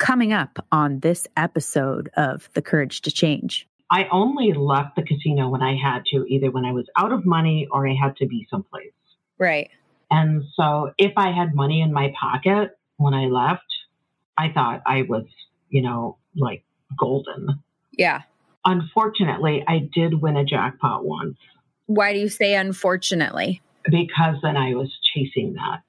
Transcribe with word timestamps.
coming 0.00 0.32
up 0.32 0.66
on 0.72 0.98
this 1.00 1.28
episode 1.36 2.10
of 2.16 2.48
The 2.54 2.62
Courage 2.62 3.02
to 3.02 3.12
Change. 3.12 3.68
I 3.90 4.06
only 4.10 4.52
left 4.52 4.96
the 4.96 5.02
casino 5.02 5.48
when 5.48 5.62
I 5.62 5.76
had 5.76 6.04
to, 6.06 6.24
either 6.26 6.50
when 6.50 6.64
I 6.64 6.72
was 6.72 6.86
out 6.96 7.12
of 7.12 7.24
money 7.26 7.68
or 7.70 7.86
I 7.86 7.94
had 7.94 8.16
to 8.16 8.26
be 8.26 8.48
someplace. 8.50 8.92
Right. 9.38 9.70
And 10.10 10.44
so 10.54 10.92
if 10.98 11.12
I 11.16 11.30
had 11.32 11.54
money 11.54 11.82
in 11.82 11.92
my 11.92 12.12
pocket 12.18 12.76
when 12.96 13.14
I 13.14 13.26
left, 13.26 13.62
I 14.38 14.50
thought 14.52 14.82
I 14.86 15.02
was, 15.02 15.26
you 15.68 15.82
know, 15.82 16.16
like 16.34 16.64
golden. 16.98 17.62
Yeah. 17.92 18.22
Unfortunately, 18.64 19.62
I 19.68 19.88
did 19.92 20.20
win 20.20 20.36
a 20.36 20.44
jackpot 20.44 21.04
once. 21.04 21.36
Why 21.86 22.12
do 22.12 22.20
you 22.20 22.28
say 22.28 22.54
unfortunately? 22.54 23.60
Because 23.84 24.36
then 24.42 24.56
I 24.56 24.74
was 24.74 24.90
chasing 25.14 25.54
that. 25.54 25.82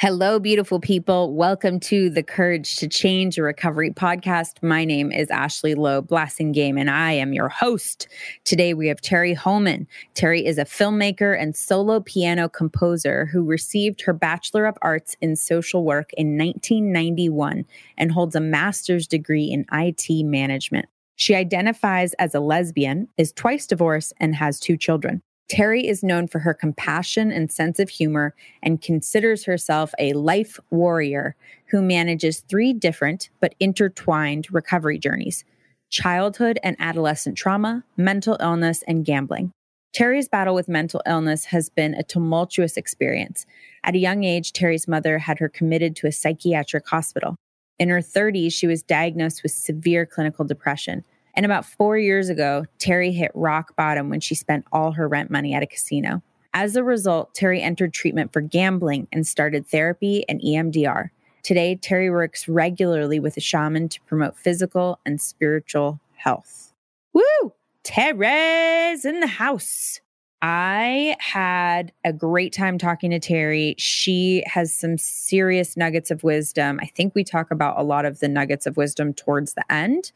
Hello, 0.00 0.38
beautiful 0.38 0.78
people. 0.78 1.34
Welcome 1.34 1.80
to 1.80 2.08
the 2.08 2.22
Courage 2.22 2.76
to 2.76 2.86
Change 2.86 3.36
a 3.36 3.42
Recovery 3.42 3.90
podcast. 3.90 4.62
My 4.62 4.84
name 4.84 5.10
is 5.10 5.28
Ashley 5.28 5.74
Loeb 5.74 6.06
Blassingame, 6.06 6.78
and 6.78 6.88
I 6.88 7.10
am 7.14 7.32
your 7.32 7.48
host. 7.48 8.06
Today 8.44 8.74
we 8.74 8.86
have 8.86 9.00
Teri 9.00 9.34
Homan. 9.34 9.88
Terry 10.14 10.46
is 10.46 10.56
a 10.56 10.64
filmmaker 10.64 11.36
and 11.36 11.56
solo 11.56 11.98
piano 11.98 12.48
composer 12.48 13.26
who 13.26 13.42
received 13.42 14.00
her 14.02 14.12
Bachelor 14.12 14.66
of 14.66 14.78
Arts 14.82 15.16
in 15.20 15.34
Social 15.34 15.82
Work 15.82 16.12
in 16.12 16.38
1991 16.38 17.64
and 17.96 18.12
holds 18.12 18.36
a 18.36 18.40
master's 18.40 19.08
degree 19.08 19.50
in 19.50 19.66
IT 19.72 20.24
management. 20.24 20.86
She 21.16 21.34
identifies 21.34 22.12
as 22.20 22.36
a 22.36 22.40
lesbian, 22.40 23.08
is 23.16 23.32
twice 23.32 23.66
divorced, 23.66 24.12
and 24.20 24.36
has 24.36 24.60
two 24.60 24.76
children. 24.76 25.22
Teri 25.50 25.84
is 25.84 26.02
known 26.02 26.28
for 26.28 26.40
her 26.40 26.52
compassion 26.52 27.32
and 27.32 27.50
sense 27.50 27.78
of 27.78 27.88
humor 27.88 28.34
and 28.62 28.82
considers 28.82 29.44
herself 29.44 29.94
a 29.98 30.12
life 30.12 30.60
warrior 30.70 31.36
who 31.70 31.80
manages 31.80 32.40
three 32.40 32.74
different 32.74 33.30
but 33.40 33.54
intertwined 33.58 34.46
recovery 34.52 34.98
journeys 34.98 35.44
childhood 35.90 36.58
and 36.62 36.76
adolescent 36.78 37.34
trauma, 37.34 37.82
mental 37.96 38.36
illness, 38.40 38.84
and 38.86 39.06
gambling. 39.06 39.50
Teri's 39.96 40.28
battle 40.28 40.54
with 40.54 40.68
mental 40.68 41.00
illness 41.06 41.46
has 41.46 41.70
been 41.70 41.94
a 41.94 42.02
tumultuous 42.02 42.76
experience. 42.76 43.46
At 43.82 43.94
a 43.94 43.98
young 43.98 44.22
age, 44.22 44.52
Teri's 44.52 44.86
mother 44.86 45.18
had 45.18 45.38
her 45.38 45.48
committed 45.48 45.96
to 45.96 46.06
a 46.06 46.12
psychiatric 46.12 46.86
hospital. 46.86 47.36
In 47.78 47.88
her 47.88 48.00
30s, 48.00 48.52
she 48.52 48.66
was 48.66 48.82
diagnosed 48.82 49.42
with 49.42 49.52
severe 49.52 50.04
clinical 50.04 50.44
depression. 50.44 51.04
And 51.38 51.44
about 51.44 51.64
four 51.64 51.96
years 51.96 52.30
ago, 52.30 52.64
Teri 52.80 53.14
hit 53.14 53.30
rock 53.32 53.76
bottom 53.76 54.10
when 54.10 54.18
she 54.18 54.34
spent 54.34 54.64
all 54.72 54.90
her 54.90 55.06
rent 55.06 55.30
money 55.30 55.54
at 55.54 55.62
a 55.62 55.68
casino. 55.68 56.20
As 56.52 56.74
a 56.74 56.82
result, 56.82 57.32
Teri 57.32 57.62
entered 57.62 57.94
treatment 57.94 58.32
for 58.32 58.40
gambling 58.40 59.06
and 59.12 59.24
started 59.24 59.64
therapy 59.64 60.24
and 60.28 60.40
EMDR. 60.40 61.10
Today, 61.44 61.78
Teri 61.80 62.10
works 62.10 62.48
regularly 62.48 63.20
with 63.20 63.36
a 63.36 63.40
shaman 63.40 63.88
to 63.90 64.00
promote 64.00 64.36
physical 64.36 64.98
and 65.06 65.20
spiritual 65.20 66.00
health. 66.16 66.72
Woo! 67.12 67.52
Teri's 67.84 69.04
in 69.04 69.20
the 69.20 69.28
house. 69.28 70.00
I 70.40 71.16
had 71.18 71.92
a 72.04 72.12
great 72.12 72.52
time 72.52 72.78
talking 72.78 73.10
to 73.10 73.18
Teri. 73.18 73.74
She 73.76 74.44
has 74.46 74.74
some 74.74 74.96
serious 74.96 75.76
nuggets 75.76 76.12
of 76.12 76.22
wisdom. 76.22 76.78
I 76.80 76.86
think 76.86 77.14
we 77.14 77.24
talk 77.24 77.50
about 77.50 77.78
a 77.78 77.82
lot 77.82 78.04
of 78.04 78.20
the 78.20 78.28
nuggets 78.28 78.64
of 78.64 78.76
wisdom 78.76 79.12
towards 79.12 79.54
the 79.54 79.72
end 79.72 80.12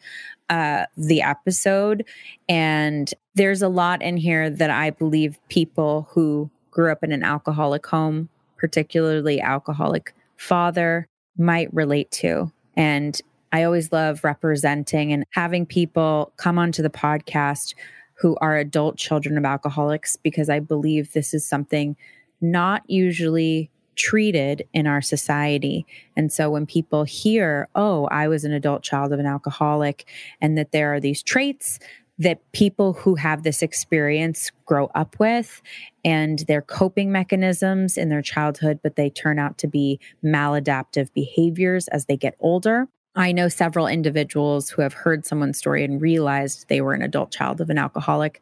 uh, 0.48 0.86
the 0.96 1.22
episode. 1.22 2.04
And 2.48 3.12
there's 3.34 3.62
a 3.62 3.68
lot 3.68 4.02
in 4.02 4.16
here 4.16 4.48
that 4.48 4.70
I 4.70 4.90
believe 4.90 5.40
people 5.48 6.08
who 6.10 6.50
grew 6.70 6.92
up 6.92 7.02
in 7.02 7.10
an 7.10 7.24
alcoholic 7.24 7.86
home, 7.86 8.28
particularly 8.58 9.40
alcoholic 9.40 10.14
father, 10.36 11.08
might 11.36 11.72
relate 11.74 12.10
to. 12.12 12.52
And 12.76 13.20
I 13.50 13.64
always 13.64 13.92
love 13.92 14.24
representing 14.24 15.12
and 15.12 15.24
having 15.30 15.66
people 15.66 16.32
come 16.36 16.58
onto 16.58 16.82
the 16.82 16.90
podcast 16.90 17.74
who 18.22 18.36
are 18.40 18.56
adult 18.56 18.96
children 18.96 19.36
of 19.36 19.44
alcoholics 19.44 20.14
because 20.14 20.48
I 20.48 20.60
believe 20.60 21.12
this 21.12 21.34
is 21.34 21.44
something 21.44 21.96
not 22.40 22.88
usually 22.88 23.68
treated 23.96 24.66
in 24.72 24.86
our 24.86 25.02
society. 25.02 25.84
And 26.16 26.32
so 26.32 26.48
when 26.48 26.64
people 26.64 27.02
hear, 27.02 27.68
oh, 27.74 28.06
I 28.06 28.28
was 28.28 28.44
an 28.44 28.52
adult 28.52 28.84
child 28.84 29.12
of 29.12 29.18
an 29.18 29.26
alcoholic, 29.26 30.06
and 30.40 30.56
that 30.56 30.70
there 30.70 30.94
are 30.94 31.00
these 31.00 31.20
traits 31.20 31.80
that 32.16 32.40
people 32.52 32.92
who 32.92 33.16
have 33.16 33.42
this 33.42 33.60
experience 33.60 34.52
grow 34.66 34.86
up 34.94 35.18
with 35.18 35.60
and 36.04 36.38
their 36.46 36.62
coping 36.62 37.10
mechanisms 37.10 37.98
in 37.98 38.08
their 38.08 38.22
childhood, 38.22 38.78
but 38.84 38.94
they 38.94 39.10
turn 39.10 39.40
out 39.40 39.58
to 39.58 39.66
be 39.66 39.98
maladaptive 40.24 41.12
behaviors 41.12 41.88
as 41.88 42.06
they 42.06 42.16
get 42.16 42.36
older. 42.38 42.86
I 43.14 43.32
know 43.32 43.48
several 43.48 43.86
individuals 43.86 44.70
who 44.70 44.80
have 44.80 44.94
heard 44.94 45.26
someone's 45.26 45.58
story 45.58 45.84
and 45.84 46.00
realized 46.00 46.68
they 46.68 46.80
were 46.80 46.94
an 46.94 47.02
adult 47.02 47.30
child 47.30 47.60
of 47.60 47.68
an 47.68 47.78
alcoholic, 47.78 48.40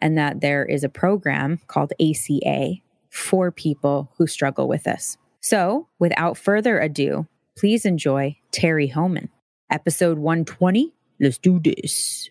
and 0.00 0.18
that 0.18 0.40
there 0.40 0.64
is 0.64 0.82
a 0.82 0.88
program 0.88 1.60
called 1.68 1.92
ACA 2.00 2.74
for 3.10 3.52
people 3.52 4.10
who 4.16 4.26
struggle 4.26 4.66
with 4.66 4.84
this. 4.84 5.16
So, 5.40 5.86
without 5.98 6.36
further 6.36 6.80
ado, 6.80 7.26
please 7.56 7.84
enjoy 7.84 8.36
Teri 8.52 8.92
Homan, 8.92 9.28
episode 9.70 10.18
120. 10.18 10.92
Let's 11.20 11.38
do 11.38 11.60
this. 11.60 12.30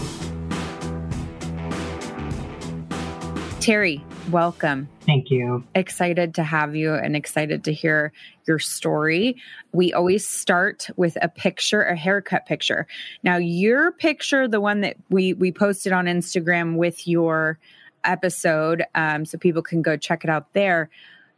Teri, 3.61 4.01
welcome. 4.31 4.89
Thank 5.01 5.29
you. 5.29 5.63
Excited 5.75 6.33
to 6.33 6.43
have 6.43 6.75
you 6.75 6.95
and 6.95 7.15
excited 7.15 7.63
to 7.65 7.71
hear 7.71 8.11
your 8.47 8.57
story. 8.57 9.37
We 9.71 9.93
always 9.93 10.27
start 10.27 10.87
with 10.95 11.15
a 11.21 11.29
picture, 11.29 11.83
a 11.83 11.95
haircut 11.95 12.47
picture. 12.47 12.87
Now, 13.21 13.37
your 13.37 13.91
picture, 13.91 14.47
the 14.47 14.59
one 14.59 14.81
that 14.81 14.97
we 15.11 15.33
we 15.33 15.51
posted 15.51 15.93
on 15.93 16.05
Instagram 16.05 16.75
with 16.75 17.07
your 17.07 17.59
episode, 18.03 18.83
um, 18.95 19.25
so 19.25 19.37
people 19.37 19.61
can 19.61 19.83
go 19.83 19.95
check 19.95 20.23
it 20.23 20.29
out 20.31 20.53
there. 20.53 20.89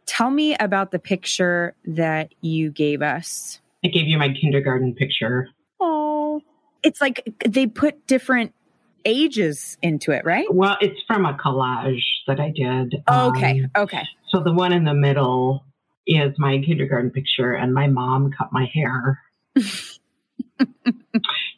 Tell 0.05 0.31
me 0.31 0.55
about 0.55 0.91
the 0.91 0.99
picture 0.99 1.75
that 1.83 2.33
you 2.39 2.71
gave 2.71 3.01
us. 3.01 3.59
I 3.83 3.89
gave 3.89 4.07
you 4.07 4.17
my 4.17 4.33
kindergarten 4.33 4.95
picture. 4.95 5.49
Oh, 5.81 6.41
it's 6.83 7.01
like 7.01 7.35
they 7.45 7.67
put 7.67 8.07
different 8.07 8.53
ages 9.05 9.77
into 9.81 10.11
it, 10.11 10.25
right? 10.25 10.45
Well, 10.53 10.77
it's 10.81 11.01
from 11.07 11.25
a 11.25 11.33
collage 11.33 12.03
that 12.27 12.39
I 12.39 12.51
did. 12.51 13.03
okay. 13.09 13.61
Um, 13.75 13.83
okay. 13.83 14.03
So 14.29 14.41
the 14.41 14.53
one 14.53 14.73
in 14.73 14.83
the 14.83 14.93
middle 14.93 15.65
is 16.07 16.33
my 16.37 16.61
kindergarten 16.65 17.11
picture, 17.11 17.53
and 17.53 17.73
my 17.73 17.87
mom 17.87 18.31
cut 18.31 18.51
my 18.51 18.69
hair. 18.73 19.19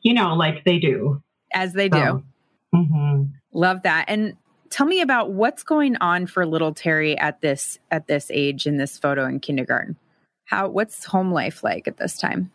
you 0.01 0.13
know, 0.13 0.35
like 0.35 0.63
they 0.65 0.77
do. 0.77 1.21
As 1.53 1.73
they 1.73 1.89
do. 1.89 2.23
Mm-hmm. 2.73 3.23
Love 3.53 3.83
that. 3.83 4.05
And 4.07 4.35
tell 4.69 4.85
me 4.85 5.01
about 5.01 5.31
what's 5.31 5.63
going 5.63 5.95
on 5.97 6.27
for 6.27 6.45
little 6.45 6.73
Teri 6.73 7.15
at 7.17 7.41
this 7.41 7.79
at 7.91 8.07
this 8.07 8.29
age 8.31 8.67
in 8.67 8.77
this 8.77 8.97
photo 8.97 9.25
in 9.25 9.39
kindergarten. 9.39 9.95
How 10.45 10.67
what's 10.67 11.05
home 11.05 11.31
life 11.31 11.63
like 11.63 11.87
at 11.87 11.97
this 11.97 12.17
time? 12.17 12.51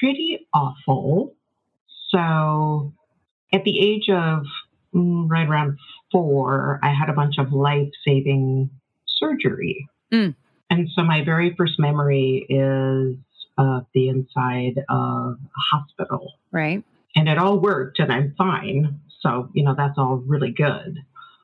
Pretty 0.00 0.46
awful. 0.54 1.34
So 2.10 2.92
at 3.54 3.62
the 3.64 3.78
age 3.78 4.08
of 4.10 4.44
mm, 4.94 5.30
right 5.30 5.48
around 5.48 5.78
four, 6.10 6.80
I 6.82 6.92
had 6.92 7.08
a 7.08 7.12
bunch 7.12 7.38
of 7.38 7.52
life 7.52 7.90
saving 8.04 8.68
surgery. 9.06 9.88
Mm. 10.12 10.34
And 10.70 10.88
so 10.94 11.02
my 11.02 11.24
very 11.24 11.54
first 11.56 11.78
memory 11.78 12.46
is 12.48 13.16
of 13.56 13.86
the 13.94 14.08
inside 14.08 14.84
of 14.88 15.38
a 15.38 15.76
hospital. 15.76 16.32
Right. 16.50 16.82
And 17.14 17.28
it 17.28 17.38
all 17.38 17.60
worked 17.60 18.00
and 18.00 18.12
I'm 18.12 18.34
fine. 18.36 19.00
So, 19.20 19.48
you 19.54 19.62
know, 19.62 19.74
that's 19.76 19.96
all 19.96 20.16
really 20.16 20.50
good. 20.50 20.98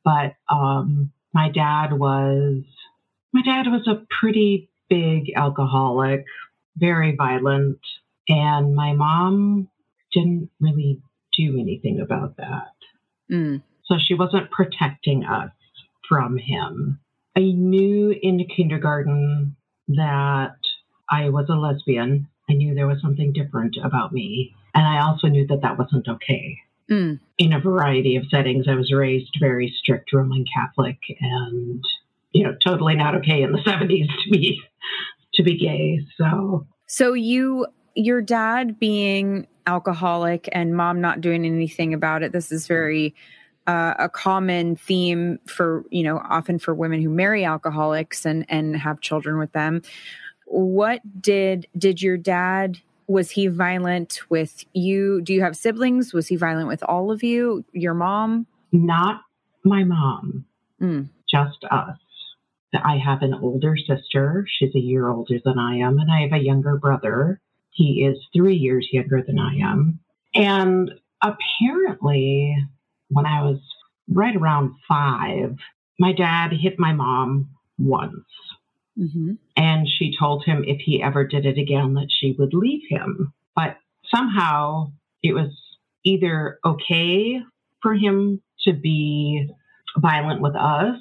But 0.05 0.35
um, 0.49 1.13
my 1.33 1.49
dad 1.49 1.93
was, 1.93 2.65
my 3.33 3.43
dad 3.43 3.71
was 3.71 3.87
a 3.87 4.05
pretty 4.21 4.69
big 4.89 5.33
alcoholic, 5.37 6.25
very 6.77 7.15
violent. 7.15 7.79
And 8.29 8.75
my 8.75 8.95
mom 8.95 9.69
didn't 10.13 10.51
really 10.61 11.01
do 11.37 11.59
anything 11.59 12.01
about 12.01 12.37
that. 12.37 12.73
Mm. 13.31 13.63
So 13.87 13.97
she 13.99 14.15
wasn't 14.15 14.51
protecting 14.51 15.25
us 15.25 15.51
from 16.09 16.37
him. 16.39 17.01
I 17.37 17.41
knew 17.41 18.15
in 18.23 18.45
kindergarten 18.55 19.57
that 19.89 20.57
I 21.09 21.29
was 21.29 21.47
a 21.49 21.55
lesbian. 21.55 22.29
I 22.49 22.55
knew 22.55 22.75
there 22.75 22.87
was 22.87 23.01
something 23.01 23.33
different 23.33 23.77
about 23.83 24.13
me. 24.13 24.55
And 24.75 24.87
I 24.87 25.03
also 25.03 25.29
knew 25.29 25.47
that 25.49 25.63
that 25.63 25.79
wasn't 25.79 26.09
okay. 26.09 26.59
Mm. 26.91 27.21
In 27.39 27.53
a 27.53 27.61
variety 27.61 28.17
of 28.17 28.25
settings, 28.31 28.67
I 28.69 28.75
was 28.75 28.93
raised 28.93 29.37
very 29.41 29.75
strict 29.79 30.13
Roman 30.13 30.45
Catholic 30.53 30.99
and, 31.21 31.83
you 32.33 32.45
know, 32.45 32.57
totally 32.65 32.97
not 32.97 33.15
okay 33.17 33.43
in 33.43 33.53
the 33.53 33.59
70s 33.67 34.07
to 34.25 34.31
be 34.31 34.61
to 35.35 35.43
be 35.43 35.57
gay. 35.57 36.01
So 36.17 36.67
So 36.87 37.13
you 37.13 37.67
your 37.95 38.21
dad 38.23 38.79
being 38.79 39.47
alcoholic 39.75 40.49
and 40.53 40.77
mom 40.77 41.01
not 41.01 41.21
doing 41.21 41.45
anything 41.47 41.95
about 41.95 42.23
it. 42.23 42.33
This 42.33 42.51
is 42.51 42.67
very 42.67 43.15
uh, 43.67 43.95
a 43.99 44.09
common 44.09 44.75
theme 44.75 45.39
for 45.47 45.85
you 45.91 46.03
know 46.03 46.19
often 46.29 46.59
for 46.59 46.75
women 46.75 47.01
who 47.01 47.09
marry 47.11 47.45
alcoholics 47.45 48.27
and 48.27 48.45
and 48.49 48.77
have 48.77 49.01
children 49.01 49.39
with 49.39 49.53
them. 49.53 49.83
What 50.47 51.01
did 51.21 51.67
did 51.79 52.03
your 52.03 52.17
dad? 52.17 52.79
Was 53.07 53.31
he 53.31 53.49
violent 53.49 54.21
with 54.29 54.65
you? 54.73 55.21
Do 55.23 55.35
you 55.35 55.43
have 55.43 55.57
siblings? 55.57 56.13
Was 56.13 56.29
he 56.29 56.37
violent 56.37 56.69
with 56.69 56.83
all 56.85 57.11
of 57.11 57.23
you? 57.23 57.65
Your 57.73 57.95
mom? 57.95 58.47
not 58.73 59.23
my 59.65 59.83
mom, 59.85 60.45
Mm. 60.81 61.09
just 61.29 61.65
us. 61.71 61.99
I 62.73 62.97
have 62.99 63.21
an 63.23 63.35
older 63.35 63.75
sister. 63.77 64.47
She's 64.49 64.75
a 64.77 64.79
year 64.79 65.09
older 65.09 65.39
than 65.45 65.59
I 65.59 65.73
am, 65.87 65.99
and 65.99 66.11
I 66.11 66.21
have 66.23 66.33
a 66.33 66.43
younger 66.51 66.77
brother. 66.79 67.41
He 67.71 68.05
is 68.05 68.19
three 68.35 68.57
years 68.57 68.89
younger 68.93 69.23
than 69.23 69.39
I 69.39 69.57
am. 69.57 70.01
And 70.35 70.91
apparently, 71.23 72.57
when 73.09 73.27
I 73.27 73.43
was 73.43 73.59
right 74.09 74.37
around 74.37 74.75
five, 74.89 75.57
my 75.99 76.13
dad 76.13 76.53
hit 76.53 76.79
my 76.79 76.93
mom 76.93 77.51
once. 77.79 78.27
Mm-hmm. 78.99 79.33
And 79.57 79.89
she 79.89 80.15
told 80.19 80.45
him 80.45 80.65
if 80.67 80.81
he 80.81 81.03
ever 81.03 81.25
did 81.27 81.47
it 81.47 81.59
again, 81.59 81.95
that 81.95 82.09
she 82.11 82.35
would 82.39 82.53
leave 82.53 82.83
him. 82.89 83.33
But 83.55 83.79
somehow 84.15 84.93
it 85.23 85.33
was 85.33 85.51
either 86.05 86.59
okay 86.65 87.41
for 87.83 87.95
him 87.95 88.43
to 88.65 88.73
be 88.73 89.49
violent 89.97 90.41
with 90.41 90.55
us 90.55 90.99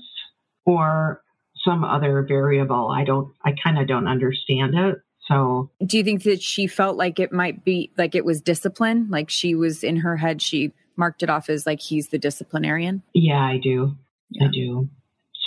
or 0.66 1.22
some 1.64 1.84
other 1.84 2.26
variable. 2.28 2.90
I 2.90 3.04
don't, 3.04 3.34
I 3.44 3.54
kind 3.62 3.78
of 3.80 3.88
don't 3.88 4.08
understand 4.08 4.76
it. 4.78 4.96
So 5.30 5.70
Do 5.86 5.98
you 5.98 6.04
think 6.04 6.24
that 6.24 6.42
she 6.42 6.66
felt 6.68 6.98
like 6.98 7.20
it 7.20 7.32
might 7.32 7.64
be 7.64 7.92
like 7.98 8.16
it 8.16 8.26
was 8.26 8.42
discipline? 8.42 9.08
Like 9.10 9.30
she 9.30 9.54
was 9.56 9.84
in 9.84 9.98
her 9.98 10.18
head, 10.18 10.42
she 10.42 10.74
marked 10.96 11.22
it 11.24 11.30
off 11.30 11.50
as 11.50 11.66
like 11.66 11.80
he's 11.80 12.08
the 12.10 12.18
disciplinarian? 12.18 13.04
yeah, 13.14 13.42
I 13.42 13.58
do. 13.58 13.96
Yeah. 14.32 14.48
I 14.48 14.52
do. 14.52 14.90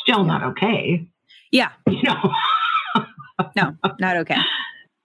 Still 0.05 0.25
not 0.25 0.43
okay, 0.52 1.06
Yeah. 1.50 1.70
you 1.88 2.02
know. 2.02 2.32
No, 3.56 3.76
not 3.99 4.17
okay. 4.19 4.37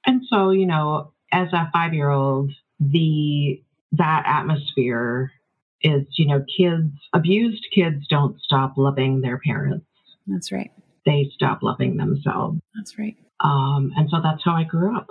And 0.06 0.22
so, 0.30 0.52
you 0.52 0.68
know, 0.68 1.12
as 1.32 1.48
a 1.54 1.70
five 1.74 1.94
year 1.96 2.10
old, 2.12 2.52
the 2.80 3.60
that 3.94 4.24
atmosphere 4.28 5.32
is, 5.82 6.04
you 6.18 6.28
know, 6.28 6.46
kids 6.56 6.94
abused 7.14 7.66
kids 7.74 8.06
don't 8.08 8.40
stop 8.42 8.74
loving 8.78 9.22
their 9.22 9.40
parents. 9.40 9.86
That's 10.28 10.52
right. 10.52 10.72
They 11.06 11.32
stop 11.34 11.64
loving 11.64 11.98
themselves. 11.98 12.60
That's 12.76 13.00
right. 13.00 13.16
Um, 13.40 13.92
and 13.96 14.10
so 14.10 14.18
that's 14.24 14.44
how 14.44 14.54
I 14.54 14.64
grew 14.64 14.96
up. 14.96 15.08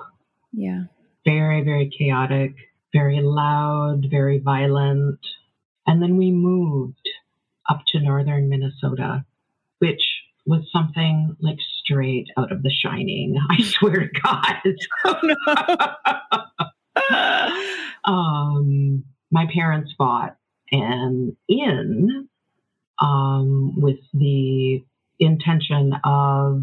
Yeah. 0.52 0.84
Very, 1.24 1.62
very 1.62 1.90
chaotic, 1.96 2.54
very 2.92 3.20
loud, 3.20 4.06
very 4.10 4.38
violent. 4.38 5.20
And 5.86 6.02
then 6.02 6.16
we 6.16 6.30
moved 6.30 7.08
up 7.68 7.82
to 7.88 8.00
northern 8.00 8.48
Minnesota, 8.48 9.24
which 9.78 10.02
was 10.46 10.62
something 10.72 11.36
like 11.40 11.58
straight 11.82 12.28
out 12.36 12.52
of 12.52 12.62
The 12.62 12.70
Shining. 12.70 13.36
I 13.50 13.62
swear 13.62 14.08
to 14.08 14.20
God. 14.20 14.56
Oh 17.08 17.52
um, 18.04 19.04
my 19.30 19.46
parents 19.52 19.92
bought 19.98 20.36
an 20.72 21.36
inn 21.48 22.28
um, 23.00 23.80
with 23.80 23.98
the 24.14 24.84
intention 25.18 25.92
of, 26.04 26.62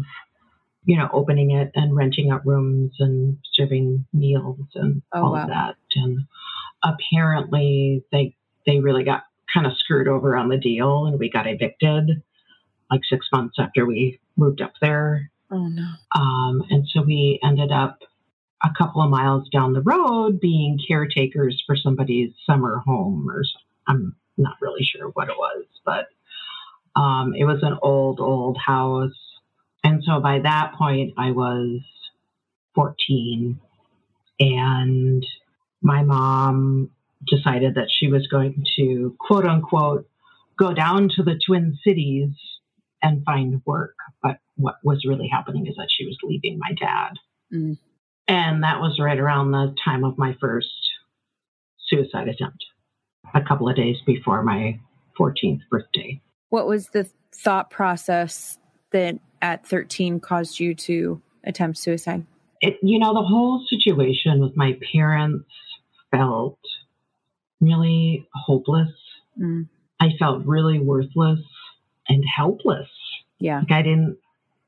you 0.84 0.96
know, 0.98 1.08
opening 1.12 1.50
it 1.52 1.70
and 1.74 1.96
renting 1.96 2.30
out 2.30 2.44
rooms 2.46 2.92
and 2.98 3.38
serving 3.52 4.04
meals 4.12 4.58
and 4.74 5.02
Oh, 5.12 5.22
all 5.24 5.32
wow. 5.32 5.42
of 5.42 5.48
that. 5.48 5.76
And 5.96 6.26
apparently, 6.82 8.04
they 8.12 8.34
they 8.66 8.78
really 8.80 9.04
got 9.04 9.24
kind 9.52 9.66
of 9.66 9.76
screwed 9.76 10.08
over 10.08 10.36
on 10.36 10.48
the 10.48 10.56
deal, 10.58 11.06
and 11.06 11.18
we 11.18 11.30
got 11.30 11.46
evicted 11.46 12.22
like 12.90 13.00
six 13.08 13.26
months 13.32 13.56
after 13.58 13.86
we 13.86 14.18
moved 14.36 14.60
up 14.60 14.72
there. 14.80 15.30
oh 15.50 15.66
no. 15.68 15.88
Um, 16.14 16.62
and 16.70 16.86
so 16.88 17.02
we 17.02 17.40
ended 17.42 17.72
up 17.72 18.00
a 18.62 18.70
couple 18.76 19.02
of 19.02 19.10
miles 19.10 19.48
down 19.50 19.72
the 19.72 19.82
road 19.82 20.40
being 20.40 20.78
caretakers 20.86 21.62
for 21.66 21.76
somebody's 21.76 22.32
summer 22.46 22.78
home, 22.84 23.28
or 23.28 23.42
I'm 23.86 24.14
not 24.36 24.56
really 24.60 24.82
sure 24.84 25.08
what 25.10 25.28
it 25.28 25.36
was, 25.36 25.64
but 25.84 26.08
um, 26.96 27.34
it 27.34 27.44
was 27.44 27.62
an 27.62 27.78
old, 27.82 28.20
old 28.20 28.56
house. 28.58 29.12
And 29.84 30.02
so 30.02 30.18
by 30.20 30.40
that 30.40 30.72
point, 30.76 31.12
I 31.18 31.30
was 31.30 31.80
14, 32.74 33.60
and 34.40 35.26
my 35.82 36.02
mom 36.02 36.90
decided 37.28 37.74
that 37.76 37.88
she 37.90 38.08
was 38.08 38.26
going 38.26 38.64
to 38.76 39.16
quote 39.20 39.46
unquote 39.46 40.08
go 40.58 40.72
down 40.72 41.10
to 41.16 41.22
the 41.22 41.38
Twin 41.46 41.78
Cities 41.84 42.30
and 43.02 43.24
find 43.24 43.60
work. 43.66 43.94
But 44.22 44.38
what 44.56 44.76
was 44.82 45.04
really 45.06 45.28
happening 45.28 45.66
is 45.66 45.76
that 45.76 45.88
she 45.90 46.06
was 46.06 46.16
leaving 46.22 46.58
my 46.58 46.72
dad. 46.72 47.12
Mm. 47.52 47.78
And 48.26 48.62
that 48.62 48.80
was 48.80 48.98
right 48.98 49.18
around 49.18 49.50
the 49.50 49.74
time 49.84 50.04
of 50.04 50.16
my 50.16 50.36
first 50.40 50.68
suicide 51.88 52.28
attempt, 52.28 52.64
a 53.34 53.42
couple 53.42 53.68
of 53.68 53.76
days 53.76 53.96
before 54.06 54.42
my 54.42 54.80
14th 55.18 55.60
birthday. 55.70 56.20
What 56.48 56.66
was 56.66 56.88
the 56.88 57.08
thought 57.32 57.68
process 57.70 58.58
that 58.94 59.18
at 59.42 59.66
13 59.66 60.20
caused 60.20 60.58
you 60.58 60.74
to 60.74 61.20
attempt 61.44 61.78
suicide? 61.78 62.24
It, 62.60 62.78
you 62.82 62.98
know, 62.98 63.12
the 63.12 63.22
whole 63.22 63.62
situation 63.68 64.40
with 64.40 64.56
my 64.56 64.78
parents 64.92 65.44
felt 66.10 66.58
really 67.60 68.26
hopeless. 68.32 68.88
Mm. 69.38 69.68
I 70.00 70.10
felt 70.18 70.46
really 70.46 70.78
worthless 70.78 71.40
and 72.08 72.24
helpless. 72.24 72.88
Yeah. 73.38 73.58
Like 73.60 73.72
I 73.72 73.82
didn't 73.82 74.18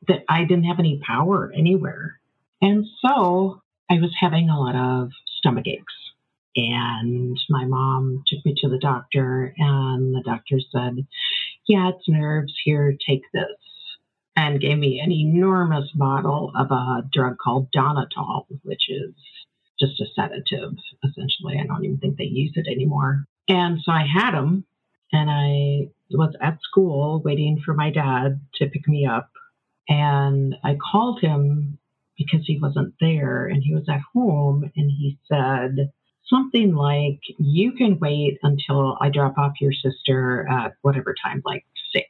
that 0.09 0.25
I 0.28 0.45
didn't 0.45 0.64
have 0.64 0.78
any 0.78 1.00
power 1.04 1.52
anywhere. 1.56 2.21
And 2.61 2.85
so 3.00 3.62
I 3.90 3.95
was 3.95 4.14
having 4.18 4.50
a 4.50 4.59
lot 4.59 4.75
of 4.75 5.11
stomach 5.38 5.66
aches. 5.66 5.95
And 6.56 7.38
my 7.50 7.64
mom 7.66 8.25
took 8.26 8.45
me 8.45 8.54
to 8.62 8.68
the 8.68 8.78
doctor 8.78 9.54
and 9.59 10.14
the 10.14 10.23
doctor 10.25 10.56
said, 10.73 11.06
Yeah, 11.68 11.90
it's 11.90 12.09
nerves. 12.09 12.54
Here, 12.64 12.97
take 13.06 13.23
this. 13.33 13.45
And 14.37 14.61
gave 14.61 14.78
me 14.78 15.00
an 15.00 15.11
enormous 15.11 15.90
bottle 15.95 16.52
of 16.55 16.71
a 16.71 17.09
drug 17.11 17.38
called 17.38 17.71
Donnatal, 17.73 18.47
which 18.62 18.88
is 18.88 19.14
just 19.81 20.00
a 20.00 20.07
sedative, 20.14 20.75
essentially. 21.02 21.59
I 21.59 21.66
don't 21.66 21.85
even 21.85 21.99
think 21.99 22.19
they 22.19 22.25
use 22.25 22.52
it 22.55 22.66
anymore. 22.66 23.25
And 23.49 23.81
so 23.83 23.93
I 23.93 24.07
had 24.07 24.33
them 24.33 24.64
and 25.12 25.31
I 25.31 25.90
was 26.11 26.35
at 26.40 26.59
school 26.62 27.23
waiting 27.25 27.61
for 27.64 27.75
my 27.75 27.90
dad 27.90 28.40
to 28.57 28.66
pick 28.66 28.87
me 28.88 29.07
up. 29.07 29.31
And 29.88 30.57
I 30.64 30.76
called 30.76 31.21
him 31.21 31.78
because 32.19 32.40
he 32.47 32.59
wasn't 32.59 32.95
there 33.00 33.47
and 33.47 33.62
he 33.62 33.75
was 33.75 33.88
at 33.88 34.00
home 34.12 34.71
and 34.76 34.90
he 34.90 35.19
said 35.28 35.93
something 36.28 36.75
like, 36.75 37.21
You 37.38 37.73
can 37.73 37.99
wait 38.00 38.38
until 38.43 38.99
I 39.00 39.11
drop 39.11 39.38
off 39.38 39.61
your 39.61 39.73
sister 39.73 40.47
at 40.49 40.75
whatever 40.83 41.14
time, 41.23 41.43
like 41.45 41.64
six. 41.93 42.09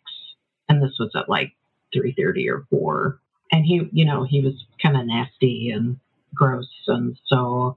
And 0.69 0.83
this 0.83 0.97
was 0.99 1.11
at 1.15 1.29
like 1.29 1.53
3.30 1.97 2.51
or 2.51 2.67
4. 2.71 3.19
And 3.53 3.65
he, 3.65 3.89
you 3.93 4.05
know, 4.05 4.25
he 4.29 4.41
was 4.41 4.55
kind 4.83 4.97
of 4.97 5.07
nasty 5.07 5.71
and 5.71 5.99
gross. 6.35 6.69
And 6.87 7.17
so 7.27 7.77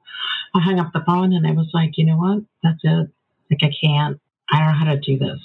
I 0.56 0.60
hung 0.62 0.80
up 0.80 0.92
the 0.94 1.04
phone 1.06 1.34
and 1.34 1.46
I 1.48 1.52
was 1.52 1.70
like, 1.74 1.92
you 1.98 2.06
know 2.06 2.18
what? 2.18 2.44
That's 2.64 2.80
it. 2.84 3.10
Like, 3.52 3.64
I 3.64 3.72
can't, 3.84 4.20
I 4.52 4.60
don't 4.60 4.68
know 4.68 4.74
how 4.86 4.94
to 4.94 5.00
do 5.00 5.18
this. 5.18 5.40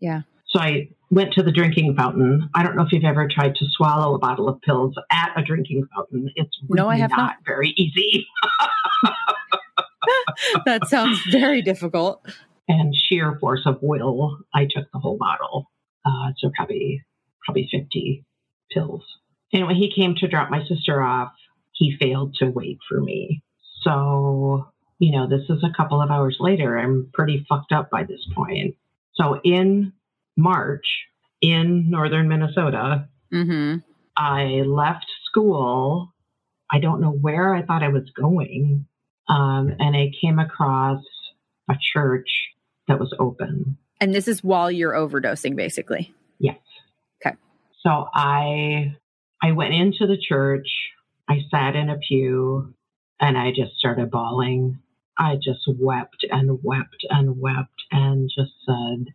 Yeah. 0.00 0.22
So 0.48 0.60
I 0.60 0.88
went 1.10 1.32
to 1.34 1.42
the 1.42 1.52
drinking 1.52 1.94
fountain. 1.96 2.48
I 2.54 2.62
don't 2.62 2.76
know 2.76 2.82
if 2.82 2.92
you've 2.92 3.04
ever 3.04 3.28
tried 3.28 3.54
to 3.56 3.64
swallow 3.70 4.14
a 4.14 4.18
bottle 4.18 4.48
of 4.48 4.60
pills 4.62 4.94
at 5.10 5.32
a 5.36 5.42
drinking 5.42 5.86
fountain. 5.94 6.30
It's 6.36 6.58
really 6.68 6.82
No, 6.82 6.88
I 6.88 6.96
have 6.96 7.10
not. 7.10 7.36
very 7.46 7.70
easy. 7.76 8.26
that 10.66 10.86
sounds 10.88 11.18
very 11.30 11.62
difficult. 11.62 12.26
And 12.68 12.94
sheer 12.94 13.38
force 13.40 13.62
of 13.66 13.78
will, 13.82 14.38
I 14.54 14.64
took 14.70 14.90
the 14.92 14.98
whole 14.98 15.16
bottle. 15.18 15.70
Uh, 16.04 16.32
so 16.38 16.50
probably 16.56 17.02
probably 17.48 17.68
50 17.70 18.24
pills. 18.70 19.02
And 19.52 19.66
when 19.66 19.76
he 19.76 19.92
came 19.94 20.14
to 20.16 20.28
drop 20.28 20.50
my 20.50 20.62
sister 20.66 21.02
off, 21.02 21.32
he 21.72 21.96
failed 21.98 22.34
to 22.40 22.46
wait 22.46 22.78
for 22.88 23.00
me. 23.00 23.42
So, 23.82 24.68
you 24.98 25.12
know, 25.12 25.28
this 25.28 25.48
is 25.48 25.64
a 25.64 25.74
couple 25.76 26.02
of 26.02 26.10
hours 26.10 26.36
later. 26.40 26.78
I'm 26.78 27.10
pretty 27.14 27.46
fucked 27.48 27.72
up 27.72 27.90
by 27.90 28.04
this 28.04 28.26
point. 28.34 28.74
So 29.14 29.40
in 29.42 29.92
March 30.36 30.86
in 31.40 31.88
northern 31.88 32.28
Minnesota, 32.28 33.08
Mm-hmm. 33.32 33.78
I 34.16 34.62
left 34.66 35.06
school. 35.26 36.12
I 36.70 36.80
don't 36.80 37.00
know 37.00 37.10
where 37.10 37.54
I 37.54 37.62
thought 37.62 37.82
I 37.82 37.88
was 37.88 38.10
going. 38.10 38.86
Um, 39.28 39.74
and 39.78 39.96
I 39.96 40.10
came 40.20 40.38
across 40.38 41.02
a 41.68 41.74
church 41.92 42.28
that 42.88 42.98
was 42.98 43.14
open. 43.18 43.76
And 44.00 44.14
this 44.14 44.28
is 44.28 44.42
while 44.42 44.70
you're 44.70 44.94
overdosing, 44.94 45.56
basically. 45.56 46.14
So 47.82 48.08
I 48.14 48.96
I 49.42 49.52
went 49.52 49.74
into 49.74 50.06
the 50.06 50.18
church. 50.18 50.68
I 51.28 51.40
sat 51.50 51.76
in 51.76 51.90
a 51.90 51.98
pew 51.98 52.74
and 53.20 53.36
I 53.36 53.50
just 53.50 53.76
started 53.78 54.10
bawling. 54.10 54.78
I 55.18 55.36
just 55.36 55.60
wept 55.66 56.24
and 56.30 56.58
wept 56.62 57.04
and 57.10 57.40
wept 57.40 57.82
and 57.90 58.30
just 58.34 58.52
said, 58.64 59.12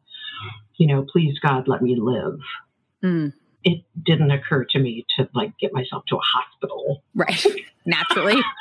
you 0.78 0.88
know, 0.88 1.06
please 1.12 1.40
God, 1.40 1.68
let 1.68 1.82
me 1.82 1.96
live. 2.00 2.40
Mm. 3.04 3.34
It 3.64 3.84
didn't 4.06 4.32
occur 4.32 4.66
to 4.72 4.80
me 4.80 5.06
to 5.18 5.30
like 5.34 5.58
get 5.60 5.74
myself 5.74 6.04
to 6.10 6.18
a 6.18 6.20
hospital. 6.22 7.04
Right. 7.16 7.46
Naturally. 7.86 8.42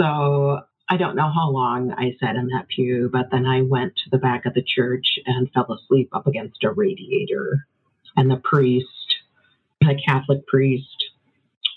So 0.00 0.60
I 0.92 0.96
don't 0.96 1.14
know 1.14 1.30
how 1.32 1.50
long 1.50 1.92
I 1.92 2.16
sat 2.18 2.34
in 2.34 2.48
that 2.48 2.66
pew, 2.66 3.08
but 3.12 3.30
then 3.30 3.46
I 3.46 3.62
went 3.62 3.94
to 3.94 4.10
the 4.10 4.18
back 4.18 4.44
of 4.44 4.54
the 4.54 4.62
church 4.62 5.20
and 5.24 5.48
fell 5.52 5.72
asleep 5.72 6.08
up 6.12 6.26
against 6.26 6.64
a 6.64 6.72
radiator. 6.72 7.64
And 8.16 8.28
the 8.28 8.42
priest, 8.42 8.88
the 9.80 9.94
Catholic 10.04 10.44
priest, 10.48 11.04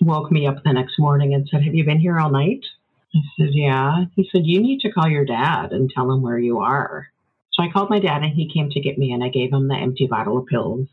woke 0.02 0.32
me 0.32 0.48
up 0.48 0.64
the 0.64 0.74
next 0.74 0.98
morning 0.98 1.36
and 1.36 1.48
said, 1.48 1.64
Have 1.64 1.76
you 1.76 1.86
been 1.86 2.00
here 2.00 2.20
all 2.20 2.32
night? 2.32 2.66
I 3.14 3.20
said, 3.38 3.50
Yeah. 3.52 4.06
He 4.16 4.28
said, 4.32 4.48
You 4.48 4.60
need 4.60 4.80
to 4.80 4.92
call 4.92 5.08
your 5.08 5.26
dad 5.26 5.74
and 5.74 5.92
tell 5.92 6.12
him 6.12 6.24
where 6.24 6.40
you 6.40 6.58
are. 6.62 7.08
So 7.52 7.62
I 7.62 7.70
called 7.72 7.92
my 7.92 8.00
dad 8.00 8.24
and 8.24 8.34
he 8.34 8.52
came 8.52 8.72
to 8.72 8.82
get 8.82 8.98
me 8.98 9.12
and 9.12 9.24
I 9.24 9.30
gave 9.30 9.54
him 9.54 9.68
the 9.68 9.76
empty 9.76 10.08
bottle 10.08 10.40
of 10.40 10.48
pills 10.48 10.88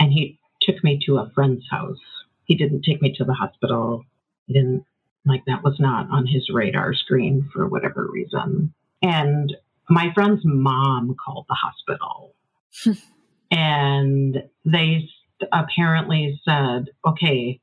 and 0.00 0.10
he 0.10 0.38
took 0.62 0.82
me 0.82 0.98
to 1.04 1.18
a 1.18 1.30
friend's 1.34 1.68
house. 1.70 1.98
He 2.44 2.54
didn't 2.54 2.82
take 2.82 3.02
me 3.02 3.14
to 3.18 3.24
the 3.24 3.34
hospital. 3.34 4.06
He 4.46 4.54
didn't 4.54 4.86
like 5.28 5.44
that 5.46 5.62
was 5.62 5.76
not 5.78 6.10
on 6.10 6.26
his 6.26 6.48
radar 6.52 6.94
screen 6.94 7.48
for 7.52 7.66
whatever 7.68 8.08
reason. 8.10 8.72
And 9.02 9.54
my 9.88 10.12
friend's 10.14 10.42
mom 10.44 11.16
called 11.24 11.46
the 11.48 11.54
hospital. 11.54 12.34
and 13.50 14.42
they 14.64 15.08
apparently 15.52 16.40
said, 16.44 16.86
okay, 17.06 17.60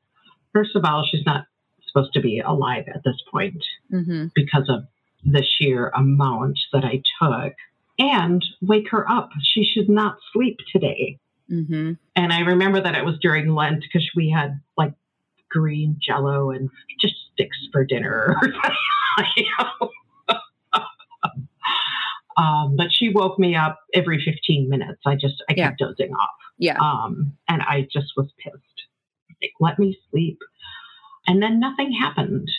first 0.54 0.76
of 0.76 0.86
all, 0.86 1.06
she's 1.10 1.26
not 1.26 1.46
supposed 1.88 2.14
to 2.14 2.22
be 2.22 2.40
alive 2.40 2.86
at 2.94 3.04
this 3.04 3.22
point 3.32 3.64
Mm-hmm. 3.94 4.28
because 4.34 4.68
of 4.70 4.86
the 5.24 5.44
sheer 5.44 5.90
amount 5.90 6.60
that 6.74 6.84
I 6.84 7.02
took. 7.22 7.54
And 7.98 8.44
wake 8.62 8.90
her 8.92 9.10
up. 9.10 9.30
She 9.42 9.64
should 9.64 9.88
not 9.88 10.18
sleep 10.34 10.58
today. 10.74 11.18
Mm-hmm. 11.50 11.94
And 12.16 12.34
I 12.34 12.40
remember 12.42 12.82
that 12.82 12.96
it 12.96 13.06
was 13.06 13.18
during 13.22 13.54
Lent 13.56 13.82
because 13.82 14.10
we 14.16 14.30
had 14.30 14.60
like 14.78 14.94
green 15.50 15.98
jello 16.06 16.52
and 16.52 16.70
just 17.00 17.16
sticks 17.36 17.58
for 17.72 17.86
dinner. 17.86 18.36
You 19.38 19.46
know? 19.60 19.90
um, 22.38 22.76
but 22.76 22.88
she 22.92 23.10
woke 23.14 23.40
me 23.40 23.56
up 23.56 23.80
every 23.94 24.22
15 24.24 24.68
minutes. 24.70 25.00
I 25.06 25.16
just, 25.16 25.42
I 25.50 25.54
kept 25.54 25.80
dozing 25.80 26.14
off. 26.14 26.30
Yeah. 26.58 26.78
Um, 26.82 27.38
and 27.48 27.62
I 27.62 27.88
just 27.92 28.08
was 28.18 28.28
pissed. 28.44 28.58
Like, 29.42 29.52
let 29.62 29.80
me 29.80 29.98
sleep. 30.12 30.40
And 31.28 31.42
then 31.42 31.62
nothing 31.62 31.94
happened 31.94 32.50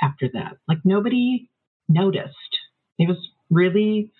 after 0.00 0.28
that. 0.34 0.56
Like 0.66 0.78
nobody 0.84 1.48
noticed. 1.88 2.34
It 2.98 3.08
was 3.08 3.18
really 3.48 4.10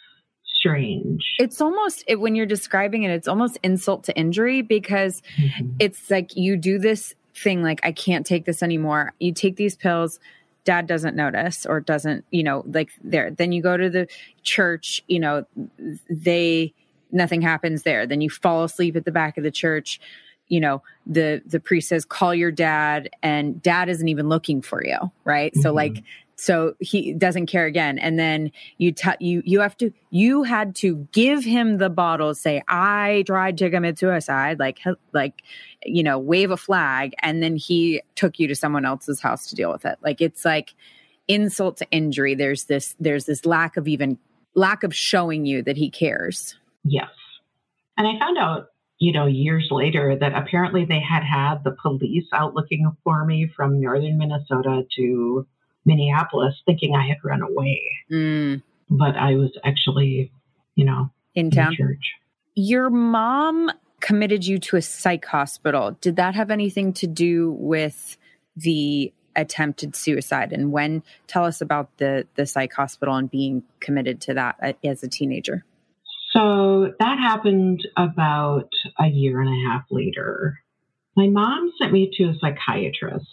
strange. 0.44 1.24
It's 1.40 1.60
almost 1.60 2.04
it, 2.06 2.20
when 2.20 2.36
you're 2.36 2.46
describing 2.46 3.02
it, 3.02 3.10
it's 3.10 3.26
almost 3.26 3.58
insult 3.64 4.04
to 4.04 4.16
injury 4.16 4.62
because 4.62 5.20
Mhm. 5.36 5.74
it's 5.80 6.10
like 6.10 6.36
you 6.36 6.56
do 6.56 6.78
this 6.78 7.16
thing 7.34 7.62
like 7.62 7.80
I 7.82 7.92
can't 7.92 8.26
take 8.26 8.44
this 8.44 8.62
anymore. 8.62 9.12
You 9.18 9.32
take 9.32 9.56
these 9.56 9.76
pills, 9.76 10.20
dad 10.64 10.86
doesn't 10.86 11.16
notice 11.16 11.66
or 11.66 11.80
doesn't, 11.80 12.24
you 12.30 12.42
know, 12.42 12.64
like 12.66 12.90
there. 13.02 13.30
Then 13.30 13.52
you 13.52 13.62
go 13.62 13.76
to 13.76 13.90
the 13.90 14.06
church, 14.42 15.02
you 15.08 15.18
know, 15.18 15.44
they 16.08 16.72
nothing 17.10 17.42
happens 17.42 17.82
there. 17.82 18.06
Then 18.06 18.20
you 18.20 18.30
fall 18.30 18.64
asleep 18.64 18.96
at 18.96 19.04
the 19.04 19.12
back 19.12 19.36
of 19.36 19.44
the 19.44 19.50
church. 19.50 20.00
You 20.48 20.60
know, 20.60 20.82
the 21.06 21.42
the 21.46 21.60
priest 21.60 21.88
says 21.88 22.04
call 22.04 22.34
your 22.34 22.50
dad 22.50 23.10
and 23.22 23.60
dad 23.62 23.88
isn't 23.88 24.08
even 24.08 24.28
looking 24.28 24.62
for 24.62 24.84
you, 24.84 24.98
right? 25.24 25.54
So 25.56 25.72
Mhm. 25.72 25.76
like 25.76 26.02
so 26.42 26.74
he 26.80 27.12
doesn't 27.12 27.46
care 27.46 27.66
again. 27.66 28.00
And 28.00 28.18
then 28.18 28.50
you 28.76 28.90
t- 28.90 29.10
you 29.20 29.42
you 29.44 29.60
have 29.60 29.76
to 29.76 29.92
you 30.10 30.42
had 30.42 30.74
to 30.76 31.06
give 31.12 31.44
him 31.44 31.78
the 31.78 31.88
bottle 31.88 32.34
say 32.34 32.62
i 32.66 33.22
tried 33.26 33.56
to 33.58 33.70
commit 33.70 33.98
suicide 33.98 34.58
like 34.58 34.80
like 35.12 35.42
you 35.84 36.02
know 36.02 36.18
wave 36.18 36.50
a 36.50 36.56
flag 36.56 37.14
and 37.22 37.42
then 37.44 37.54
he 37.54 38.02
took 38.16 38.40
you 38.40 38.48
to 38.48 38.56
someone 38.56 38.84
else's 38.84 39.20
house 39.20 39.46
to 39.50 39.54
deal 39.54 39.70
with 39.70 39.84
it. 39.84 39.98
Like 40.02 40.20
it's 40.20 40.44
like 40.44 40.74
insult 41.28 41.76
to 41.76 41.86
injury. 41.92 42.34
There's 42.34 42.64
this 42.64 42.96
there's 42.98 43.26
this 43.26 43.46
lack 43.46 43.76
of 43.76 43.86
even 43.86 44.18
lack 44.56 44.82
of 44.82 44.92
showing 44.92 45.46
you 45.46 45.62
that 45.62 45.76
he 45.76 45.90
cares. 45.90 46.56
Yes. 46.82 47.10
And 47.96 48.08
I 48.08 48.18
found 48.18 48.36
out, 48.36 48.66
you 48.98 49.12
know, 49.12 49.26
years 49.26 49.68
later 49.70 50.16
that 50.18 50.34
apparently 50.34 50.86
they 50.86 51.00
had 51.00 51.22
had 51.22 51.62
the 51.62 51.76
police 51.80 52.26
out 52.32 52.54
looking 52.54 52.90
for 53.04 53.24
me 53.24 53.48
from 53.54 53.80
northern 53.80 54.18
Minnesota 54.18 54.82
to 54.96 55.46
Minneapolis 55.84 56.54
thinking 56.66 56.94
I 56.94 57.06
had 57.08 57.18
run 57.24 57.42
away. 57.42 57.80
mm, 58.10 58.62
But 58.90 59.16
I 59.16 59.34
was 59.34 59.50
actually, 59.64 60.30
you 60.74 60.84
know, 60.84 61.10
in 61.34 61.46
in 61.46 61.50
town? 61.50 61.74
church. 61.76 62.12
your 62.54 62.90
mom 62.90 63.70
committed 64.00 64.44
you 64.46 64.58
to 64.58 64.76
a 64.76 64.82
psych 64.82 65.24
hospital. 65.24 65.96
Did 66.00 66.16
that 66.16 66.34
have 66.34 66.50
anything 66.50 66.92
to 66.94 67.06
do 67.06 67.52
with 67.52 68.16
the 68.56 69.12
attempted 69.36 69.94
suicide? 69.96 70.52
And 70.52 70.72
when 70.72 71.02
tell 71.26 71.44
us 71.44 71.60
about 71.60 71.96
the 71.98 72.26
the 72.34 72.44
psych 72.46 72.72
hospital 72.72 73.14
and 73.14 73.30
being 73.30 73.62
committed 73.80 74.20
to 74.22 74.34
that 74.34 74.56
uh, 74.62 74.72
as 74.84 75.02
a 75.02 75.08
teenager. 75.08 75.64
So 76.32 76.92
that 76.98 77.18
happened 77.18 77.86
about 77.96 78.70
a 78.98 79.06
year 79.06 79.40
and 79.40 79.48
a 79.50 79.68
half 79.70 79.84
later. 79.90 80.58
My 81.16 81.28
mom 81.28 81.70
sent 81.78 81.92
me 81.92 82.10
to 82.16 82.24
a 82.24 82.34
psychiatrist. 82.40 83.26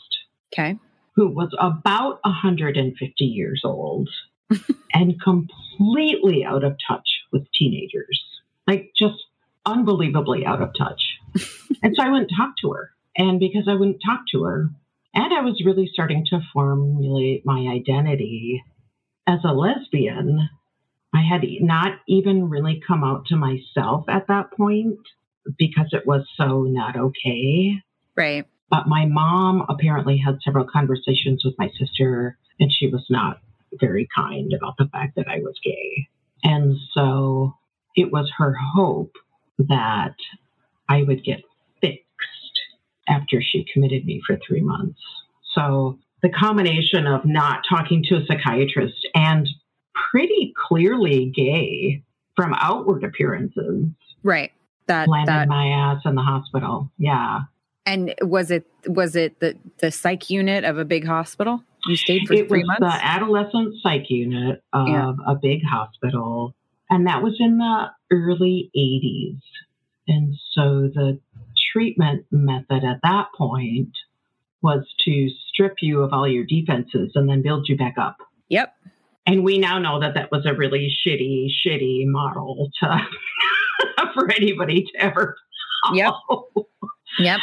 Okay 0.54 0.78
who 1.20 1.28
was 1.28 1.54
about 1.60 2.20
150 2.24 3.26
years 3.26 3.62
old 3.66 4.10
and 4.94 5.22
completely 5.22 6.46
out 6.46 6.64
of 6.64 6.78
touch 6.88 7.10
with 7.34 7.46
teenagers. 7.52 8.24
Like 8.66 8.94
just 8.98 9.18
unbelievably 9.66 10.46
out 10.46 10.62
of 10.62 10.70
touch. 10.78 11.02
and 11.84 11.94
so 11.94 12.06
I 12.06 12.10
wouldn't 12.10 12.32
talk 12.34 12.52
to 12.62 12.72
her. 12.72 12.92
And 13.18 13.38
because 13.38 13.68
I 13.68 13.74
wouldn't 13.74 14.02
talk 14.06 14.22
to 14.32 14.44
her, 14.44 14.70
and 15.14 15.34
I 15.34 15.42
was 15.42 15.62
really 15.66 15.90
starting 15.92 16.26
to 16.28 16.40
formulate 16.54 17.46
my 17.46 17.68
identity 17.68 18.64
as 19.28 19.40
a 19.44 19.52
lesbian, 19.52 20.48
I 21.14 21.22
had 21.22 21.42
not 21.60 22.00
even 22.08 22.48
really 22.48 22.82
come 22.88 23.04
out 23.04 23.26
to 23.26 23.36
myself 23.36 24.06
at 24.08 24.28
that 24.30 24.54
point 24.54 25.00
because 25.58 25.90
it 25.92 26.08
was 26.08 26.26
so 26.38 26.62
not 26.62 26.96
okay. 26.96 27.74
right 28.16 28.48
But 28.70 28.88
my 28.88 29.06
mom 29.06 29.66
apparently 29.68 30.18
had 30.18 30.40
several 30.44 30.66
conversations 30.66 31.44
with 31.44 31.56
my 31.58 31.70
sister, 31.78 32.38
and 32.60 32.72
she 32.72 32.88
was 32.88 33.06
not 33.10 33.42
very 33.80 34.08
kind 34.16 34.54
about 34.54 34.76
the 34.78 34.90
fact 34.92 35.16
that 35.16 35.28
I 35.28 35.40
was 35.40 35.56
gay. 35.64 36.08
And 36.44 36.78
so 36.94 37.56
it 37.96 38.12
was 38.12 38.32
her 38.38 38.54
hope 38.54 39.14
that 39.58 40.16
I 40.88 41.04
would 41.04 41.24
get 41.24 41.42
fixed 41.82 42.06
after 43.08 43.42
she 43.42 43.66
committed 43.72 44.06
me 44.06 44.22
for 44.26 44.40
three 44.48 44.62
months. 44.62 45.00
So 45.54 46.00
the 46.22 46.30
combination 46.30 47.08
of 47.08 47.26
not 47.26 47.62
talking 47.68 48.04
to 48.10 48.16
a 48.16 48.26
psychiatrist 48.26 49.08
and 49.16 49.48
pretty 50.12 50.54
clearly 50.68 51.32
gay 51.36 52.04
from 52.36 52.54
outward 52.54 53.04
appearances 53.04 53.86
right 54.24 54.52
that 54.88 55.08
landed 55.08 55.32
that 55.32 55.48
my 55.48 55.68
ass 55.68 56.02
in 56.06 56.16
the 56.16 56.22
hospital. 56.22 56.92
Yeah. 56.98 57.42
And 57.90 58.14
was 58.22 58.52
it 58.52 58.66
was 58.88 59.16
it 59.16 59.40
the 59.40 59.56
the 59.80 59.92
psych 59.92 60.30
unit 60.30 60.64
of 60.64 60.78
a 60.78 60.86
big 60.86 61.06
hospital? 61.06 61.64
You 61.86 61.96
stayed 61.96 62.28
for 62.28 62.34
it 62.34 62.48
three 62.50 62.60
was 62.64 62.80
months? 62.80 62.98
the 62.98 63.06
adolescent 63.06 63.76
psych 63.82 64.10
unit 64.10 64.62
of 64.74 64.88
Yeah. 64.88 65.14
a 65.28 65.36
big 65.36 65.62
hospital. 65.64 66.56
And 66.90 67.08
that 67.08 67.22
was 67.22 67.36
in 67.40 67.58
the 67.58 67.88
early 68.12 68.72
80s 68.76 69.40
and 70.08 70.36
so 70.54 70.90
the 70.94 71.20
treatment 71.72 72.26
method 72.32 72.84
at 72.84 73.00
that 73.04 73.28
point 73.38 73.90
was 74.62 74.84
to 75.06 75.30
strip 75.48 75.76
you 75.82 76.02
of 76.02 76.12
all 76.14 76.28
your 76.28 76.44
defenses 76.46 77.12
and 77.16 77.30
then 77.30 77.42
build 77.44 77.70
you 77.70 77.78
back 77.78 77.96
up. 77.98 78.18
Yep. 78.50 78.74
And 79.28 79.44
we 79.44 79.60
now 79.60 79.78
know 79.78 80.00
that 80.00 80.16
that 80.16 80.32
was 80.32 80.46
a 80.48 80.54
really 80.56 80.92
shitty 81.06 81.48
shitty 81.64 82.06
model 82.08 82.72
to 82.80 82.98
for 84.16 84.32
anybody 84.32 84.84
to 84.84 84.92
ever 85.02 85.36
follow. 85.86 85.96
Yep, 85.96 86.66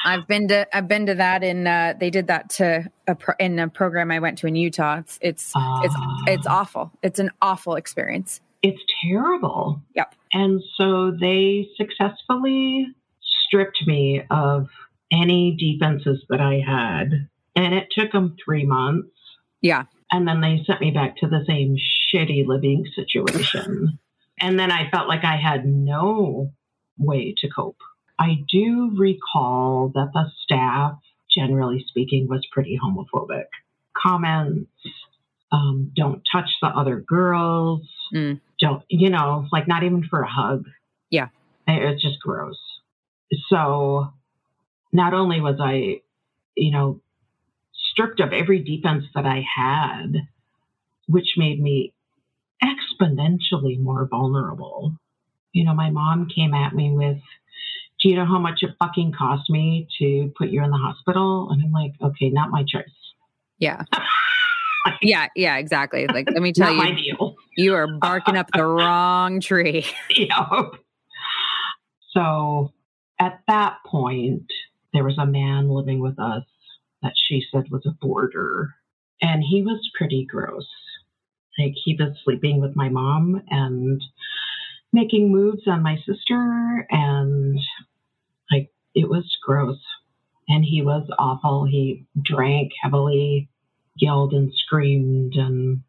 I've 0.04 0.26
been 0.26 0.48
to 0.48 0.66
I've 0.76 0.88
been 0.88 1.06
to 1.06 1.14
that 1.14 1.42
in 1.42 1.66
uh 1.66 1.94
they 1.98 2.10
did 2.10 2.26
that 2.28 2.50
to 2.50 2.90
a 3.06 3.14
pro, 3.14 3.34
in 3.38 3.58
a 3.58 3.68
program 3.68 4.10
I 4.10 4.18
went 4.20 4.38
to 4.38 4.46
in 4.46 4.56
Utah. 4.56 4.98
It's 4.98 5.18
it's 5.20 5.52
it's 5.54 5.94
Ah. 5.96 6.22
it's 6.26 6.46
awful. 6.46 6.92
It's 7.02 7.18
an 7.18 7.30
awful 7.42 7.74
experience. 7.74 8.40
It's 8.62 8.80
terrible. 9.02 9.82
Yep. 9.94 10.14
And 10.32 10.62
so 10.76 11.12
they 11.18 11.68
successfully 11.76 12.88
stripped 13.22 13.86
me 13.86 14.22
of 14.30 14.68
any 15.12 15.56
defenses 15.56 16.24
that 16.28 16.40
I 16.40 16.60
had. 16.66 17.28
And 17.54 17.74
it 17.74 17.88
took 17.90 18.12
them 18.12 18.36
three 18.44 18.64
months. 18.64 19.08
Yeah. 19.60 19.84
And 20.10 20.26
then 20.26 20.40
they 20.40 20.62
sent 20.66 20.80
me 20.80 20.90
back 20.90 21.16
to 21.18 21.26
the 21.28 21.44
same 21.46 21.76
shitty 21.76 22.46
living 22.46 22.84
situation. 22.94 23.98
and 24.40 24.58
then 24.58 24.70
I 24.70 24.90
felt 24.90 25.08
like 25.08 25.24
I 25.24 25.36
had 25.36 25.66
no 25.66 26.52
way 26.98 27.34
to 27.38 27.48
cope. 27.48 27.80
I 28.18 28.44
do 28.50 28.92
recall 28.96 29.92
that 29.94 30.10
the 30.14 30.30
staff, 30.42 30.98
generally 31.30 31.84
speaking, 31.88 32.28
was 32.28 32.46
pretty 32.52 32.78
homophobic. 32.82 33.44
Comments, 33.96 34.70
um, 35.52 35.92
don't 35.94 36.22
touch 36.30 36.48
the 36.62 36.68
other 36.68 37.00
girls, 37.00 37.82
Mm. 38.12 38.40
don't, 38.60 38.82
you 38.88 39.10
know, 39.10 39.46
like 39.52 39.66
not 39.68 39.82
even 39.82 40.02
for 40.04 40.22
a 40.22 40.28
hug. 40.28 40.66
Yeah. 41.10 41.28
It- 41.68 41.82
It's 41.82 42.02
just 42.02 42.20
gross. 42.20 42.58
So 43.48 44.12
not 44.92 45.12
only 45.14 45.40
was 45.40 45.60
I, 45.60 46.00
you 46.56 46.70
know, 46.70 47.00
stripped 47.90 48.20
of 48.20 48.32
every 48.32 48.62
defense 48.62 49.04
that 49.14 49.26
I 49.26 49.40
had, 49.40 50.28
which 51.08 51.34
made 51.36 51.60
me 51.60 51.92
exponentially 52.62 53.78
more 53.80 54.06
vulnerable. 54.06 54.94
You 55.52 55.64
know, 55.64 55.74
my 55.74 55.90
mom 55.90 56.28
came 56.28 56.54
at 56.54 56.74
me 56.74 56.90
with, 56.92 57.20
Do 58.06 58.10
you 58.10 58.16
know 58.18 58.24
how 58.24 58.38
much 58.38 58.60
it 58.62 58.70
fucking 58.78 59.14
cost 59.18 59.50
me 59.50 59.88
to 59.98 60.32
put 60.38 60.50
you 60.50 60.62
in 60.62 60.70
the 60.70 60.76
hospital? 60.76 61.48
And 61.50 61.60
I'm 61.60 61.72
like, 61.72 61.90
Okay, 62.00 62.30
not 62.30 62.50
my 62.50 62.62
choice. 62.62 62.84
Yeah. 63.58 63.82
Yeah, 65.02 65.26
yeah, 65.34 65.56
exactly. 65.56 66.06
Like 66.06 66.28
let 66.30 66.40
me 66.40 66.52
tell 66.52 66.72
not 66.72 66.76
you, 66.76 66.94
my 66.94 66.94
deal. 66.94 67.34
you 67.56 67.74
are 67.74 67.88
barking 67.88 68.36
up 68.36 68.48
the 68.54 68.64
wrong 68.64 69.40
tree. 69.40 69.84
Yep. 70.16 70.74
So 72.12 72.72
at 73.18 73.40
that 73.48 73.78
point, 73.84 74.44
there 74.92 75.02
was 75.02 75.18
a 75.18 75.26
man 75.26 75.68
living 75.68 75.98
with 75.98 76.20
us 76.20 76.44
that 77.02 77.14
she 77.16 77.42
said 77.50 77.64
was 77.68 77.84
a 77.84 77.96
boarder, 78.00 78.76
and 79.20 79.42
he 79.42 79.62
was 79.62 79.80
pretty 79.98 80.24
gross. 80.24 80.68
Like 81.58 81.74
he 81.84 81.96
was 81.98 82.16
sleeping 82.22 82.60
with 82.60 82.76
my 82.76 82.88
mom 82.88 83.42
and 83.50 84.00
making 84.92 85.32
moves 85.32 85.66
on 85.66 85.82
my 85.82 85.96
sister, 86.06 86.86
and 86.90 87.56
like 87.56 87.64
it 88.96 89.08
was 89.08 89.36
gross. 89.44 89.78
And 90.48 90.64
he 90.64 90.82
was 90.82 91.08
awful. 91.18 91.64
He 91.66 92.06
drank 92.20 92.72
heavily, 92.82 93.48
yelled 93.96 94.32
and 94.32 94.52
screamed, 94.54 95.34
and 95.34 95.82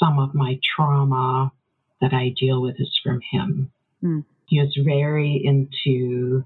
some 0.00 0.18
of 0.18 0.34
my 0.34 0.58
trauma 0.76 1.52
that 2.00 2.12
I 2.14 2.32
deal 2.40 2.62
with 2.62 2.76
is 2.80 2.98
from 3.04 3.20
him. 3.30 3.70
Hmm. 4.00 4.20
He 4.46 4.60
was 4.60 4.76
very 4.84 5.42
into 5.44 6.44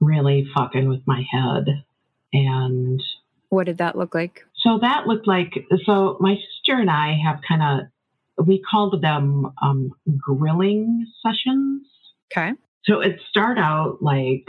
really 0.00 0.48
fucking 0.56 0.88
with 0.88 1.02
my 1.06 1.24
head. 1.30 1.84
And 2.32 3.02
What 3.48 3.66
did 3.66 3.78
that 3.78 3.96
look 3.96 4.14
like? 4.14 4.44
so 4.58 4.78
that 4.80 5.06
looked 5.06 5.28
like, 5.28 5.64
so 5.84 6.16
my 6.18 6.34
sister 6.36 6.80
and 6.80 6.90
I 6.90 7.16
have 7.24 7.40
kind 7.46 7.62
of, 7.62 8.46
we 8.46 8.60
called 8.68 9.00
them 9.00 9.52
um, 9.62 9.92
grilling 10.18 11.06
sessions. 11.22 11.86
Okay. 12.32 12.52
So 12.84 13.00
it 13.00 13.20
start 13.28 13.58
out 13.58 13.98
like 14.02 14.48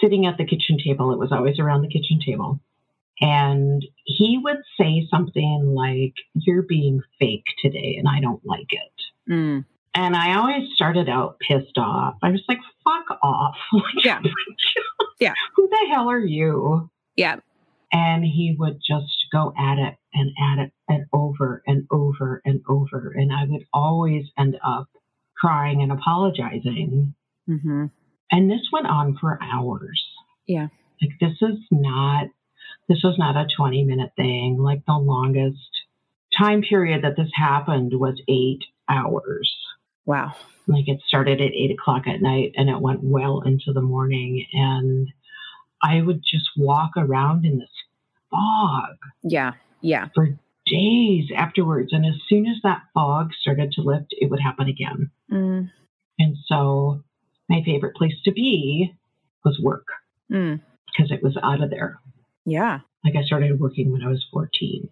sitting 0.00 0.26
at 0.26 0.36
the 0.38 0.44
kitchen 0.44 0.78
table. 0.82 1.12
It 1.12 1.18
was 1.18 1.32
always 1.32 1.58
around 1.58 1.82
the 1.82 1.88
kitchen 1.88 2.20
table. 2.24 2.60
And 3.20 3.82
he 4.04 4.38
would 4.42 4.58
say 4.78 5.06
something 5.10 5.74
like, 5.74 6.14
You're 6.34 6.62
being 6.62 7.02
fake 7.18 7.46
today, 7.62 7.96
and 7.98 8.06
I 8.08 8.20
don't 8.20 8.44
like 8.44 8.72
it. 8.72 9.30
Mm. 9.30 9.64
And 9.96 10.14
I 10.14 10.36
always 10.36 10.68
started 10.74 11.08
out 11.08 11.38
pissed 11.40 11.78
off. 11.78 12.16
I 12.22 12.30
was 12.30 12.42
like, 12.48 12.58
fuck 12.84 13.18
off. 13.22 13.56
Yeah. 14.04 14.20
Yeah. 15.18 15.32
Who 15.54 15.66
the 15.66 15.88
hell 15.90 16.10
are 16.10 16.18
you? 16.18 16.90
Yeah. 17.16 17.36
And 17.90 18.22
he 18.22 18.54
would 18.58 18.82
just 18.86 19.24
go 19.32 19.54
at 19.58 19.78
it 19.78 19.94
and 20.12 20.30
at 20.38 20.62
it 20.62 20.72
and 20.90 21.06
over 21.10 21.62
and 21.66 21.86
over 21.90 22.42
and 22.44 22.60
over. 22.68 23.14
And 23.16 23.32
I 23.32 23.44
would 23.46 23.64
always 23.72 24.26
end 24.38 24.58
up 24.62 24.88
crying 25.34 25.80
and 25.80 25.90
apologizing. 25.90 27.14
hmm 27.46 27.86
And 28.30 28.50
this 28.50 28.68
went 28.72 28.86
on 28.86 29.16
for 29.20 29.38
hours. 29.42 30.04
Yeah. 30.46 30.68
Like 31.00 31.12
this 31.20 31.36
is 31.42 31.58
not 31.70 32.26
this 32.88 32.98
was 33.02 33.16
not 33.18 33.36
a 33.36 33.46
20 33.56 33.84
minute 33.84 34.12
thing. 34.16 34.58
Like 34.58 34.84
the 34.86 34.94
longest 34.94 35.58
time 36.36 36.62
period 36.62 37.02
that 37.02 37.16
this 37.16 37.30
happened 37.34 37.92
was 37.94 38.20
eight 38.28 38.64
hours. 38.88 39.52
Wow. 40.04 40.34
Like 40.68 40.88
it 40.88 41.00
started 41.06 41.40
at 41.40 41.52
eight 41.52 41.72
o'clock 41.72 42.06
at 42.06 42.22
night 42.22 42.52
and 42.56 42.68
it 42.68 42.80
went 42.80 43.02
well 43.02 43.42
into 43.44 43.72
the 43.72 43.80
morning. 43.80 44.46
And 44.52 45.08
I 45.82 46.00
would 46.00 46.22
just 46.22 46.48
walk 46.56 46.92
around 46.96 47.44
in 47.44 47.58
this 47.58 47.70
fog 48.30 48.96
Yeah. 49.22 49.52
Yeah. 49.80 50.08
for 50.14 50.28
days 50.66 51.30
afterwards. 51.36 51.92
And 51.92 52.04
as 52.06 52.14
soon 52.28 52.46
as 52.46 52.56
that 52.62 52.82
fog 52.94 53.30
started 53.40 53.72
to 53.72 53.82
lift, 53.82 54.06
it 54.10 54.30
would 54.30 54.40
happen 54.40 54.68
again. 54.68 55.10
Mm. 55.30 55.70
And 56.18 56.36
so 56.46 57.02
my 57.48 57.62
favorite 57.64 57.94
place 57.96 58.14
to 58.24 58.32
be 58.32 58.94
was 59.44 59.58
work 59.60 59.86
Mm. 60.30 60.60
because 60.86 61.10
it 61.12 61.22
was 61.22 61.36
out 61.42 61.62
of 61.62 61.70
there. 61.70 61.98
Yeah. 62.44 62.80
Like 63.04 63.14
I 63.16 63.22
started 63.22 63.60
working 63.60 63.92
when 63.92 64.02
I 64.02 64.08
was 64.08 64.24
14. 64.32 64.88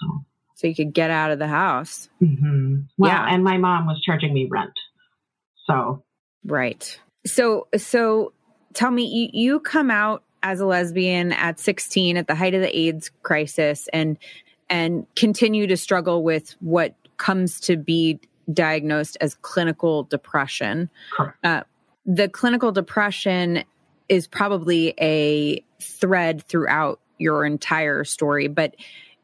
So, 0.00 0.24
So 0.54 0.66
you 0.66 0.74
could 0.74 0.92
get 0.92 1.10
out 1.10 1.30
of 1.30 1.38
the 1.38 1.46
house. 1.48 2.08
mhm. 2.20 2.86
well, 2.98 3.10
Yeah. 3.12 3.26
and 3.32 3.44
my 3.44 3.58
mom 3.58 3.86
was 3.86 4.00
charging 4.02 4.32
me 4.34 4.46
rent. 4.50 4.72
So, 5.66 6.02
Right. 6.44 6.98
So 7.24 7.68
so 7.76 8.32
tell 8.74 8.90
me 8.90 9.04
you, 9.04 9.28
you 9.32 9.60
come 9.60 9.90
out 9.92 10.24
as 10.42 10.58
a 10.58 10.66
lesbian 10.66 11.30
at 11.32 11.60
16 11.60 12.16
at 12.16 12.26
the 12.26 12.34
height 12.34 12.54
of 12.54 12.60
the 12.62 12.76
AIDS 12.76 13.10
crisis 13.22 13.88
and 13.92 14.18
and 14.68 15.06
continue 15.14 15.66
to 15.68 15.76
struggle 15.76 16.24
with 16.24 16.56
what 16.60 16.94
comes 17.18 17.60
to 17.60 17.76
be 17.76 18.18
diagnosed 18.52 19.16
as 19.20 19.34
clinical 19.36 20.02
depression. 20.04 20.90
correct. 21.16 21.36
Uh, 21.44 21.62
the 22.06 22.28
clinical 22.28 22.72
depression 22.72 23.64
is 24.08 24.26
probably 24.26 24.94
a 25.00 25.64
thread 25.80 26.42
throughout 26.42 27.00
your 27.18 27.44
entire 27.44 28.04
story, 28.04 28.48
but 28.48 28.74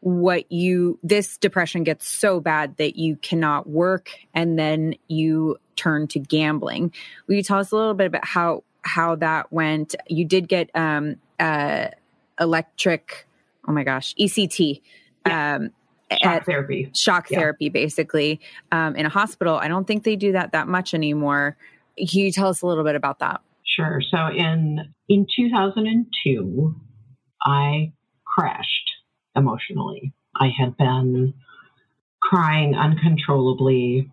what 0.00 0.50
you 0.52 0.98
this 1.02 1.36
depression 1.38 1.82
gets 1.82 2.08
so 2.08 2.38
bad 2.38 2.76
that 2.76 2.96
you 2.96 3.16
cannot 3.16 3.68
work 3.68 4.10
and 4.32 4.56
then 4.58 4.94
you 5.08 5.56
turn 5.74 6.06
to 6.06 6.20
gambling. 6.20 6.92
Will 7.26 7.34
you 7.34 7.42
tell 7.42 7.58
us 7.58 7.72
a 7.72 7.76
little 7.76 7.94
bit 7.94 8.06
about 8.06 8.24
how 8.24 8.62
how 8.82 9.16
that 9.16 9.52
went? 9.52 9.96
You 10.06 10.24
did 10.24 10.48
get 10.48 10.70
um 10.74 11.16
uh 11.40 11.88
electric 12.38 13.26
oh 13.66 13.72
my 13.72 13.82
gosh, 13.82 14.14
ECT 14.14 14.80
um 15.24 15.70
Shock 16.10 16.24
at 16.24 16.46
therapy. 16.46 16.90
shock 16.94 17.28
Yeah. 17.28 17.38
therapy 17.40 17.68
basically 17.68 18.40
um, 18.72 18.96
in 18.96 19.04
a 19.04 19.10
hospital. 19.10 19.56
I 19.56 19.68
don't 19.68 19.86
think 19.86 20.04
they 20.04 20.16
do 20.16 20.32
that 20.32 20.52
that 20.52 20.66
much 20.66 20.94
anymore. 20.94 21.56
Can 21.98 22.20
you 22.20 22.32
tell 22.32 22.48
us 22.48 22.62
a 22.62 22.66
little 22.66 22.84
bit 22.84 22.94
about 22.94 23.18
that? 23.20 23.40
Sure. 23.64 24.00
So 24.11 24.28
in 24.28 24.94
in 25.08 25.26
2002, 25.34 26.74
I 27.42 27.92
crashed 28.24 28.90
emotionally. 29.37 30.12
I 30.34 30.48
had 30.56 30.76
been 30.76 31.34
crying 32.22 32.74
uncontrollably 32.74 34.11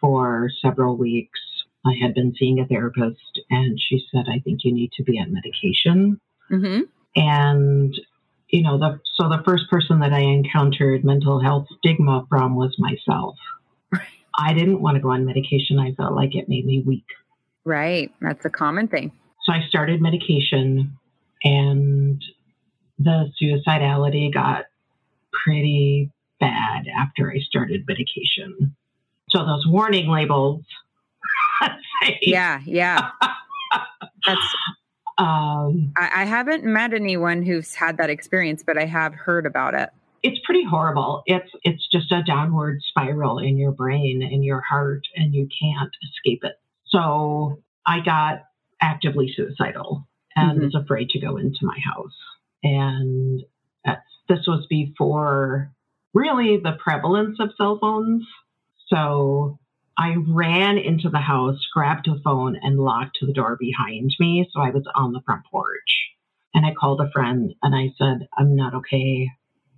for 0.00 0.50
several 0.62 0.96
weeks. 0.96 1.40
I 1.84 1.94
had 2.00 2.14
been 2.14 2.34
seeing 2.38 2.58
a 2.60 2.66
therapist, 2.66 3.40
and 3.50 3.80
she 3.80 4.04
said, 4.10 4.26
"I 4.28 4.40
think 4.40 4.64
you 4.64 4.72
need 4.72 4.92
to 4.92 5.04
be 5.04 5.18
on 5.18 5.32
medication." 5.32 6.20
Mm-hmm. 6.50 6.82
And 7.16 7.94
you 8.48 8.62
know, 8.62 8.78
the 8.78 9.00
so 9.16 9.28
the 9.28 9.42
first 9.44 9.70
person 9.70 10.00
that 10.00 10.12
I 10.12 10.20
encountered 10.20 11.04
mental 11.04 11.40
health 11.40 11.66
stigma 11.78 12.26
from 12.28 12.56
was 12.56 12.76
myself. 12.78 13.36
I 14.38 14.52
didn't 14.52 14.82
want 14.82 14.96
to 14.96 15.00
go 15.00 15.10
on 15.10 15.24
medication. 15.24 15.78
I 15.78 15.92
felt 15.92 16.14
like 16.14 16.34
it 16.34 16.48
made 16.48 16.66
me 16.66 16.82
weak. 16.86 17.06
Right. 17.66 18.10
That's 18.22 18.44
a 18.46 18.50
common 18.50 18.88
thing. 18.88 19.12
So 19.44 19.52
I 19.52 19.60
started 19.68 20.00
medication, 20.00 20.96
and 21.44 22.22
the 22.98 23.30
suicidality 23.42 24.32
got 24.32 24.64
pretty 25.44 26.10
bad 26.40 26.86
after 26.98 27.30
I 27.30 27.40
started 27.40 27.84
medication. 27.86 28.74
So 29.30 29.44
those 29.44 29.66
warning 29.66 30.08
labels. 30.08 30.62
Yeah. 32.22 32.60
Yeah. 32.64 33.10
That's, 34.26 34.40
Um, 35.18 35.92
I, 35.96 36.10
I 36.14 36.24
haven't 36.24 36.62
met 36.62 36.92
anyone 36.92 37.42
who's 37.42 37.74
had 37.74 37.96
that 37.96 38.10
experience, 38.10 38.62
but 38.62 38.76
I 38.76 38.84
have 38.84 39.14
heard 39.14 39.46
about 39.46 39.72
it. 39.72 39.88
it's 40.22 40.38
pretty 40.44 40.62
horrible. 40.62 41.22
It's 41.24 41.48
it's 41.62 41.88
just 41.90 42.12
a 42.12 42.22
downward 42.22 42.80
spiral 42.86 43.38
in 43.38 43.56
your 43.56 43.72
brain 43.72 44.22
and 44.22 44.44
your 44.44 44.60
heart, 44.60 45.04
and 45.16 45.34
you 45.34 45.48
can't 45.58 45.90
escape 46.04 46.44
it. 46.44 46.56
So 46.88 47.62
I 47.86 48.00
got 48.00 48.42
actively 48.80 49.32
suicidal 49.34 50.06
and 50.34 50.58
Mhm. 50.58 50.64
was 50.64 50.74
afraid 50.74 51.10
to 51.10 51.18
go 51.20 51.36
into 51.36 51.64
my 51.64 51.78
house. 51.78 52.16
And 52.62 53.44
this 54.28 54.46
was 54.46 54.66
before 54.66 55.70
really 56.12 56.56
the 56.56 56.72
prevalence 56.72 57.38
of 57.38 57.54
cell 57.56 57.78
phones. 57.78 58.26
So 58.88 59.58
I 59.96 60.16
ran 60.16 60.78
into 60.78 61.08
the 61.08 61.20
house, 61.20 61.64
grabbed 61.72 62.08
a 62.08 62.18
phone, 62.24 62.56
and 62.56 62.78
locked 62.78 63.18
the 63.20 63.32
door 63.32 63.56
behind 63.56 64.14
me. 64.18 64.48
So 64.52 64.60
I 64.60 64.70
was 64.70 64.84
on 64.96 65.12
the 65.12 65.20
front 65.22 65.44
porch. 65.46 66.10
And 66.54 66.66
I 66.66 66.74
called 66.74 67.00
a 67.00 67.10
friend 67.12 67.54
and 67.62 67.74
I 67.74 67.92
said, 67.98 68.26
I'm 68.36 68.56
not 68.56 68.74
okay. 68.74 69.30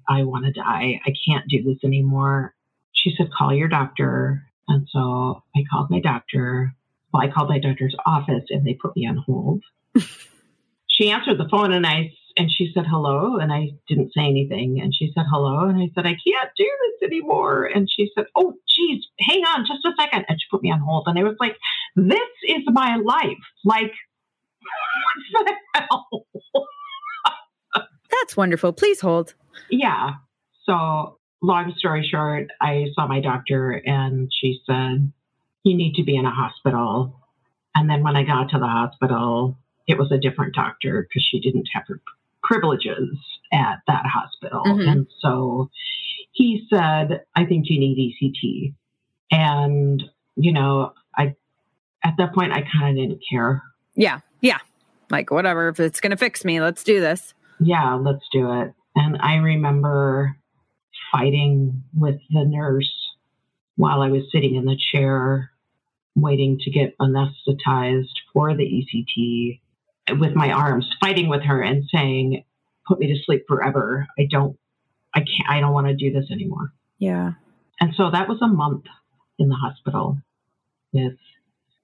I 0.09 0.23
want 0.23 0.47
to 0.47 0.53
die. 0.53 1.01
I 1.05 1.13
can't 1.27 1.47
do 1.49 1.63
this 1.63 1.85
anymore. 1.85 2.55
She 2.93 3.15
said, 3.17 3.31
Call 3.37 3.53
your 3.53 3.69
doctor. 3.69 4.45
And 4.67 4.89
so 4.91 5.43
I 5.55 5.65
called 5.71 5.91
my 5.91 6.01
doctor. 6.01 6.75
Well, 7.13 7.23
I 7.23 7.33
called 7.33 7.49
my 7.49 7.59
doctor's 7.59 7.97
office 8.05 8.45
and 8.51 8.67
they 8.67 8.75
put 8.75 8.97
me 8.97 9.07
on 9.07 9.17
hold. 9.17 9.63
she 10.89 11.11
answered 11.11 11.39
the 11.39 11.49
phone 11.51 11.73
and 11.73 11.87
I 11.87 12.13
and 12.37 12.51
she 12.53 12.71
said 12.73 12.85
hello 12.89 13.37
and 13.37 13.53
I 13.53 13.71
didn't 13.89 14.13
say 14.15 14.23
anything. 14.23 14.81
And 14.81 14.95
she 14.95 15.11
said 15.15 15.25
hello 15.31 15.69
and 15.69 15.79
I 15.79 15.89
said 15.95 16.07
I 16.07 16.17
can't 16.25 16.51
do 16.57 16.69
this 17.01 17.09
anymore. 17.09 17.65
And 17.65 17.89
she 17.91 18.11
said 18.15 18.27
oh 18.37 18.55
geez 18.69 19.05
hang 19.21 19.43
on 19.43 19.65
just 19.67 19.85
a 19.85 19.93
second. 20.01 20.27
And 20.29 20.41
she 20.41 20.47
put 20.51 20.63
me 20.63 20.71
on 20.71 20.81
hold. 20.81 21.05
And 21.07 21.19
I 21.19 21.23
was 21.23 21.37
like 21.41 21.57
this 21.97 22.19
is 22.47 22.63
my 22.67 22.97
life. 22.97 23.39
Like 23.65 23.93
what 25.33 25.47
the 25.47 25.55
hell? 25.75 26.27
That's 28.11 28.37
wonderful. 28.37 28.73
Please 28.73 29.01
hold. 29.01 29.35
Yeah. 29.71 30.11
So 30.65 31.19
long 31.41 31.73
story 31.77 32.07
short 32.09 32.49
I 32.61 32.87
saw 32.95 33.07
my 33.07 33.21
doctor 33.21 33.81
and 33.87 34.29
she 34.33 34.61
said 34.67 35.13
you 35.65 35.77
need 35.77 35.95
to 35.95 36.05
be 36.05 36.17
in 36.17 36.25
a 36.25 36.31
hospital 36.31 37.21
and 37.75 37.89
then 37.89 38.03
when 38.03 38.17
I 38.17 38.25
got 38.25 38.51
to 38.51 38.59
the 38.59 38.67
hospital 38.67 39.57
it 39.87 39.99
was 39.99 40.13
a 40.13 40.19
different 40.19 40.55
doctor 40.55 41.07
because 41.09 41.27
she 41.29 41.41
didn't 41.41 41.69
have 41.73 41.85
her 41.89 42.01
privileges 42.43 43.19
at 43.53 43.81
that 43.87 44.05
hospital. 44.07 44.63
Mm-hmm. 44.65 44.89
And 44.89 45.07
so 45.21 45.71
he 46.33 46.67
said, 46.71 47.25
I 47.35 47.45
think 47.47 47.67
you 47.69 47.81
need 47.81 48.15
ECT. 48.23 48.75
And, 49.31 50.03
you 50.37 50.53
know, 50.53 50.93
I, 51.17 51.35
at 52.05 52.15
that 52.19 52.35
point, 52.35 52.53
I 52.53 52.65
kind 52.79 52.99
of 52.99 53.03
didn't 53.03 53.23
care. 53.31 53.63
Yeah. 53.95 54.21
Yeah. 54.41 54.59
Like, 55.11 55.31
whatever. 55.31 55.69
If 55.69 55.81
it's 55.81 56.01
going 56.01 56.11
to 56.11 56.17
fix 56.17 56.45
me, 56.45 56.61
let's 56.61 56.85
do 56.85 57.01
this. 57.01 57.35
Yeah, 57.61 57.95
let's 57.95 58.25
do 58.33 58.53
it. 58.61 58.73
And 58.95 59.19
I 59.21 59.37
remember 59.37 60.37
fighting 61.13 61.83
with 61.97 62.21
the 62.31 62.45
nurse 62.45 62.93
while 63.79 64.03
I 64.03 64.09
was 64.09 64.25
sitting 64.33 64.57
in 64.57 64.65
the 64.65 64.77
chair 64.77 65.53
waiting 66.17 66.59
to 66.59 66.71
get 66.71 66.99
anesthetized 66.99 68.13
for 68.33 68.55
the 68.57 68.65
ECT 68.65 69.61
with 70.19 70.35
my 70.35 70.51
arms, 70.51 70.91
fighting 71.01 71.29
with 71.29 71.43
her 71.43 71.63
and 71.63 71.85
saying, 71.95 72.45
"Put 72.87 72.99
me 72.99 73.07
to 73.07 73.23
sleep 73.25 73.45
forever. 73.47 74.09
I 74.19 74.27
don't, 74.29 74.59
I 75.15 75.21
can't, 75.21 75.49
I 75.49 75.61
don't 75.61 75.73
want 75.73 75.87
to 75.87 75.95
do 75.95 76.13
this 76.13 76.29
anymore." 76.31 76.73
Yeah. 76.99 77.35
And 77.81 77.95
so 77.95 78.11
that 78.11 78.29
was 78.29 78.43
a 78.43 78.49
month 78.49 78.87
in 79.39 79.49
the 79.49 79.55
hospital 79.55 80.19
with 80.93 81.15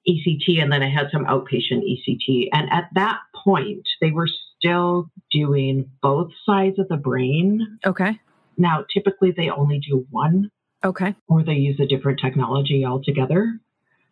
ECT, 0.09 0.61
and 0.61 0.73
then 0.73 0.83
I 0.83 0.91
had 0.91 1.11
some 1.13 1.27
outpatient 1.27 1.85
ECT. 1.85 2.49
And 2.53 2.69
at 2.73 2.89
that 2.95 3.21
point, 3.45 3.87
they 4.01 4.11
were 4.11 4.29
still 4.59 5.11
doing 5.31 5.91
both 6.03 6.33
sides 6.45 6.81
of 6.81 6.89
the 6.89 6.97
brain. 6.97 7.79
Okay. 7.87 8.19
Now, 8.57 8.85
typically, 8.93 9.31
they 9.31 9.49
only 9.49 9.79
do 9.79 10.07
one. 10.11 10.51
Okay. 10.85 11.15
Or 11.29 11.43
they 11.43 11.55
use 11.55 11.81
a 11.81 11.87
different 11.87 12.21
technology 12.21 12.85
altogether. 12.85 13.59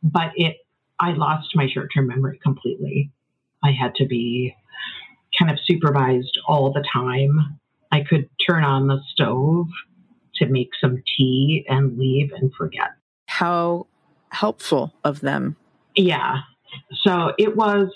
But 0.03 0.33
it, 0.37 0.57
I 0.99 1.13
lost 1.13 1.51
my 1.55 1.69
short 1.73 1.91
term 1.95 2.09
memory 2.09 2.41
completely. 2.43 3.13
I 3.63 3.73
had 3.73 3.95
to 3.97 4.07
be 4.07 4.55
kind 5.39 5.51
of 5.51 5.59
supervised 5.65 6.39
all 6.47 6.73
the 6.73 6.85
time. 6.93 7.59
I 7.91 8.01
could 8.01 8.29
turn 8.47 8.65
on 8.65 8.89
the 8.89 9.01
stove 9.13 9.67
to 10.37 10.47
make 10.47 10.71
some 10.81 11.03
tea 11.17 11.65
and 11.69 11.99
leave 11.99 12.33
and 12.33 12.53
forget. 12.55 12.91
How 13.27 13.87
helpful 14.31 14.93
of 15.05 15.21
them. 15.21 15.57
Yeah. 15.95 16.39
So 17.03 17.33
it 17.39 17.55
was 17.57 17.89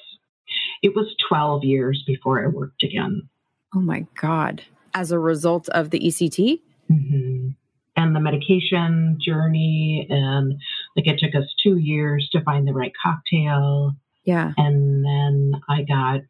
it 0.82 0.94
was 0.94 1.14
12 1.28 1.64
years 1.64 2.04
before 2.06 2.44
I 2.44 2.48
worked 2.48 2.82
again. 2.82 3.28
Oh 3.74 3.80
my 3.80 4.06
god. 4.20 4.62
As 4.94 5.10
a 5.10 5.18
result 5.18 5.68
of 5.70 5.90
the 5.90 6.00
ECT? 6.00 6.60
Mm-hmm. 6.90 7.48
And 7.96 8.14
the 8.14 8.20
medication 8.20 9.18
journey 9.20 10.06
and 10.10 10.60
like 10.96 11.06
it 11.06 11.18
took 11.18 11.34
us 11.34 11.48
2 11.62 11.78
years 11.78 12.28
to 12.32 12.42
find 12.42 12.68
the 12.68 12.74
right 12.74 12.92
cocktail 13.02 13.96
yeah. 14.26 14.52
And 14.58 15.04
then 15.04 15.52
I 15.68 15.82
got 15.82 16.20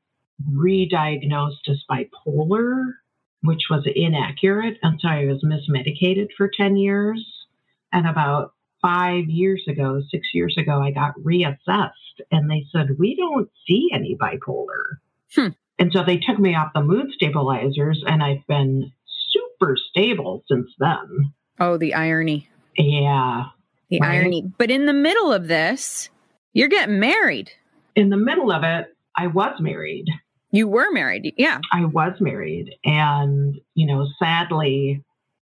re-diagnosed 0.52 1.68
as 1.68 1.82
bipolar, 1.90 2.92
which 3.42 3.64
was 3.70 3.88
inaccurate. 3.92 4.76
And 4.82 5.00
so 5.00 5.08
I 5.08 5.24
was 5.24 5.42
mismedicated 5.42 6.28
for 6.36 6.50
10 6.54 6.76
years. 6.76 7.26
And 7.92 8.06
about 8.06 8.52
five 8.82 9.24
years 9.28 9.64
ago, 9.66 10.02
six 10.10 10.28
years 10.34 10.56
ago, 10.58 10.80
I 10.82 10.90
got 10.90 11.14
reassessed 11.18 11.90
and 12.30 12.50
they 12.50 12.66
said, 12.70 12.98
We 12.98 13.16
don't 13.16 13.50
see 13.66 13.88
any 13.92 14.14
bipolar. 14.14 14.98
Hmm. 15.34 15.48
And 15.78 15.90
so 15.92 16.04
they 16.04 16.18
took 16.18 16.38
me 16.38 16.54
off 16.54 16.72
the 16.74 16.82
mood 16.82 17.10
stabilizers 17.12 18.04
and 18.06 18.22
I've 18.22 18.46
been 18.46 18.92
super 19.30 19.76
stable 19.90 20.44
since 20.48 20.68
then. 20.78 21.32
Oh, 21.58 21.76
the 21.76 21.94
irony. 21.94 22.48
Yeah. 22.76 23.44
The 23.90 24.00
right? 24.00 24.16
irony. 24.16 24.50
But 24.58 24.70
in 24.70 24.86
the 24.86 24.92
middle 24.92 25.32
of 25.32 25.48
this, 25.48 26.10
you're 26.52 26.68
getting 26.68 27.00
married 27.00 27.52
in 27.96 28.10
the 28.10 28.16
middle 28.16 28.52
of 28.52 28.62
it, 28.62 28.94
I 29.16 29.26
was 29.26 29.56
married. 29.58 30.06
You 30.52 30.68
were 30.68 30.92
married. 30.92 31.34
Yeah. 31.36 31.58
I 31.72 31.86
was 31.86 32.12
married. 32.20 32.74
And, 32.84 33.56
you 33.74 33.86
know, 33.86 34.06
sadly, 34.22 35.02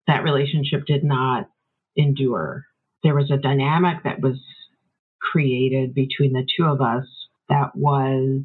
that 0.08 0.24
relationship 0.24 0.86
did 0.88 1.04
not 1.04 1.50
endure. 1.96 2.65
There 3.04 3.15
was 3.15 3.30
a 3.30 3.38
dynamic 3.38 4.04
that 4.06 4.22
was 4.22 4.39
created 5.22 5.93
between 5.93 6.34
the 6.34 6.48
two 6.58 6.65
of 6.65 6.82
us 6.82 7.06
that 7.50 7.76
was 7.76 8.41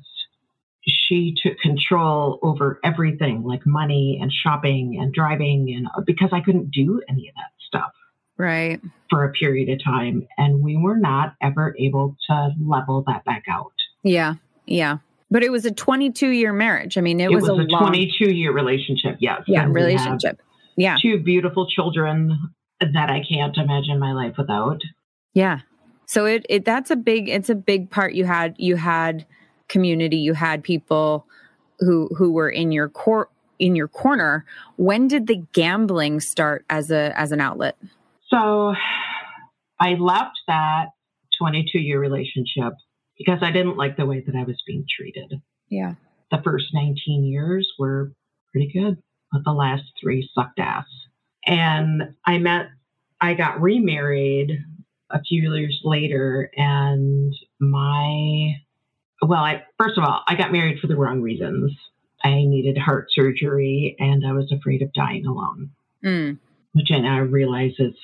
she 0.87 1.35
took 1.42 1.59
control 1.59 2.38
over 2.42 2.81
everything 2.85 3.45
like 3.45 3.64
money 3.64 4.18
and 4.21 4.33
shopping 4.33 4.99
and 5.01 5.12
driving 5.12 5.73
and 5.77 5.87
uh, 5.97 6.01
because 6.05 6.31
I 6.33 6.40
couldn't 6.40 6.71
do 6.71 7.01
any 7.09 7.29
of 7.29 7.35
that 7.37 7.53
stuff. 7.66 7.92
Right. 8.37 8.81
For 9.11 9.25
a 9.25 9.33
period 9.33 9.68
of 9.68 9.85
time 9.85 10.27
and 10.38 10.62
we 10.62 10.77
were 10.77 10.97
not 10.97 11.35
ever 11.40 11.77
able 11.79 12.16
to 12.29 12.51
level 12.66 13.05
that 13.07 13.25
back 13.25 13.45
out. 13.49 13.73
Yeah. 14.03 14.35
Yeah. 14.66 14.99
But 15.31 15.45
it 15.45 15.53
was 15.53 15.64
a 15.64 15.71
22 15.71 16.29
year 16.29 16.53
marriage. 16.53 16.99
I 16.99 17.01
mean, 17.01 17.21
it, 17.21 17.31
it 17.31 17.35
was, 17.35 17.42
was, 17.42 17.51
a, 17.51 17.62
a 17.62 17.71
long, 17.71 17.87
22 17.87 18.35
year 18.35 18.53
relationship. 18.53 19.16
Yes. 19.21 19.42
Yeah. 19.47 19.66
Relationship. 19.68 20.40
Yeah. 20.77 20.97
Two 21.01 21.23
beautiful 21.23 21.68
children 21.68 22.51
that 22.81 23.11
I 23.11 23.23
can't 23.29 23.57
imagine 23.57 24.01
my 24.01 24.12
life 24.12 24.35
without. 24.37 24.81
Yeah. 25.35 25.61
So 26.07 26.27
it, 26.27 26.45
it, 26.49 26.64
that's 26.64 26.90
a 26.90 26.97
big, 26.97 27.29
it's 27.29 27.49
a 27.49 27.55
big 27.55 27.90
part. 27.90 28.14
You 28.14 28.25
had, 28.25 28.57
you 28.59 28.77
had 28.77 29.25
community, 29.72 30.18
you 30.18 30.35
had 30.35 30.62
people 30.62 31.26
who, 31.80 32.08
who 32.16 32.32
were 32.32 32.50
in 32.50 32.70
your 32.70 32.88
core, 32.88 33.28
in 33.58 33.74
your 33.74 33.88
corner. 33.88 34.44
When 34.76 35.08
did 35.08 35.26
the 35.26 35.42
gambling 35.52 36.20
start 36.20 36.64
as 36.70 36.90
a, 36.90 37.18
as 37.18 37.32
an 37.32 37.40
outlet? 37.40 37.76
So 38.28 38.74
I 39.80 39.94
left 39.94 40.38
that 40.46 40.90
22 41.40 41.78
year 41.78 41.98
relationship 41.98 42.74
because 43.18 43.40
I 43.42 43.50
didn't 43.50 43.76
like 43.76 43.96
the 43.96 44.06
way 44.06 44.22
that 44.24 44.35
I 44.37 44.44
was 44.44 44.62
being 44.66 44.85
treated. 44.88 45.40
Yeah. 45.68 45.94
The 46.30 46.40
first 46.44 46.66
19 46.72 47.24
years 47.24 47.68
were 47.78 48.12
pretty 48.52 48.70
good, 48.72 49.02
but 49.32 49.42
the 49.44 49.52
last 49.52 49.85
three 50.00 50.28
sucked 50.35 50.58
ass. 50.58 50.87
And 51.46 52.14
I 52.24 52.38
met, 52.38 52.66
I 53.20 53.35
got 53.35 53.61
remarried 53.61 54.52
a 55.11 55.20
few 55.22 55.52
years 55.54 55.80
later, 55.85 56.50
and 56.56 57.35
my, 57.61 58.54
well, 59.22 59.40
I, 59.40 59.62
first 59.78 59.96
of 59.96 60.04
all, 60.04 60.22
I 60.26 60.35
got 60.35 60.52
married 60.52 60.80
for 60.80 60.88
the 60.88 60.96
wrong 60.96 61.20
reasons. 61.20 61.72
I 62.24 62.35
needed 62.44 62.78
heart 62.78 63.08
surgery 63.11 63.96
and 63.98 64.26
I 64.26 64.32
was 64.32 64.50
afraid 64.52 64.82
of 64.82 64.92
dying 64.92 65.26
alone, 65.26 65.70
mm. 66.04 66.38
which 66.72 66.90
I 66.92 66.98
now 66.98 67.20
realize 67.20 67.72
is. 67.78 67.94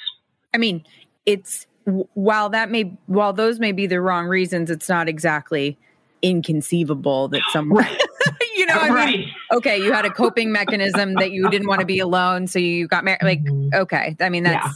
I 0.54 0.58
mean, 0.58 0.84
it's 1.26 1.66
while 2.14 2.48
that 2.50 2.70
may 2.70 2.96
while 3.06 3.32
those 3.32 3.60
may 3.60 3.72
be 3.72 3.86
the 3.86 4.00
wrong 4.00 4.26
reasons, 4.26 4.70
it's 4.70 4.88
not 4.88 5.08
exactly 5.08 5.78
inconceivable 6.22 7.28
that 7.28 7.42
someone 7.52 7.86
you 8.56 8.66
know 8.66 8.74
I 8.74 8.88
right. 8.90 9.18
mean 9.18 9.30
okay 9.52 9.78
you 9.78 9.92
had 9.92 10.04
a 10.04 10.10
coping 10.10 10.50
mechanism 10.52 11.14
that 11.14 11.30
you 11.30 11.48
didn't 11.48 11.68
want 11.68 11.80
to 11.80 11.86
be 11.86 11.98
alone 12.00 12.46
so 12.46 12.58
you 12.58 12.88
got 12.88 13.04
married 13.04 13.22
like 13.22 13.44
mm-hmm. 13.44 13.68
okay 13.74 14.16
i 14.20 14.28
mean 14.28 14.42
that's 14.42 14.66
yeah. 14.66 14.72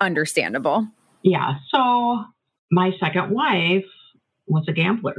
understandable 0.00 0.88
yeah 1.22 1.54
so 1.72 2.24
my 2.70 2.90
second 2.98 3.30
wife 3.30 3.84
was 4.48 4.64
a 4.68 4.72
gambler 4.72 5.14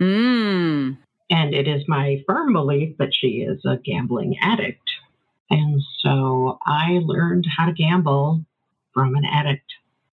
mm. 0.00 0.96
and 1.30 1.54
it 1.54 1.68
is 1.68 1.82
my 1.86 2.22
firm 2.26 2.52
belief 2.52 2.96
that 2.98 3.10
she 3.12 3.44
is 3.48 3.60
a 3.64 3.76
gambling 3.76 4.36
addict 4.40 4.88
and 5.50 5.80
so 6.00 6.58
i 6.66 7.00
learned 7.02 7.46
how 7.56 7.66
to 7.66 7.72
gamble 7.72 8.44
from 8.94 9.14
an 9.14 9.24
addict 9.24 9.64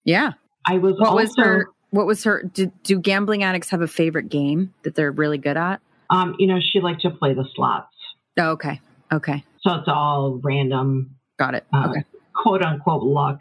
yeah. 0.08 0.32
I 0.64 0.78
was 0.78 0.94
what 0.98 1.08
also, 1.08 1.16
was 1.16 1.36
her 1.36 1.70
what 1.90 2.06
was 2.06 2.24
her 2.24 2.42
do, 2.42 2.72
do 2.82 2.98
gambling 2.98 3.42
addicts 3.42 3.68
have 3.68 3.82
a 3.82 3.86
favorite 3.86 4.30
game 4.30 4.72
that 4.84 4.94
they're 4.94 5.12
really 5.12 5.36
good 5.36 5.58
at? 5.58 5.82
Um, 6.08 6.34
you 6.38 6.46
know, 6.46 6.60
she 6.60 6.80
liked 6.80 7.02
to 7.02 7.10
play 7.10 7.34
the 7.34 7.46
slots. 7.54 7.94
Oh, 8.38 8.52
okay. 8.52 8.80
Okay. 9.12 9.44
So 9.60 9.74
it's 9.74 9.88
all 9.88 10.40
random. 10.42 11.14
Got 11.38 11.56
it. 11.56 11.66
Uh, 11.74 11.88
okay. 11.90 12.04
Quote 12.34 12.62
unquote 12.62 13.02
luck. 13.02 13.40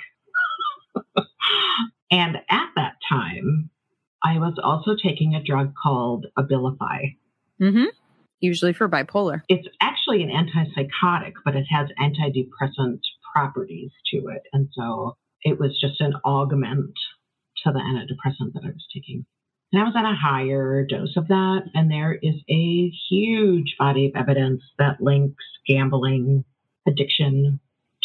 and 2.11 2.35
at 2.49 2.69
that 2.75 2.95
time, 3.07 3.69
I 4.27 4.39
was 4.39 4.59
also 4.61 4.91
taking 5.01 5.35
a 5.35 5.43
drug 5.43 5.73
called 5.81 6.25
Abilify. 6.37 7.15
Mm-hmm. 7.61 7.85
Usually 8.41 8.73
for 8.73 8.89
bipolar. 8.89 9.41
It's 9.47 9.67
actually 9.81 10.21
an 10.21 10.29
antipsychotic, 10.29 11.33
but 11.45 11.55
it 11.55 11.65
has 11.69 11.87
antidepressant 11.99 12.99
properties 13.33 13.91
to 14.11 14.27
it. 14.27 14.43
And 14.51 14.67
so 14.75 15.15
it 15.43 15.59
was 15.59 15.79
just 15.79 16.01
an 16.01 16.13
augment 16.25 16.93
to 17.63 17.71
the 17.71 17.79
antidepressant 17.79 18.53
that 18.53 18.63
I 18.63 18.67
was 18.67 18.85
taking. 18.93 19.25
And 19.71 19.81
I 19.81 19.85
was 19.85 19.93
on 19.95 20.05
a 20.05 20.15
higher 20.15 20.85
dose 20.85 21.15
of 21.15 21.29
that. 21.29 21.61
And 21.73 21.89
there 21.89 22.13
is 22.13 22.35
a 22.49 22.91
huge 23.09 23.75
body 23.79 24.07
of 24.07 24.11
evidence 24.15 24.61
that 24.77 25.01
links 25.01 25.43
gambling 25.65 26.43
addiction 26.85 27.59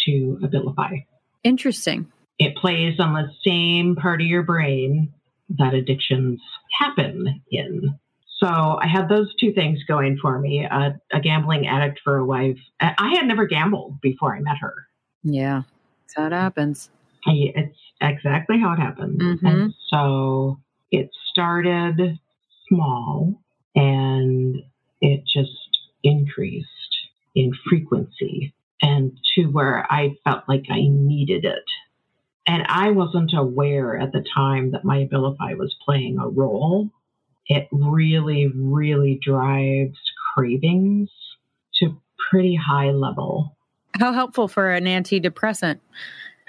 to 0.06 0.38
Abilify. 0.42 1.04
Interesting. 1.42 2.10
It 2.38 2.56
plays 2.56 2.98
on 3.00 3.12
the 3.12 3.30
same 3.44 3.96
part 3.96 4.20
of 4.20 4.26
your 4.26 4.44
brain 4.44 5.12
that 5.58 5.74
addictions 5.74 6.40
happen 6.80 7.42
in. 7.50 7.98
So 8.38 8.46
I 8.48 8.86
had 8.88 9.08
those 9.08 9.32
two 9.36 9.52
things 9.52 9.84
going 9.86 10.18
for 10.20 10.38
me 10.38 10.64
a, 10.64 11.00
a 11.12 11.20
gambling 11.20 11.66
addict 11.66 12.00
for 12.02 12.16
a 12.16 12.24
wife. 12.24 12.58
I 12.80 13.14
had 13.16 13.26
never 13.26 13.46
gambled 13.46 14.00
before 14.00 14.34
I 14.34 14.40
met 14.40 14.56
her. 14.60 14.74
Yeah, 15.22 15.62
that's 16.02 16.14
how 16.16 16.26
it 16.26 16.32
happens. 16.32 16.90
I, 17.24 17.52
it's 17.54 17.78
exactly 18.00 18.58
how 18.58 18.72
it 18.72 18.80
happens. 18.80 19.20
Mhm. 19.22 19.48
And 19.48 19.74
so 19.88 20.58
it 20.90 21.10
started 21.30 22.18
small 22.68 23.40
and 23.76 24.56
it 25.00 25.22
just 25.24 25.78
increased 26.02 26.68
in 27.34 27.52
frequency 27.68 28.52
and 28.82 29.16
to 29.34 29.44
where 29.46 29.86
I 29.90 30.16
felt 30.24 30.42
like 30.48 30.64
I 30.68 30.88
needed 30.88 31.44
it. 31.44 31.64
And 32.46 32.64
I 32.68 32.90
wasn't 32.90 33.32
aware 33.34 33.96
at 33.96 34.12
the 34.12 34.24
time 34.34 34.72
that 34.72 34.84
my 34.84 35.04
Abilify 35.04 35.56
was 35.56 35.74
playing 35.84 36.18
a 36.18 36.28
role. 36.28 36.90
It 37.46 37.68
really, 37.70 38.48
really 38.54 39.20
drives 39.22 39.98
cravings 40.34 41.08
to 41.80 41.96
pretty 42.30 42.54
high 42.56 42.90
level. 42.90 43.56
How 43.98 44.12
helpful 44.12 44.48
for 44.48 44.70
an 44.72 44.84
antidepressant. 44.84 45.78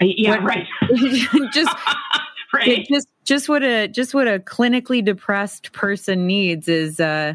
Uh, 0.01 0.05
Yeah, 0.05 0.31
What- 0.31 0.43
right. 0.43 0.67
just 1.53 1.75
right. 2.53 2.85
just 2.89 3.07
just 3.25 3.49
what 3.49 3.63
a 3.63 3.87
just 3.87 4.13
what 4.13 4.27
a 4.27 4.39
clinically 4.39 5.03
depressed 5.03 5.71
person 5.73 6.25
needs 6.27 6.67
is 6.67 6.99
uh 6.99 7.33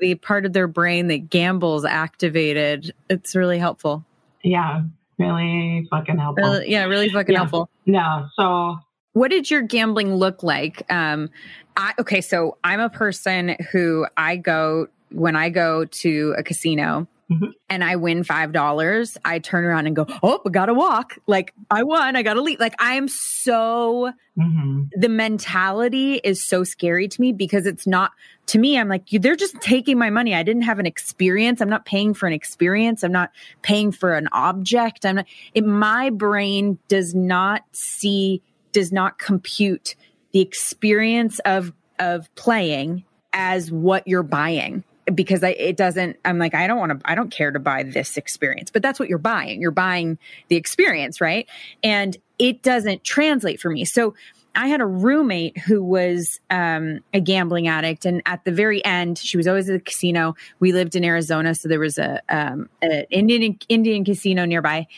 the 0.00 0.14
part 0.16 0.44
of 0.44 0.52
their 0.52 0.66
brain 0.68 1.08
that 1.08 1.30
gambles 1.30 1.84
activated. 1.84 2.92
It's 3.08 3.34
really 3.34 3.58
helpful. 3.58 4.04
Yeah, 4.42 4.82
really 5.20 5.86
fucking 5.90 6.18
helpful. 6.18 6.50
Really, 6.50 6.70
yeah, 6.70 6.84
really 6.84 7.08
fucking 7.10 7.32
Yeah. 7.32 7.38
helpful. 7.40 7.68
Yeah. 7.84 8.26
so 8.34 8.78
What 9.12 9.30
did 9.30 9.50
your 9.50 9.62
gambling 9.62 10.14
look 10.14 10.42
like? 10.42 10.82
Um, 10.90 11.30
I, 11.76 11.94
okay, 11.98 12.20
so 12.20 12.58
I'm 12.64 12.80
a 12.80 12.88
person 12.90 13.56
who 13.72 14.06
I 14.16 14.36
go 14.36 14.86
when 15.10 15.36
I 15.36 15.50
go 15.50 15.84
to 15.84 16.34
a 16.38 16.42
casino 16.42 17.06
Mhm. 17.30 17.52
and 17.68 17.84
I 17.84 17.96
win 17.96 18.24
five 18.24 18.52
dollars. 18.52 19.16
I 19.24 19.38
turn 19.38 19.64
around 19.64 19.86
and 19.86 19.94
go, 19.94 20.06
"Oh, 20.22 20.40
I 20.44 20.50
gotta 20.50 20.74
walk! 20.74 21.16
Like 21.26 21.54
I 21.70 21.84
won, 21.84 22.16
I 22.16 22.22
gotta 22.22 22.40
leave!" 22.40 22.58
Like 22.58 22.74
I 22.80 22.94
am 22.94 23.06
so 23.06 24.12
mhm. 24.36 24.88
the 24.96 25.08
mentality 25.08 26.14
is 26.24 26.44
so 26.44 26.64
scary 26.64 27.06
to 27.08 27.20
me 27.20 27.32
because 27.32 27.66
it's 27.66 27.86
not 27.86 28.12
to 28.46 28.58
me 28.58 28.78
i'm 28.78 28.88
like 28.88 29.06
they're 29.10 29.36
just 29.36 29.60
taking 29.60 29.98
my 29.98 30.10
money 30.10 30.34
i 30.34 30.42
didn't 30.42 30.62
have 30.62 30.78
an 30.78 30.86
experience 30.86 31.60
i'm 31.60 31.68
not 31.68 31.84
paying 31.84 32.14
for 32.14 32.26
an 32.26 32.32
experience 32.32 33.02
i'm 33.04 33.12
not 33.12 33.30
paying 33.62 33.92
for 33.92 34.14
an 34.14 34.28
object 34.32 35.06
i'm 35.06 35.16
not 35.16 35.26
it, 35.54 35.64
my 35.64 36.10
brain 36.10 36.78
does 36.88 37.14
not 37.14 37.62
see 37.72 38.42
does 38.72 38.92
not 38.92 39.18
compute 39.18 39.94
the 40.32 40.40
experience 40.40 41.38
of 41.40 41.72
of 41.98 42.32
playing 42.34 43.04
as 43.32 43.70
what 43.70 44.06
you're 44.08 44.22
buying 44.24 44.82
because 45.14 45.42
I, 45.42 45.50
it 45.50 45.76
doesn't 45.76 46.16
i'm 46.24 46.38
like 46.38 46.54
i 46.54 46.66
don't 46.66 46.78
want 46.78 47.00
to 47.00 47.10
i 47.10 47.14
don't 47.14 47.30
care 47.30 47.50
to 47.50 47.58
buy 47.58 47.82
this 47.82 48.16
experience 48.16 48.70
but 48.70 48.82
that's 48.82 49.00
what 49.00 49.08
you're 49.08 49.18
buying 49.18 49.60
you're 49.60 49.70
buying 49.70 50.18
the 50.48 50.56
experience 50.56 51.20
right 51.20 51.48
and 51.82 52.16
it 52.38 52.62
doesn't 52.62 53.04
translate 53.04 53.60
for 53.60 53.70
me 53.70 53.84
so 53.84 54.14
I 54.54 54.66
had 54.66 54.80
a 54.80 54.86
roommate 54.86 55.58
who 55.58 55.82
was 55.82 56.40
um, 56.50 57.00
a 57.14 57.20
gambling 57.20 57.68
addict, 57.68 58.04
and 58.04 58.20
at 58.26 58.44
the 58.44 58.50
very 58.50 58.84
end, 58.84 59.16
she 59.16 59.36
was 59.36 59.46
always 59.46 59.68
at 59.70 59.74
the 59.74 59.80
casino. 59.80 60.34
We 60.58 60.72
lived 60.72 60.96
in 60.96 61.04
Arizona, 61.04 61.54
so 61.54 61.68
there 61.68 61.78
was 61.78 61.98
a 61.98 62.20
um, 62.28 62.68
an 62.82 63.04
Indian 63.10 63.58
Indian 63.68 64.04
casino 64.04 64.44
nearby. 64.44 64.88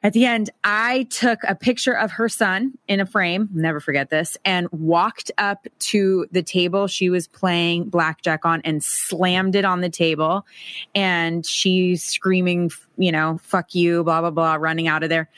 At 0.00 0.12
the 0.12 0.26
end, 0.26 0.50
I 0.62 1.08
took 1.10 1.40
a 1.42 1.56
picture 1.56 1.92
of 1.92 2.12
her 2.12 2.28
son 2.28 2.78
in 2.86 3.00
a 3.00 3.06
frame, 3.06 3.48
never 3.52 3.80
forget 3.80 4.10
this, 4.10 4.38
and 4.44 4.68
walked 4.70 5.32
up 5.38 5.66
to 5.80 6.26
the 6.30 6.42
table 6.42 6.86
she 6.86 7.10
was 7.10 7.26
playing 7.26 7.88
blackjack 7.88 8.44
on 8.44 8.60
and 8.64 8.82
slammed 8.82 9.56
it 9.56 9.64
on 9.64 9.80
the 9.80 9.88
table. 9.88 10.46
And 10.94 11.44
she's 11.44 12.04
screaming, 12.04 12.70
you 12.96 13.10
know, 13.10 13.40
fuck 13.42 13.74
you, 13.74 14.04
blah, 14.04 14.20
blah, 14.20 14.30
blah, 14.30 14.54
running 14.54 14.86
out 14.86 15.02
of 15.02 15.08
there. 15.08 15.28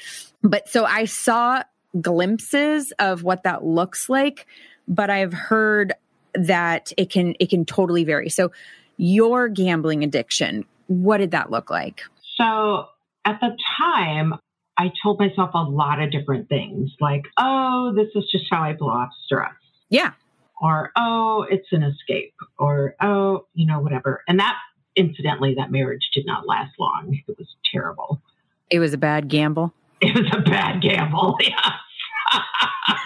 But 0.43 0.69
so 0.69 0.85
I 0.85 1.07
saw 1.07 1.63
glimpses 1.99 2.93
of 2.99 3.23
what 3.23 3.45
that 3.45 3.65
looks 3.65 4.11
like, 4.11 4.47
but 4.87 5.09
I've 5.09 5.33
heard 5.33 5.95
that 6.35 6.93
it 6.99 7.09
can 7.09 7.35
it 7.41 7.49
can 7.49 7.65
totally 7.65 8.05
vary. 8.05 8.29
So 8.29 8.53
your 8.99 9.49
gambling 9.49 10.05
addiction, 10.05 10.67
what 10.87 11.19
did 11.19 11.31
that 11.31 11.51
look 11.51 11.71
like? 11.71 12.03
So 12.37 12.89
at 13.25 13.41
the 13.41 13.57
time, 13.79 14.35
I 14.81 14.91
told 15.03 15.19
myself 15.21 15.51
a 15.53 15.59
lot 15.63 16.01
of 16.01 16.11
different 16.11 16.49
things 16.49 16.91
like, 17.03 17.25
oh, 17.37 17.93
this 17.95 18.09
is 18.15 18.31
just 18.31 18.47
how 18.51 18.63
I 18.63 18.73
blow 18.73 18.89
off 18.89 19.11
stress. 19.27 19.53
Yeah. 19.91 20.13
Or, 20.59 20.91
oh, 20.97 21.45
it's 21.51 21.69
an 21.73 21.83
escape. 21.83 22.33
Or, 22.59 22.95
oh, 23.03 23.45
you 23.53 23.67
know, 23.67 23.81
whatever. 23.81 24.23
And 24.27 24.41
that, 24.41 24.57
incidentally, 24.97 25.55
that 25.59 25.71
marriage 25.71 26.09
did 26.15 26.25
not 26.25 26.47
last 26.47 26.73
long. 26.79 27.15
It 27.29 27.37
was 27.37 27.47
terrible. 27.71 28.23
It 28.71 28.79
was 28.79 28.95
a 28.95 28.99
bad 28.99 29.29
gamble. 29.29 29.75
It 30.01 30.15
was 30.15 30.33
a 30.35 30.41
bad 30.41 30.81
gamble. 30.81 31.37
Yeah. 31.47 31.73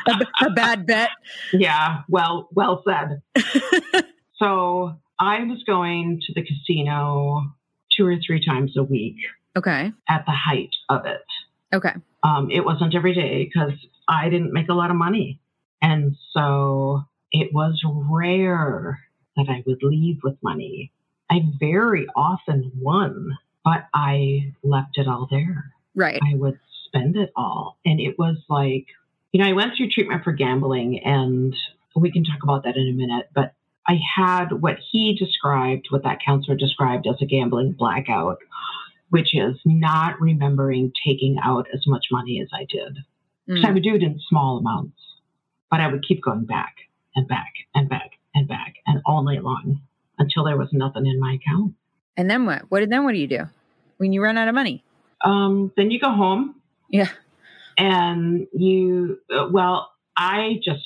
A, 0.06 0.46
a 0.46 0.50
bad 0.50 0.86
bet. 0.86 1.10
yeah. 1.52 2.02
Well, 2.08 2.48
well 2.52 2.84
said. 2.86 3.22
so 4.36 4.92
I 5.18 5.42
was 5.44 5.62
going 5.66 6.20
to 6.26 6.32
the 6.34 6.42
casino 6.44 7.54
two 7.90 8.06
or 8.06 8.16
three 8.24 8.44
times 8.44 8.76
a 8.76 8.82
week 8.84 9.16
Okay. 9.56 9.92
at 10.08 10.24
the 10.26 10.32
height 10.32 10.74
of 10.90 11.06
it. 11.06 11.22
Okay. 11.74 11.92
Um, 12.22 12.50
it 12.50 12.64
wasn't 12.64 12.94
every 12.94 13.14
day 13.14 13.44
because 13.44 13.72
I 14.08 14.28
didn't 14.28 14.52
make 14.52 14.68
a 14.68 14.74
lot 14.74 14.90
of 14.90 14.96
money. 14.96 15.40
And 15.82 16.16
so 16.32 17.04
it 17.32 17.52
was 17.52 17.80
rare 17.84 19.00
that 19.36 19.46
I 19.48 19.62
would 19.66 19.82
leave 19.82 20.20
with 20.22 20.36
money. 20.42 20.92
I 21.30 21.40
very 21.58 22.06
often 22.14 22.72
won, 22.80 23.36
but 23.64 23.86
I 23.92 24.52
left 24.62 24.96
it 24.98 25.08
all 25.08 25.26
there. 25.30 25.72
Right. 25.94 26.20
I 26.22 26.36
would 26.36 26.58
spend 26.86 27.16
it 27.16 27.32
all. 27.36 27.76
And 27.84 28.00
it 28.00 28.18
was 28.18 28.36
like, 28.48 28.86
you 29.32 29.42
know, 29.42 29.48
I 29.48 29.52
went 29.52 29.72
through 29.76 29.90
treatment 29.90 30.22
for 30.22 30.32
gambling, 30.32 31.00
and 31.04 31.54
we 31.96 32.12
can 32.12 32.24
talk 32.24 32.42
about 32.42 32.64
that 32.64 32.76
in 32.76 32.88
a 32.88 32.92
minute, 32.92 33.30
but 33.34 33.54
I 33.86 33.98
had 34.16 34.52
what 34.52 34.76
he 34.90 35.14
described, 35.14 35.86
what 35.90 36.04
that 36.04 36.20
counselor 36.24 36.56
described 36.56 37.06
as 37.06 37.16
a 37.20 37.26
gambling 37.26 37.72
blackout, 37.72 38.38
which 39.10 39.34
is 39.34 39.56
not 39.64 40.20
remembering 40.20 40.92
taking 41.06 41.36
out 41.42 41.66
as 41.74 41.86
much 41.86 42.06
money 42.10 42.40
as 42.42 42.48
I 42.52 42.66
did. 42.68 42.96
So 43.60 43.68
I 43.68 43.70
Mm. 43.70 43.74
would 43.74 43.82
do 43.82 43.94
it 43.94 44.02
in 44.02 44.18
small 44.28 44.58
amounts, 44.58 44.98
but 45.70 45.80
I 45.80 45.88
would 45.88 46.02
keep 46.06 46.22
going 46.22 46.46
back 46.46 46.74
and 47.14 47.28
back 47.28 47.52
and 47.74 47.88
back 47.88 48.12
and 48.34 48.48
back 48.48 48.74
and 48.86 49.00
all 49.06 49.22
night 49.22 49.44
long 49.44 49.80
until 50.18 50.44
there 50.44 50.56
was 50.56 50.68
nothing 50.72 51.06
in 51.06 51.20
my 51.20 51.34
account. 51.34 51.74
And 52.16 52.30
then 52.30 52.46
what? 52.46 52.62
What 52.70 52.88
then 52.88 53.04
what 53.04 53.12
do 53.12 53.18
you 53.18 53.26
do 53.28 53.44
when 53.98 54.12
you 54.12 54.22
run 54.22 54.38
out 54.38 54.48
of 54.48 54.54
money? 54.54 54.82
Um, 55.24 55.72
then 55.76 55.90
you 55.90 56.00
go 56.00 56.10
home 56.12 56.60
Yeah. 56.88 57.08
and 57.76 58.46
you, 58.52 59.18
uh, 59.34 59.48
well, 59.50 59.90
I 60.16 60.60
just 60.64 60.84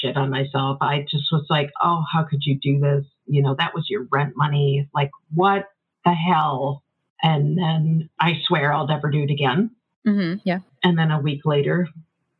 shit 0.00 0.16
on 0.16 0.30
myself. 0.30 0.78
I 0.80 1.02
just 1.10 1.30
was 1.30 1.44
like, 1.50 1.70
oh, 1.82 2.02
how 2.10 2.24
could 2.24 2.40
you 2.44 2.58
do 2.58 2.80
this? 2.80 3.04
You 3.26 3.42
know, 3.42 3.54
that 3.58 3.74
was 3.74 3.86
your 3.90 4.06
rent 4.10 4.34
money. 4.36 4.88
Like, 4.94 5.10
what 5.34 5.66
the 6.04 6.12
hell? 6.14 6.82
And 7.22 7.58
then 7.58 8.10
I 8.18 8.34
swear 8.46 8.72
I'll 8.72 8.86
never 8.86 9.10
do 9.10 9.22
it 9.22 9.30
again. 9.30 9.70
hmm 10.04 10.34
Yeah. 10.44 10.60
And 10.82 10.98
then 10.98 11.10
a 11.10 11.20
week 11.20 11.42
later, 11.44 11.88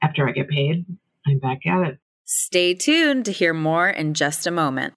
after 0.02 0.28
I 0.28 0.32
get 0.32 0.48
paid, 0.48 0.86
I'm 1.26 1.38
back 1.38 1.66
at 1.66 1.86
it. 1.86 1.98
Stay 2.24 2.74
tuned 2.74 3.24
to 3.26 3.32
hear 3.32 3.52
more 3.52 3.88
in 3.88 4.14
just 4.14 4.46
a 4.46 4.50
moment. 4.50 4.94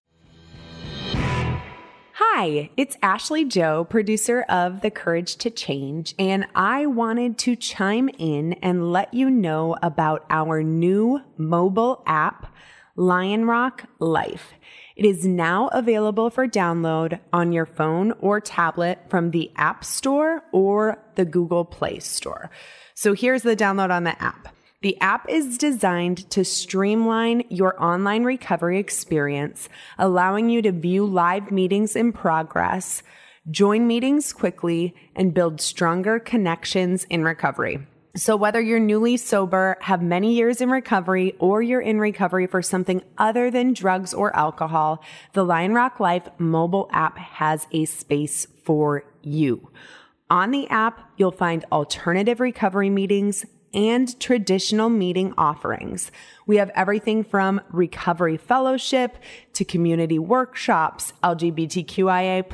Hi, 2.15 2.69
it's 2.77 2.95
Ashley 3.01 3.43
Joe, 3.43 3.83
producer 3.83 4.43
of 4.43 4.81
The 4.81 4.91
Courage 4.91 5.35
to 5.37 5.49
Change, 5.49 6.13
and 6.17 6.45
I 6.55 6.85
wanted 6.85 7.37
to 7.39 7.55
chime 7.55 8.09
in 8.17 8.53
and 8.53 8.91
let 8.91 9.13
you 9.13 9.29
know 9.29 9.75
about 9.81 10.25
our 10.29 10.63
new 10.63 11.21
mobile 11.37 12.03
app, 12.05 12.53
Lionrock 12.97 13.85
Life. 13.99 14.53
It 14.95 15.05
is 15.05 15.25
now 15.25 15.69
available 15.69 16.29
for 16.29 16.47
download 16.47 17.19
on 17.31 17.51
your 17.51 17.65
phone 17.65 18.11
or 18.19 18.39
tablet 18.39 18.99
from 19.09 19.31
the 19.31 19.51
App 19.55 19.83
Store 19.83 20.43
or 20.51 20.99
the 21.15 21.25
Google 21.25 21.65
Play 21.65 21.99
Store. 21.99 22.51
So 22.93 23.13
here's 23.13 23.41
the 23.41 23.55
download 23.55 23.89
on 23.89 24.03
the 24.03 24.21
app. 24.21 24.55
The 24.83 24.99
app 24.99 25.29
is 25.29 25.57
designed 25.57 26.29
to 26.29 26.43
streamline 26.43 27.43
your 27.49 27.81
online 27.81 28.23
recovery 28.23 28.79
experience, 28.79 29.69
allowing 29.97 30.49
you 30.49 30.61
to 30.61 30.71
view 30.71 31.05
live 31.05 31.51
meetings 31.51 31.95
in 31.95 32.11
progress, 32.11 33.01
join 33.49 33.87
meetings 33.87 34.31
quickly, 34.31 34.93
and 35.15 35.33
build 35.33 35.61
stronger 35.61 36.19
connections 36.19 37.05
in 37.05 37.23
recovery. 37.23 37.79
So, 38.15 38.35
whether 38.35 38.61
you're 38.61 38.77
newly 38.77 39.17
sober, 39.17 39.75
have 39.81 40.03
many 40.03 40.35
years 40.35 40.61
in 40.61 40.69
recovery, 40.69 41.33
or 41.39 41.63
you're 41.63 41.81
in 41.81 41.99
recovery 41.99 42.45
for 42.45 42.61
something 42.61 43.01
other 43.17 43.49
than 43.49 43.73
drugs 43.73 44.13
or 44.13 44.35
alcohol, 44.35 45.03
the 45.33 45.43
Lionrock 45.43 45.99
Life 45.99 46.29
mobile 46.37 46.87
app 46.91 47.17
has 47.17 47.65
a 47.71 47.85
space 47.85 48.45
for 48.63 49.03
you. 49.23 49.71
On 50.29 50.51
the 50.51 50.67
app, 50.69 51.09
you'll 51.17 51.31
find 51.31 51.65
alternative 51.71 52.39
recovery 52.39 52.91
meetings 52.91 53.47
and 53.73 54.19
traditional 54.19 54.89
meeting 54.89 55.33
offerings. 55.35 56.11
We 56.45 56.57
have 56.57 56.69
everything 56.75 57.23
from 57.23 57.61
recovery 57.71 58.37
fellowship 58.37 59.17
to 59.53 59.65
community 59.65 60.19
workshops, 60.19 61.13
LGBTQIA 61.23 62.47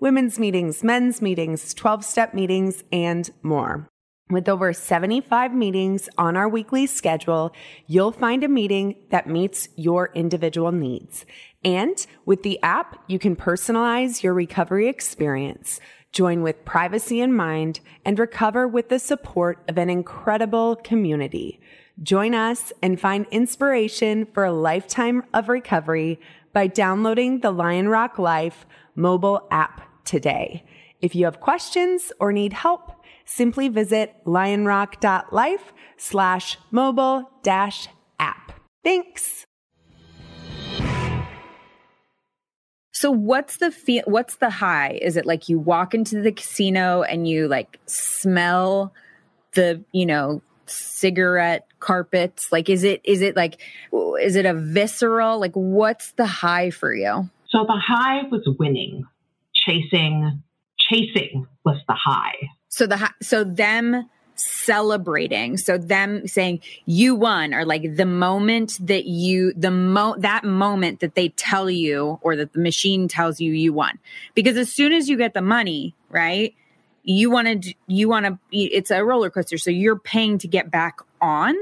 women's 0.00 0.40
meetings, 0.40 0.82
men's 0.82 1.22
meetings, 1.22 1.72
12 1.72 2.04
step 2.04 2.34
meetings, 2.34 2.82
and 2.90 3.30
more. 3.44 3.88
With 4.28 4.48
over 4.48 4.72
75 4.72 5.54
meetings 5.54 6.08
on 6.18 6.36
our 6.36 6.48
weekly 6.48 6.88
schedule, 6.88 7.52
you'll 7.86 8.10
find 8.10 8.42
a 8.42 8.48
meeting 8.48 8.96
that 9.10 9.28
meets 9.28 9.68
your 9.76 10.10
individual 10.16 10.72
needs. 10.72 11.24
And 11.64 12.04
with 12.24 12.42
the 12.42 12.60
app, 12.60 13.04
you 13.06 13.20
can 13.20 13.36
personalize 13.36 14.24
your 14.24 14.34
recovery 14.34 14.88
experience, 14.88 15.78
join 16.10 16.42
with 16.42 16.64
privacy 16.64 17.20
in 17.20 17.34
mind, 17.34 17.78
and 18.04 18.18
recover 18.18 18.66
with 18.66 18.88
the 18.88 18.98
support 18.98 19.62
of 19.68 19.78
an 19.78 19.90
incredible 19.90 20.74
community. 20.74 21.60
Join 22.02 22.34
us 22.34 22.72
and 22.82 22.98
find 22.98 23.26
inspiration 23.30 24.26
for 24.34 24.44
a 24.44 24.52
lifetime 24.52 25.22
of 25.34 25.48
recovery 25.48 26.18
by 26.52 26.66
downloading 26.66 27.42
the 27.42 27.52
Lionrock 27.52 28.18
Life 28.18 28.66
mobile 28.96 29.46
app 29.52 29.82
today. 30.04 30.64
If 31.00 31.14
you 31.14 31.26
have 31.26 31.38
questions 31.38 32.10
or 32.18 32.32
need 32.32 32.52
help, 32.54 32.95
simply 33.26 33.68
visit 33.68 34.14
lionrock.life 34.24 35.72
slash 35.98 36.58
mobile 36.70 37.30
dash 37.42 37.88
app. 38.18 38.52
Thanks. 38.82 39.46
So 42.92 43.10
what's 43.10 43.58
the 43.58 43.70
feel 43.70 44.04
what's 44.06 44.36
the 44.36 44.48
high? 44.48 44.98
Is 45.02 45.18
it 45.18 45.26
like 45.26 45.50
you 45.50 45.58
walk 45.58 45.92
into 45.92 46.22
the 46.22 46.32
casino 46.32 47.02
and 47.02 47.28
you 47.28 47.46
like 47.46 47.78
smell 47.84 48.94
the, 49.52 49.84
you 49.92 50.06
know, 50.06 50.40
cigarette 50.64 51.66
carpets? 51.78 52.50
Like 52.50 52.70
is 52.70 52.84
it 52.84 53.02
is 53.04 53.20
it 53.20 53.36
like 53.36 53.60
is 54.22 54.34
it 54.34 54.46
a 54.46 54.54
visceral 54.54 55.38
like 55.38 55.52
what's 55.52 56.12
the 56.12 56.24
high 56.24 56.70
for 56.70 56.94
you? 56.94 57.28
So 57.50 57.64
the 57.66 57.78
high 57.78 58.22
was 58.30 58.48
winning, 58.58 59.04
chasing, 59.54 60.42
chasing 60.78 61.46
was 61.66 61.76
the 61.86 61.94
high. 61.94 62.48
So 62.68 62.86
the 62.86 63.10
so 63.22 63.44
them 63.44 64.08
celebrating 64.36 65.56
so 65.56 65.78
them 65.78 66.26
saying 66.26 66.60
you 66.84 67.14
won 67.14 67.54
or 67.54 67.64
like 67.64 67.96
the 67.96 68.06
moment 68.06 68.78
that 68.86 69.06
you 69.06 69.52
the 69.54 69.70
mo 69.70 70.14
that 70.18 70.44
moment 70.44 71.00
that 71.00 71.14
they 71.14 71.30
tell 71.30 71.70
you 71.70 72.18
or 72.22 72.36
that 72.36 72.52
the 72.52 72.60
machine 72.60 73.08
tells 73.08 73.40
you 73.40 73.52
you 73.52 73.72
won. 73.72 73.98
Because 74.34 74.56
as 74.56 74.72
soon 74.72 74.92
as 74.92 75.08
you 75.08 75.16
get 75.16 75.34
the 75.34 75.42
money 75.42 75.94
right 76.10 76.54
you 77.02 77.30
want 77.30 77.62
to 77.62 77.74
you 77.86 78.08
want 78.08 78.26
to 78.26 78.38
it's 78.52 78.90
a 78.90 79.04
roller 79.04 79.30
coaster 79.30 79.58
so 79.58 79.70
you're 79.70 79.98
paying 79.98 80.38
to 80.38 80.48
get 80.48 80.70
back 80.70 80.98
on. 81.20 81.54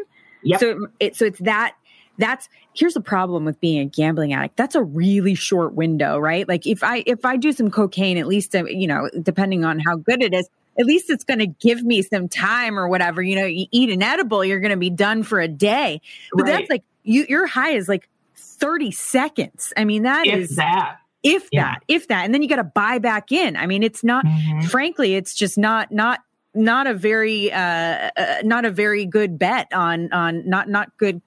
Yep. 0.43 0.61
so 0.61 0.87
it 1.01 1.17
so 1.17 1.27
it's 1.27 1.39
that 1.41 1.77
that's 2.19 2.49
here's 2.75 2.95
the 2.95 3.01
problem 3.01 3.45
with 3.45 3.61
being 3.61 3.81
a 3.81 3.85
gambling 3.85 4.33
addict. 4.33 4.57
That's 4.57 4.75
a 4.75 4.83
really 4.83 5.35
short 5.35 5.75
window 5.75 6.19
right? 6.19 6.49
Like 6.49 6.67
if 6.67 6.83
i 6.83 7.05
if 7.07 7.25
i 7.25 7.37
do 7.37 7.53
some 7.53 7.71
cocaine 7.71 8.19
at 8.19 8.27
least 8.27 8.55
uh, 8.57 8.65
you 8.65 8.89
know 8.89 9.09
depending 9.23 9.65
on 9.65 9.79
how 9.79 9.97
good 9.97 10.23
it 10.23 10.35
is 10.35 10.49
at 10.79 10.87
least 10.87 11.11
it's 11.11 11.25
going 11.25 11.39
to 11.39 11.47
give 11.47 11.83
me 11.83 12.03
some 12.03 12.29
time 12.29 12.79
or 12.79 12.89
whatever 12.89 13.23
you 13.23 13.37
know 13.37 13.47
you 13.47 13.67
eat 13.71 13.91
an 13.91 14.03
edible 14.03 14.45
you're 14.45 14.61
going 14.61 14.71
to 14.71 14.77
be 14.77 14.91
done 14.91 15.23
for 15.23 15.41
a 15.41 15.49
day 15.49 16.01
but 16.33 16.45
Right. 16.45 16.53
that's 16.59 16.71
like 16.71 16.85
you 17.03 17.27
your 17.29 17.47
high 17.47 17.71
is 17.73 17.89
like 17.89 18.09
30 18.37 18.91
seconds 18.91 19.73
i 19.77 19.85
mean 19.85 20.03
that 20.05 20.27
if 20.27 20.39
is 20.39 20.57
that. 20.57 20.99
if 21.23 21.49
yeah. 21.53 21.73
that 21.73 21.83
if 21.89 22.09
that 22.09 22.25
and 22.25 22.35
then 22.35 22.43
you 22.43 22.49
got 22.49 22.57
to 22.57 22.65
buy 22.65 22.99
back 22.99 23.31
in 23.33 23.57
i 23.57 23.67
mean 23.67 23.83
it's 23.83 24.03
not 24.05 24.25
Mhm. 24.25 24.65
frankly 24.65 25.15
it's 25.15 25.35
just 25.35 25.57
not 25.59 25.91
not 25.93 26.21
not 26.55 26.87
a 26.87 26.95
very 26.95 27.53
uh, 27.53 28.11
uh 28.17 28.37
not 28.45 28.65
a 28.65 28.71
very 28.71 29.07
good 29.07 29.39
bet 29.39 29.67
on 29.73 30.13
on 30.13 30.49
not 30.49 30.69
not 30.69 30.97
good 30.99 31.21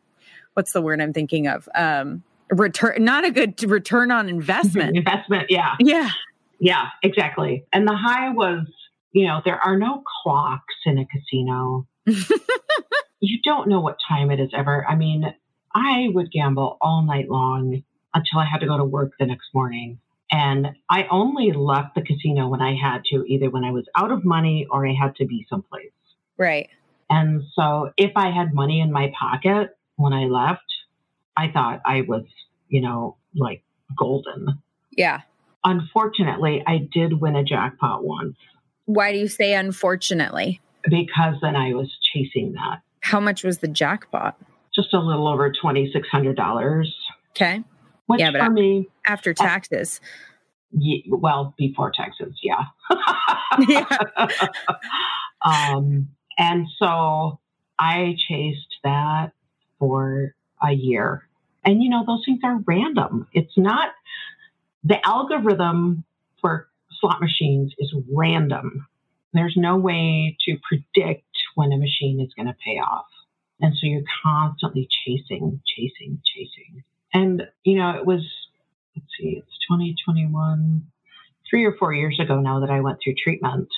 what's 0.53 0.71
the 0.73 0.81
word 0.81 1.01
i'm 1.01 1.13
thinking 1.13 1.47
of 1.47 1.67
um 1.75 2.23
return 2.49 3.03
not 3.03 3.25
a 3.25 3.31
good 3.31 3.61
return 3.69 4.09
on 4.11 4.29
investment 4.29 4.95
Investment, 5.05 5.47
yeah. 5.49 5.75
yeah 5.79 6.09
Yeah, 6.59 6.87
exactly. 7.03 7.65
And 7.73 7.85
the 7.87 7.93
high 7.93 8.29
was, 8.29 8.65
you 9.17 9.25
know, 9.25 9.41
there 9.43 9.59
are 9.59 9.75
no 9.75 10.03
clocks 10.21 10.75
in 10.85 10.99
a 10.99 11.05
casino. 11.05 11.87
you 13.19 13.39
don't 13.43 13.67
know 13.67 13.81
what 13.81 13.97
time 14.07 14.29
it 14.29 14.39
is 14.39 14.51
ever. 14.55 14.85
I 14.87 14.95
mean, 14.95 15.33
I 15.73 16.09
would 16.13 16.31
gamble 16.31 16.77
all 16.81 17.01
night 17.01 17.27
long 17.27 17.81
until 18.13 18.39
I 18.39 18.45
had 18.45 18.59
to 18.59 18.67
go 18.67 18.77
to 18.77 18.83
work 18.83 19.13
the 19.19 19.25
next 19.25 19.47
morning. 19.55 19.97
And 20.29 20.67
I 20.87 21.07
only 21.09 21.51
left 21.51 21.95
the 21.95 22.03
casino 22.03 22.47
when 22.47 22.61
I 22.61 22.75
had 22.75 23.05
to, 23.05 23.23
either 23.27 23.49
when 23.49 23.63
I 23.63 23.71
was 23.71 23.85
out 23.95 24.11
of 24.11 24.23
money 24.23 24.67
or 24.69 24.87
I 24.87 24.93
had 24.93 25.15
to 25.15 25.25
be 25.25 25.47
someplace. 25.49 25.89
right 26.37 26.69
And 27.09 27.41
so 27.55 27.91
if 27.97 28.11
I 28.15 28.29
had 28.29 28.53
money 28.53 28.81
in 28.81 28.91
my 28.91 29.11
pocket 29.19 29.75
when 29.95 30.13
I 30.13 30.25
left, 30.25 30.61
I 31.35 31.49
thought 31.51 31.81
I 31.85 32.01
was, 32.01 32.25
you 32.67 32.81
know, 32.81 33.17
like 33.35 33.63
golden. 33.97 34.61
yeah 34.91 35.21
Unfortunately, 35.63 36.63
I 36.67 36.87
did 36.93 37.19
win 37.19 37.35
a 37.35 37.43
jackpot 37.43 38.03
once 38.03 38.35
why 38.87 39.13
do 39.13 39.19
you 39.19 39.27
say 39.27 39.53
unfortunately 39.53 40.59
because 40.89 41.35
then 41.41 41.55
I 41.55 41.73
was 41.73 41.95
chasing 42.13 42.53
that. 42.53 42.81
how 43.01 43.19
much 43.19 43.43
was 43.43 43.59
the 43.59 43.67
jackpot 43.67 44.37
Just 44.75 44.93
a 44.93 44.99
little 44.99 45.27
over 45.27 45.51
$2,600, 45.51 46.85
okay 47.31 47.63
which 48.07 48.19
Yeah, 48.19 48.31
but 48.31 48.45
for 48.45 48.49
me, 48.49 48.89
after 49.05 49.33
taxes 49.33 50.01
ye- 50.71 51.05
well, 51.07 51.53
before 51.57 51.91
taxes, 51.91 52.37
yeah. 52.43 52.65
Yeah. 53.67 53.85
um, 55.45 56.09
and 56.37 56.67
so 56.77 57.39
I 57.79 58.15
chased 58.27 58.77
that 58.83 59.31
for 59.79 60.35
a 60.61 60.71
year. 60.71 61.23
And 61.63 61.83
you 61.83 61.89
know, 61.89 62.03
those 62.05 62.23
things 62.25 62.39
are 62.43 62.59
random. 62.65 63.27
It's 63.33 63.57
not 63.57 63.89
the 64.83 65.05
algorithm 65.05 66.03
for 66.41 66.67
slot 66.99 67.21
machines 67.21 67.73
is 67.77 67.93
random. 68.13 68.87
There's 69.33 69.55
no 69.57 69.77
way 69.77 70.37
to 70.45 70.57
predict 70.67 71.25
when 71.55 71.71
a 71.71 71.77
machine 71.77 72.19
is 72.19 72.33
going 72.35 72.47
to 72.47 72.55
pay 72.65 72.79
off. 72.79 73.05
And 73.59 73.73
so 73.73 73.87
you're 73.87 74.03
constantly 74.23 74.87
chasing, 75.05 75.61
chasing, 75.65 76.21
chasing. 76.23 76.83
And, 77.13 77.43
you 77.63 77.77
know, 77.77 77.91
it 77.91 78.05
was, 78.05 78.21
let's 78.95 79.07
see, 79.19 79.41
it's 79.43 79.57
2021, 79.69 80.85
three 81.49 81.65
or 81.65 81.75
four 81.77 81.93
years 81.93 82.19
ago 82.19 82.39
now 82.39 82.59
that 82.59 82.69
I 82.69 82.81
went 82.81 82.99
through 83.03 83.15
treatment 83.15 83.69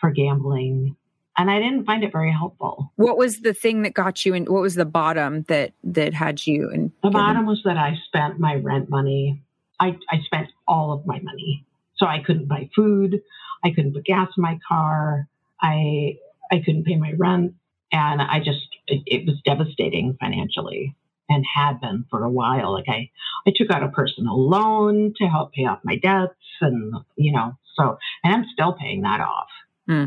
for 0.00 0.10
gambling. 0.10 0.96
And 1.36 1.50
I 1.50 1.58
didn't 1.58 1.84
find 1.84 2.02
it 2.02 2.12
very 2.12 2.32
helpful. 2.32 2.92
what 2.96 3.16
was 3.16 3.40
the 3.40 3.54
thing 3.54 3.82
that 3.82 3.94
got 3.94 4.26
you 4.26 4.34
in 4.34 4.44
what 4.46 4.60
was 4.60 4.74
the 4.74 4.84
bottom 4.84 5.42
that 5.44 5.72
that 5.84 6.12
had 6.12 6.46
you 6.46 6.70
in 6.70 6.92
The 7.02 7.10
bottom 7.10 7.46
was 7.46 7.62
that 7.64 7.78
I 7.78 7.96
spent 8.06 8.38
my 8.38 8.56
rent 8.56 8.90
money. 8.90 9.42
I, 9.78 9.96
I 10.10 10.20
spent 10.24 10.48
all 10.68 10.92
of 10.92 11.06
my 11.06 11.18
money. 11.20 11.64
So 12.00 12.06
I 12.06 12.22
couldn't 12.24 12.48
buy 12.48 12.70
food. 12.74 13.22
I 13.62 13.70
couldn't 13.70 13.92
put 13.92 14.06
gas 14.06 14.28
in 14.36 14.42
my 14.42 14.58
car. 14.66 15.28
I 15.60 16.16
I 16.50 16.58
couldn't 16.64 16.84
pay 16.84 16.96
my 16.96 17.12
rent. 17.16 17.54
And 17.92 18.22
I 18.22 18.38
just 18.38 18.66
it, 18.86 19.02
it 19.06 19.26
was 19.26 19.36
devastating 19.44 20.16
financially 20.18 20.96
and 21.28 21.44
had 21.54 21.80
been 21.80 22.06
for 22.10 22.24
a 22.24 22.30
while. 22.30 22.72
Like 22.72 22.88
I, 22.88 23.10
I 23.46 23.52
took 23.54 23.70
out 23.70 23.82
a 23.82 23.88
personal 23.88 24.48
loan 24.48 25.14
to 25.18 25.26
help 25.26 25.52
pay 25.52 25.66
off 25.66 25.80
my 25.84 25.96
debts 25.96 26.34
and 26.60 26.94
you 27.16 27.32
know, 27.32 27.56
so 27.76 27.98
and 28.24 28.34
I'm 28.34 28.46
still 28.52 28.72
paying 28.72 29.02
that 29.02 29.20
off. 29.20 29.48
Hmm. 29.86 30.04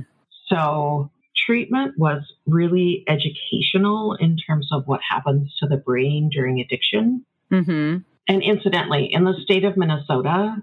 So 0.50 1.12
treatment 1.46 1.98
was 1.98 2.22
really 2.48 3.04
educational 3.08 4.16
in 4.20 4.38
terms 4.38 4.70
of 4.72 4.88
what 4.88 5.02
happens 5.08 5.54
to 5.60 5.68
the 5.68 5.78
brain 5.78 6.30
during 6.32 6.60
addiction. 6.60 7.26
mm-hmm. 7.52 7.98
And 8.26 8.42
incidentally, 8.42 9.10
in 9.12 9.26
the 9.26 9.34
state 9.44 9.66
of 9.66 9.76
Minnesota, 9.76 10.56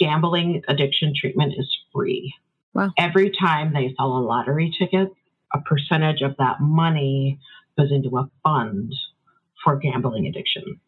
gambling 0.00 0.62
addiction 0.68 1.12
treatment 1.14 1.52
is 1.56 1.68
free. 1.94 2.34
Wow. 2.74 2.90
Every 2.98 3.30
time 3.38 3.72
they 3.74 3.94
sell 3.96 4.16
a 4.16 4.20
lottery 4.20 4.74
ticket, 4.78 5.12
a 5.52 5.60
percentage 5.60 6.22
of 6.22 6.36
that 6.38 6.60
money 6.60 7.38
goes 7.78 7.90
into 7.92 8.16
a 8.16 8.28
fund 8.42 8.92
for 9.62 9.76
gambling 9.76 10.26
addiction. 10.26 10.80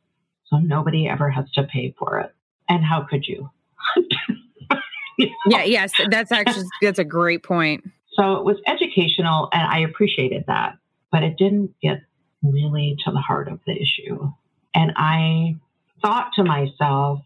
So 0.46 0.56
nobody 0.58 1.08
ever 1.08 1.30
has 1.30 1.50
to 1.52 1.64
pay 1.64 1.94
for 1.98 2.20
it. 2.20 2.34
And 2.68 2.84
how 2.84 3.02
could 3.08 3.26
you? 3.26 3.50
yeah 5.46 5.64
yes 5.64 5.92
that's 6.10 6.32
actually 6.32 6.64
that's 6.80 6.98
a 6.98 7.04
great 7.04 7.42
point 7.42 7.84
So 8.16 8.34
it 8.36 8.44
was 8.44 8.56
educational, 8.66 9.48
and 9.52 9.62
I 9.62 9.80
appreciated 9.80 10.44
that. 10.46 10.78
but 11.10 11.22
it 11.22 11.36
didn't 11.36 11.74
get 11.82 12.02
really 12.42 12.96
to 13.04 13.10
the 13.12 13.18
heart 13.20 13.48
of 13.48 13.60
the 13.66 13.72
issue. 13.72 14.30
And 14.74 14.92
I 14.96 15.56
thought 16.00 16.30
to 16.36 16.44
myself, 16.44 17.20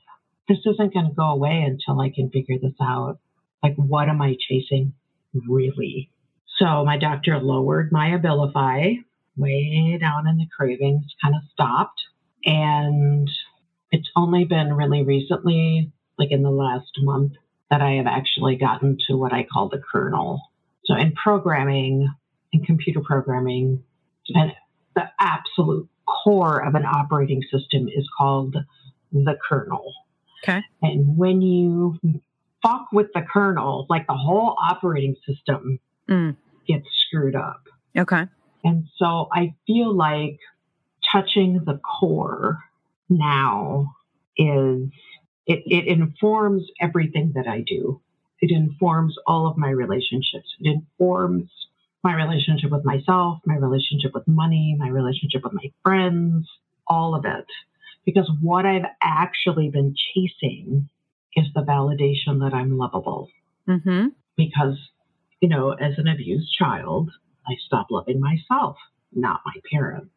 this 0.48 0.58
isn't 0.64 0.94
going 0.94 1.06
to 1.06 1.14
go 1.14 1.30
away 1.30 1.62
until 1.66 2.00
I 2.00 2.10
can 2.10 2.30
figure 2.30 2.56
this 2.60 2.74
out. 2.80 3.18
Like, 3.62 3.74
what 3.76 4.08
am 4.08 4.22
I 4.22 4.36
chasing 4.48 4.92
really? 5.34 6.10
So 6.58 6.84
my 6.84 6.98
doctor 6.98 7.38
lowered 7.38 7.92
my 7.92 8.10
Abilify 8.10 9.04
way 9.36 9.98
down 10.00 10.26
in 10.26 10.38
the 10.38 10.46
cravings, 10.56 11.04
kind 11.22 11.34
of 11.34 11.42
stopped. 11.52 12.00
And 12.44 13.30
it's 13.90 14.08
only 14.16 14.44
been 14.44 14.72
really 14.72 15.02
recently, 15.02 15.92
like 16.18 16.30
in 16.30 16.42
the 16.42 16.50
last 16.50 16.92
month, 16.98 17.32
that 17.70 17.82
I 17.82 17.92
have 17.94 18.06
actually 18.06 18.56
gotten 18.56 18.96
to 19.08 19.16
what 19.16 19.32
I 19.32 19.44
call 19.44 19.68
the 19.68 19.82
kernel. 19.92 20.40
So 20.84 20.94
in 20.94 21.12
programming, 21.12 22.08
in 22.52 22.62
computer 22.62 23.00
programming, 23.00 23.82
and 24.28 24.52
the 24.94 25.04
absolute 25.20 25.88
core 26.06 26.64
of 26.64 26.74
an 26.74 26.84
operating 26.84 27.42
system 27.42 27.88
is 27.88 28.08
called 28.16 28.56
the 29.12 29.36
kernel. 29.48 29.92
Okay. 30.42 30.62
And 30.82 31.16
when 31.16 31.40
you 31.42 31.98
fuck 32.62 32.88
with 32.92 33.08
the 33.14 33.22
kernel, 33.22 33.86
like 33.88 34.06
the 34.06 34.14
whole 34.14 34.56
operating 34.60 35.16
system 35.26 35.78
Mm. 36.08 36.36
gets 36.68 36.86
screwed 37.06 37.34
up. 37.34 37.62
Okay. 37.96 38.26
And 38.62 38.84
so 38.96 39.28
I 39.32 39.54
feel 39.66 39.92
like 39.92 40.38
touching 41.10 41.64
the 41.64 41.78
core 41.78 42.58
now 43.08 43.94
is 44.36 44.88
it, 45.46 45.62
it 45.66 45.86
informs 45.86 46.64
everything 46.80 47.32
that 47.34 47.46
I 47.48 47.60
do. 47.66 48.00
It 48.40 48.50
informs 48.50 49.16
all 49.26 49.46
of 49.46 49.56
my 49.56 49.70
relationships. 49.70 50.54
It 50.60 50.68
informs 50.68 51.50
my 52.04 52.14
relationship 52.14 52.70
with 52.70 52.84
myself, 52.84 53.38
my 53.46 53.56
relationship 53.56 54.12
with 54.14 54.28
money, 54.28 54.76
my 54.78 54.88
relationship 54.88 55.42
with 55.42 55.54
my 55.54 55.72
friends, 55.82 56.48
all 56.86 57.14
of 57.14 57.24
it. 57.24 57.46
Because 58.06 58.30
what 58.40 58.64
I've 58.64 58.86
actually 59.02 59.68
been 59.68 59.94
chasing 60.14 60.88
is 61.34 61.46
the 61.54 61.60
validation 61.60 62.40
that 62.40 62.54
I'm 62.54 62.78
lovable. 62.78 63.28
Mm-hmm. 63.68 64.08
Because, 64.36 64.78
you 65.40 65.48
know, 65.48 65.72
as 65.72 65.98
an 65.98 66.08
abused 66.08 66.50
child, 66.58 67.10
I 67.46 67.56
stopped 67.66 67.90
loving 67.90 68.20
myself, 68.20 68.76
not 69.12 69.40
my 69.44 69.60
parents. 69.70 70.12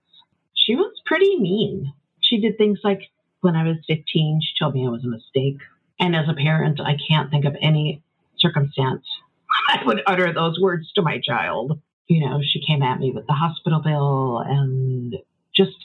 She 0.54 0.76
was 0.76 0.94
pretty 1.06 1.38
mean. 1.40 1.92
She 2.22 2.40
did 2.40 2.58
things 2.58 2.80
like 2.84 3.02
when 3.42 3.56
I 3.56 3.64
was 3.64 3.78
15, 3.88 4.42
she 4.42 4.64
told 4.64 4.76
me 4.76 4.86
it 4.86 4.90
was 4.90 5.04
a 5.04 5.08
mistake. 5.08 5.60
And 6.00 6.16
as 6.16 6.30
a 6.30 6.34
parent, 6.34 6.80
I 6.80 6.96
can't 7.10 7.30
think 7.30 7.44
of 7.46 7.56
any 7.62 8.02
circumstance 8.38 9.04
I 9.68 9.84
would 9.86 10.02
utter 10.06 10.34
those 10.34 10.60
words 10.60 10.92
to 10.94 11.02
my 11.02 11.20
child. 11.20 11.80
You 12.08 12.28
know, 12.28 12.42
she 12.44 12.62
came 12.66 12.82
at 12.82 13.00
me 13.00 13.12
with 13.12 13.28
the 13.28 13.34
hospital 13.34 13.82
bill 13.82 14.40
and 14.40 15.16
just 15.56 15.76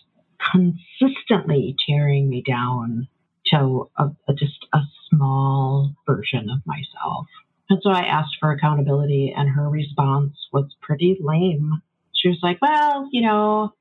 consistently 0.53 1.77
tearing 1.89 2.29
me 2.29 2.43
down 2.47 3.09
to 3.47 3.91
a, 3.99 4.05
a, 4.29 4.35
just 4.35 4.67
a 4.73 4.81
small 5.11 5.95
version 6.07 6.49
of 6.51 6.61
myself. 6.67 7.27
And 7.71 7.79
so 7.83 7.91
I 7.91 8.03
asked 8.03 8.37
for 8.41 8.53
accountability, 8.53 9.33
and 9.37 9.49
her 9.49 9.69
response 9.69 10.33
was 10.53 10.75
pretty 10.83 11.17
lame. 11.21 11.83
She 12.15 12.29
was 12.29 12.39
like, 12.43 12.61
Well, 12.61 13.09
you 13.13 13.23
know, 13.23 13.73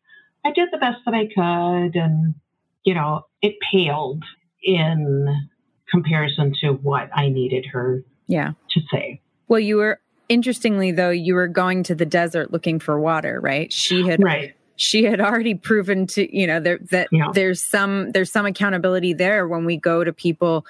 I 0.46 0.52
did 0.52 0.70
the 0.72 0.78
best 0.78 1.00
that 1.06 1.14
I 1.14 1.26
could, 1.28 1.96
and, 1.96 2.36
you 2.84 2.94
know, 2.94 3.26
it 3.42 3.56
paled 3.72 4.24
in 4.64 5.50
comparison 5.90 6.54
to 6.62 6.72
what 6.72 7.10
I 7.14 7.30
needed 7.30 7.66
her 7.72 8.04
Yeah. 8.28 8.52
to 8.72 8.82
say. 8.92 9.22
Well, 9.48 9.60
you 9.60 9.78
were 9.78 10.00
interestingly 10.30 10.92
though, 10.92 11.10
you 11.10 11.36
were 11.36 11.48
going 11.48 11.84
to 11.84 11.96
the 11.96 12.06
desert 12.06 12.52
looking 12.52 12.80
for 12.80 13.00
water, 13.00 13.40
right? 13.42 13.72
She 13.72 14.08
had 14.08 14.24
Right. 14.24 14.56
She 14.76 15.04
had 15.04 15.20
already 15.22 15.54
proven 15.56 16.08
to 16.08 16.36
you 16.38 16.48
know 16.48 16.60
there, 16.60 16.80
that 16.92 17.08
Yeah. 17.12 17.32
there's 17.34 17.62
some 17.62 18.12
there's 18.12 18.32
some 18.32 18.46
accountability 18.46 19.14
there 19.14 19.48
when 19.48 19.66
we 19.66 19.78
go 19.78 20.04
to 20.04 20.12
people 20.14 20.66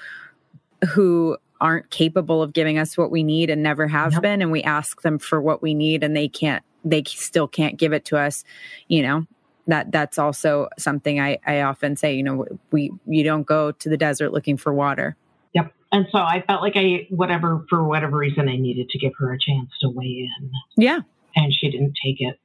who 0.93 1.38
aren't 1.62 1.89
capable 1.89 2.41
of 2.41 2.51
giving 2.51 2.78
us 2.78 2.97
what 2.97 3.10
we 3.12 3.24
need 3.24 3.49
and 3.49 3.64
never 3.64 3.88
have 3.88 4.14
Yep. 4.14 4.22
been 4.22 4.41
and 4.41 4.51
we 4.51 4.64
ask 4.64 5.01
them 5.01 5.18
for 5.18 5.41
what 5.41 5.62
we 5.62 5.74
need 5.74 6.04
and 6.04 6.16
they 6.16 6.28
can't 6.28 6.64
they 6.84 7.04
still 7.06 7.47
can't 7.47 7.78
give 7.78 7.93
it 7.93 8.04
to 8.06 8.18
us 8.18 8.43
you 8.89 9.01
know 9.01 9.26
that 9.68 9.89
that's 9.91 10.20
also 10.20 10.68
something 10.78 11.22
i 11.22 11.38
i 11.47 11.62
often 11.62 11.95
say 11.95 12.14
you 12.14 12.24
know 12.24 12.45
we 12.72 12.91
you 13.08 13.24
don't 13.24 13.43
go 13.47 13.72
to 13.72 13.88
the 13.88 13.95
desert 13.95 14.34
looking 14.34 14.58
for 14.58 14.74
water 14.74 15.16
Yep. 15.54 15.72
And 15.91 16.08
so 16.12 16.18
I 16.18 16.43
felt 16.47 16.64
like 16.64 16.74
I, 16.76 17.06
whatever, 17.12 17.64
for 17.70 17.84
whatever 17.84 18.18
reason, 18.18 18.49
I 18.49 18.56
needed 18.58 18.89
to 18.89 18.97
give 18.97 19.12
her 19.20 19.32
a 19.32 19.38
chance 19.39 19.70
to 19.82 19.89
weigh 19.89 20.28
in. 20.39 20.51
yeah 20.76 21.01
and 21.36 21.54
she 21.54 21.70
didn't 21.70 21.93
take 22.04 22.16
it. 22.20 22.39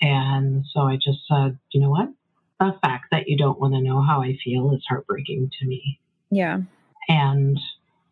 And 0.00 0.64
so 0.72 0.80
I 0.80 0.96
just 0.96 1.20
said, 1.28 1.58
you 1.72 1.80
know 1.80 1.90
what? 1.90 2.08
The 2.58 2.76
fact 2.82 3.06
that 3.10 3.28
you 3.28 3.36
don't 3.36 3.60
want 3.60 3.74
to 3.74 3.80
know 3.80 4.02
how 4.02 4.22
I 4.22 4.36
feel 4.42 4.72
is 4.74 4.84
heartbreaking 4.88 5.50
to 5.60 5.66
me. 5.66 6.00
yeah 6.30 6.60
And 7.08 7.58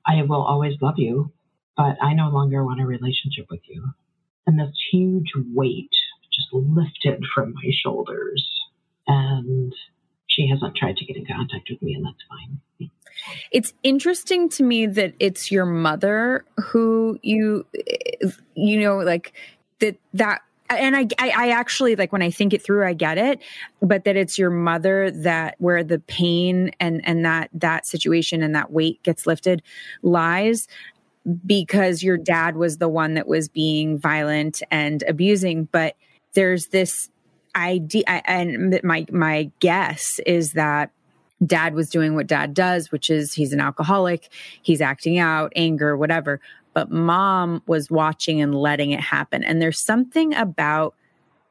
I 0.07 0.23
will 0.23 0.43
always 0.43 0.75
love 0.81 0.95
you, 0.97 1.33
but 1.77 1.97
I 2.03 2.15
no 2.15 2.31
longer 2.31 2.65
want 2.65 2.81
a 2.81 2.87
relationship 2.87 3.47
with 3.51 3.61
you. 3.67 3.85
And 4.47 4.59
this 4.59 4.75
huge 4.91 5.33
weight 5.55 5.91
just 6.33 6.49
lifted 6.53 7.23
from 7.35 7.53
my 7.55 7.71
shoulders. 7.83 8.47
And 9.07 9.75
she 10.27 10.49
hasn't 10.49 10.77
tried 10.77 10.97
to 10.97 11.05
get 11.05 11.17
in 11.17 11.27
contact 11.27 11.69
with 11.71 11.83
me, 11.83 11.95
and 11.95 12.07
that's 12.07 12.17
fine. 12.29 12.91
It's 13.51 13.73
interesting 13.83 14.49
to 14.51 14.63
me 14.63 14.87
that 14.87 15.15
it's 15.19 15.51
your 15.51 15.67
mother 15.67 16.45
who 16.67 17.19
you, 17.23 17.67
eh, 17.75 18.29
you 18.55 18.81
know, 18.81 18.99
like 18.99 19.33
that, 19.81 19.97
that, 20.15 20.43
and 20.71 20.97
I, 20.97 21.07
I, 21.19 21.31
I 21.31 21.49
actually 21.51 21.97
like 21.97 22.13
when 22.13 22.23
I 22.23 22.31
think 22.31 22.53
it 22.53 22.63
through, 22.63 22.87
I 22.87 22.93
get 22.93 23.19
it, 23.19 23.41
but 23.81 24.05
that 24.05 24.17
it's 24.17 24.39
your 24.39 24.51
mother 24.51 25.11
that 25.11 25.55
where 25.59 25.83
the 25.83 25.99
pain 25.99 26.73
and, 26.81 27.01
and 27.05 27.25
that, 27.25 27.51
that 27.55 27.87
situation 27.87 28.43
and 28.43 28.55
that 28.55 28.71
weight 28.71 29.03
gets 29.03 29.27
lifted 29.27 29.63
lies 30.03 30.69
because 31.47 32.03
your 32.03 32.17
dad 32.17 32.57
was 32.57 32.79
the 32.79 32.89
one 32.89 33.15
that 33.15 33.27
was 33.27 33.49
being 33.49 33.99
violent 33.99 34.63
and 34.71 35.03
abusing. 35.05 35.65
But 35.65 35.97
there's 36.35 36.69
this 36.69 37.11
idea, 37.57 38.05
and 38.07 38.81
my, 38.83 39.07
my 39.11 39.51
guess 39.61 40.21
is 40.27 40.53
that 40.53 40.91
dad 41.45 41.75
was 41.75 41.91
doing 41.91 42.15
what 42.15 42.27
dad 42.27 42.55
does, 42.55 42.91
which 42.91 43.11
is 43.11 43.33
he's 43.33 43.53
an 43.53 43.61
alcoholic, 43.61 44.29
he's 44.63 44.81
acting 44.81 45.19
out, 45.19 45.53
anger, 45.57 45.97
whatever. 45.97 46.41
But 46.75 46.91
mom 46.91 47.63
was 47.67 47.91
watching 47.91 48.41
and 48.41 48.55
letting 48.55 48.93
it 48.93 49.01
happen. 49.01 49.43
And 49.43 49.61
there's 49.61 49.81
something 49.81 50.35
about 50.35 50.95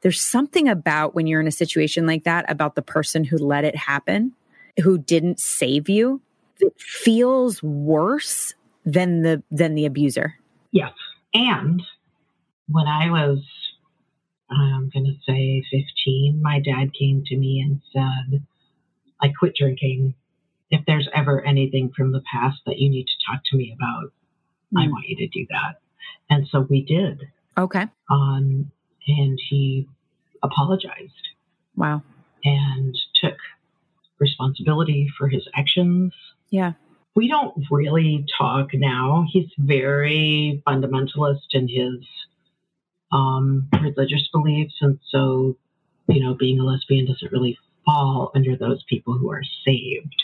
there's 0.01 0.21
something 0.21 0.67
about 0.69 1.15
when 1.15 1.27
you're 1.27 1.41
in 1.41 1.47
a 1.47 1.51
situation 1.51 2.05
like 2.05 2.23
that 2.23 2.49
about 2.49 2.75
the 2.75 2.81
person 2.81 3.23
who 3.23 3.37
let 3.37 3.65
it 3.65 3.75
happen, 3.75 4.33
who 4.83 4.97
didn't 4.97 5.39
save 5.39 5.89
you, 5.89 6.21
that 6.59 6.79
feels 6.79 7.61
worse 7.63 8.53
than 8.85 9.23
the 9.23 9.43
than 9.51 9.75
the 9.75 9.85
abuser. 9.85 10.35
Yes. 10.71 10.93
And 11.33 11.81
when 12.69 12.87
I 12.87 13.09
was, 13.09 13.39
I'm 14.49 14.89
going 14.93 15.05
to 15.05 15.17
say 15.25 15.63
15, 15.71 16.41
my 16.41 16.59
dad 16.59 16.93
came 16.93 17.23
to 17.25 17.35
me 17.35 17.59
and 17.59 17.81
said, 17.93 18.45
I 19.21 19.29
quit 19.37 19.55
drinking. 19.55 20.15
If 20.69 20.81
there's 20.85 21.07
ever 21.15 21.45
anything 21.45 21.91
from 21.95 22.11
the 22.11 22.21
past 22.31 22.59
that 22.65 22.77
you 22.77 22.89
need 22.89 23.05
to 23.05 23.31
talk 23.31 23.41
to 23.45 23.57
me 23.57 23.75
about, 23.75 24.11
I 24.75 24.85
Mm. 24.87 24.91
want 24.91 25.07
you 25.07 25.15
to 25.17 25.27
do 25.27 25.45
that. 25.49 25.79
And 26.29 26.47
so 26.47 26.61
we 26.61 26.81
did. 26.81 27.29
Okay. 27.57 27.87
Um, 28.09 28.71
and 29.07 29.39
he 29.49 29.87
apologized 30.43 31.29
Wow. 31.75 32.01
and 32.43 32.95
took 33.15 33.37
responsibility 34.19 35.07
for 35.17 35.27
his 35.29 35.47
actions. 35.55 36.13
Yeah. 36.49 36.73
We 37.15 37.27
don't 37.27 37.65
really 37.71 38.25
talk 38.37 38.73
now. 38.73 39.25
He's 39.29 39.49
very 39.57 40.61
fundamentalist 40.67 41.53
in 41.53 41.67
his 41.67 42.05
um, 43.11 43.67
religious 43.81 44.27
beliefs. 44.33 44.75
And 44.81 44.99
so, 45.09 45.55
you 46.07 46.19
know, 46.21 46.33
being 46.35 46.59
a 46.59 46.63
lesbian 46.63 47.05
doesn't 47.07 47.31
really 47.31 47.57
fall 47.85 48.31
under 48.35 48.55
those 48.57 48.83
people 48.83 49.13
who 49.17 49.31
are 49.31 49.43
saved. 49.65 50.23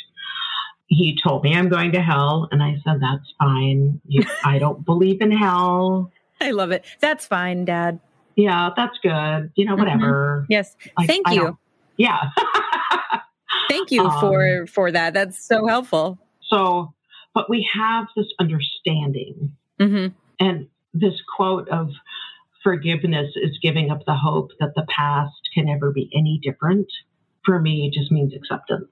He 0.93 1.17
told 1.21 1.43
me 1.43 1.55
I'm 1.55 1.69
going 1.69 1.91
to 1.93 2.01
hell, 2.01 2.47
and 2.51 2.61
I 2.61 2.75
said, 2.85 2.97
That's 3.01 3.33
fine. 3.39 3.99
You, 4.07 4.23
I 4.45 4.59
don't 4.59 4.85
believe 4.85 5.21
in 5.21 5.31
hell. 5.31 6.11
I 6.41 6.51
love 6.51 6.71
it. 6.71 6.85
That's 6.99 7.25
fine, 7.25 7.65
dad. 7.65 7.99
Yeah, 8.35 8.69
that's 8.75 8.97
good. 9.01 9.51
You 9.55 9.65
know, 9.65 9.75
Mhm. 9.75 9.79
whatever. 9.79 10.45
Yes. 10.49 10.75
Like, 10.97 11.07
Thank 11.07 11.27
I 11.27 11.33
you. 11.35 11.57
Yeah. 11.97 12.19
Thank 13.69 13.91
you 13.91 14.01
Um, 14.01 14.19
for 14.19 14.67
for 14.67 14.91
that. 14.91 15.13
That's 15.13 15.43
so 15.45 15.67
helpful. 15.67 16.17
so, 16.41 16.93
but 17.33 17.49
we 17.49 17.67
have 17.73 18.05
this 18.15 18.27
understanding. 18.39 19.55
hmm 19.79 20.07
And 20.39 20.67
this 20.93 21.13
quote 21.35 21.67
of 21.69 21.89
forgiveness 22.63 23.31
is 23.35 23.57
giving 23.61 23.89
up 23.91 24.05
the 24.05 24.15
hope 24.15 24.51
that 24.59 24.73
the 24.75 24.85
past 24.89 25.33
can 25.53 25.65
never 25.65 25.91
be 25.91 26.09
any 26.15 26.39
different. 26.43 26.87
For 27.45 27.59
me, 27.59 27.87
it 27.91 27.99
just 27.99 28.11
means 28.11 28.33
acceptance. 28.35 28.87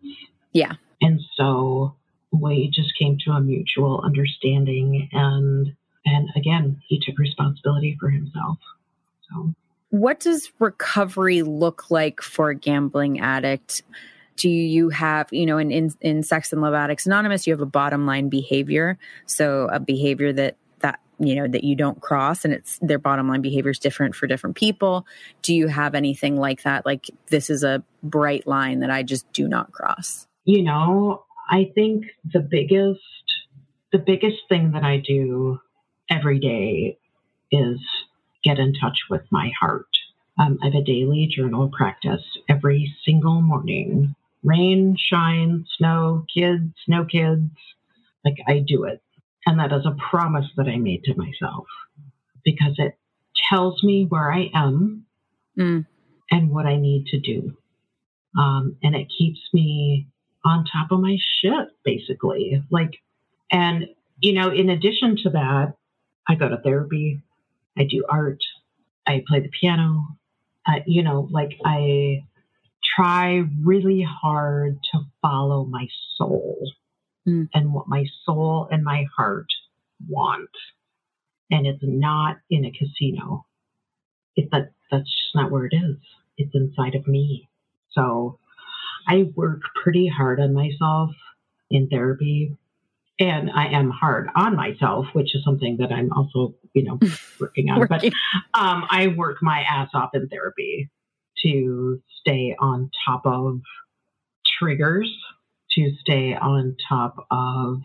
Yeah. 0.53 0.73
And 1.01 1.19
so 1.35 1.95
we 2.31 2.71
just 2.73 2.91
came 2.97 3.17
to 3.25 3.31
a 3.31 3.41
mutual 3.41 4.01
understanding 4.03 5.09
and 5.11 5.75
and 6.03 6.29
again, 6.35 6.81
he 6.87 6.99
took 6.99 7.19
responsibility 7.19 7.95
for 7.99 8.09
himself. 8.09 8.57
So 9.29 9.53
what 9.91 10.19
does 10.19 10.51
recovery 10.59 11.43
look 11.43 11.91
like 11.91 12.21
for 12.21 12.49
a 12.49 12.55
gambling 12.55 13.19
addict? 13.19 13.83
Do 14.37 14.49
you 14.49 14.89
have, 14.89 15.27
you 15.31 15.45
know, 15.45 15.57
in, 15.57 15.69
in, 15.69 15.93
in 16.01 16.23
Sex 16.23 16.51
and 16.51 16.61
Love 16.61 16.73
Addicts 16.73 17.05
Anonymous, 17.05 17.45
you 17.45 17.53
have 17.53 17.61
a 17.61 17.67
bottom 17.67 18.05
line 18.05 18.29
behavior. 18.29 18.97
So 19.25 19.69
a 19.71 19.79
behavior 19.79 20.33
that 20.33 20.55
that 20.79 20.99
you 21.19 21.35
know 21.35 21.47
that 21.47 21.63
you 21.63 21.75
don't 21.75 22.01
cross 22.01 22.43
and 22.43 22.53
it's 22.53 22.79
their 22.81 22.97
bottom 22.97 23.27
line 23.27 23.41
behavior 23.41 23.69
is 23.69 23.77
different 23.77 24.15
for 24.15 24.25
different 24.25 24.55
people 24.55 25.05
do 25.43 25.53
you 25.53 25.67
have 25.67 25.93
anything 25.93 26.35
like 26.35 26.63
that 26.63 26.83
like 26.83 27.11
this 27.27 27.51
is 27.51 27.63
a 27.63 27.83
bright 28.01 28.47
line 28.47 28.79
that 28.79 28.89
i 28.89 29.03
just 29.03 29.31
do 29.31 29.47
not 29.47 29.71
cross 29.71 30.25
you 30.45 30.63
know 30.63 31.23
i 31.49 31.71
think 31.75 32.05
the 32.33 32.39
biggest 32.39 32.99
the 33.91 33.99
biggest 33.99 34.37
thing 34.49 34.71
that 34.71 34.83
i 34.83 34.97
do 34.97 35.59
every 36.09 36.39
day 36.39 36.97
is 37.51 37.79
get 38.43 38.59
in 38.59 38.73
touch 38.73 38.99
with 39.09 39.21
my 39.31 39.51
heart. 39.59 39.87
Um, 40.39 40.57
I 40.61 40.67
have 40.67 40.75
a 40.75 40.83
daily 40.83 41.29
journal 41.33 41.69
practice 41.75 42.23
every 42.49 42.93
single 43.05 43.41
morning. 43.41 44.15
Rain, 44.43 44.97
shine, 44.97 45.65
snow, 45.77 46.25
kids, 46.33 46.73
no 46.87 47.05
kids. 47.05 47.51
Like 48.25 48.37
I 48.47 48.63
do 48.65 48.85
it. 48.85 49.01
And 49.45 49.59
that 49.59 49.71
is 49.71 49.85
a 49.85 49.95
promise 50.09 50.45
that 50.57 50.67
I 50.67 50.77
made 50.77 51.03
to 51.05 51.15
myself 51.15 51.65
because 52.43 52.75
it 52.77 52.97
tells 53.49 53.83
me 53.83 54.05
where 54.07 54.31
I 54.31 54.49
am 54.53 55.05
mm. 55.57 55.85
and 56.29 56.49
what 56.49 56.65
I 56.65 56.77
need 56.77 57.07
to 57.07 57.19
do. 57.19 57.55
Um, 58.37 58.77
and 58.81 58.95
it 58.95 59.07
keeps 59.15 59.39
me 59.53 60.07
on 60.43 60.65
top 60.65 60.91
of 60.91 60.99
my 60.99 61.17
shit, 61.39 61.69
basically. 61.83 62.63
Like, 62.69 63.01
and, 63.51 63.87
you 64.19 64.33
know, 64.33 64.49
in 64.49 64.69
addition 64.69 65.17
to 65.23 65.29
that, 65.31 65.73
I 66.27 66.35
go 66.35 66.49
to 66.49 66.57
therapy. 66.57 67.21
I 67.77 67.83
do 67.83 68.05
art. 68.09 68.41
I 69.07 69.23
play 69.27 69.41
the 69.41 69.49
piano. 69.49 70.07
Uh, 70.67 70.79
you 70.85 71.03
know, 71.03 71.27
like 71.31 71.53
I 71.65 72.23
try 72.95 73.43
really 73.63 74.05
hard 74.07 74.79
to 74.91 74.99
follow 75.21 75.65
my 75.65 75.87
soul 76.17 76.71
mm. 77.27 77.47
and 77.53 77.73
what 77.73 77.87
my 77.87 78.05
soul 78.25 78.67
and 78.71 78.83
my 78.83 79.05
heart 79.15 79.47
want. 80.07 80.49
And 81.49 81.65
it's 81.65 81.83
not 81.83 82.37
in 82.49 82.65
a 82.65 82.71
casino. 82.71 83.45
It, 84.35 84.49
that, 84.51 84.71
that's 84.89 85.03
just 85.03 85.35
not 85.35 85.51
where 85.51 85.65
it 85.65 85.73
is. 85.73 85.97
It's 86.37 86.55
inside 86.55 86.95
of 86.95 87.07
me. 87.07 87.49
So 87.91 88.39
I 89.07 89.29
work 89.35 89.61
pretty 89.81 90.07
hard 90.07 90.39
on 90.39 90.53
myself 90.53 91.11
in 91.69 91.87
therapy 91.87 92.57
and 93.21 93.51
I 93.51 93.67
am 93.67 93.91
hard 93.91 94.29
on 94.35 94.55
myself, 94.55 95.05
which 95.13 95.35
is 95.35 95.43
something 95.43 95.77
that 95.77 95.91
I'm 95.91 96.11
also, 96.11 96.55
you 96.73 96.83
know, 96.83 96.99
working 97.39 97.69
on. 97.69 97.79
working. 97.79 98.11
But 98.53 98.59
um, 98.59 98.85
I 98.89 99.13
work 99.15 99.37
my 99.41 99.61
ass 99.61 99.89
off 99.93 100.09
in 100.13 100.27
therapy 100.27 100.89
to 101.43 102.01
stay 102.19 102.55
on 102.59 102.89
top 103.05 103.21
of 103.25 103.61
triggers, 104.59 105.11
to 105.71 105.91
stay 105.99 106.35
on 106.35 106.75
top 106.89 107.27
of 107.29 107.81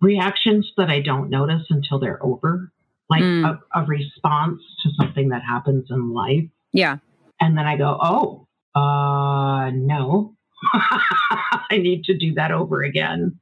reactions 0.00 0.70
that 0.76 0.90
I 0.90 1.00
don't 1.00 1.30
notice 1.30 1.62
until 1.70 2.00
they're 2.00 2.24
over, 2.24 2.72
like 3.08 3.22
mm. 3.22 3.44
a, 3.44 3.80
a 3.80 3.84
response 3.84 4.60
to 4.82 4.90
something 4.98 5.28
that 5.28 5.42
happens 5.42 5.86
in 5.90 6.12
life. 6.12 6.48
Yeah. 6.72 6.98
And 7.40 7.56
then 7.56 7.66
I 7.66 7.76
go, 7.76 7.98
oh, 8.00 8.48
uh, 8.74 9.70
no, 9.70 10.34
I 10.72 11.78
need 11.78 12.04
to 12.04 12.16
do 12.16 12.34
that 12.34 12.52
over 12.52 12.82
again. 12.82 13.38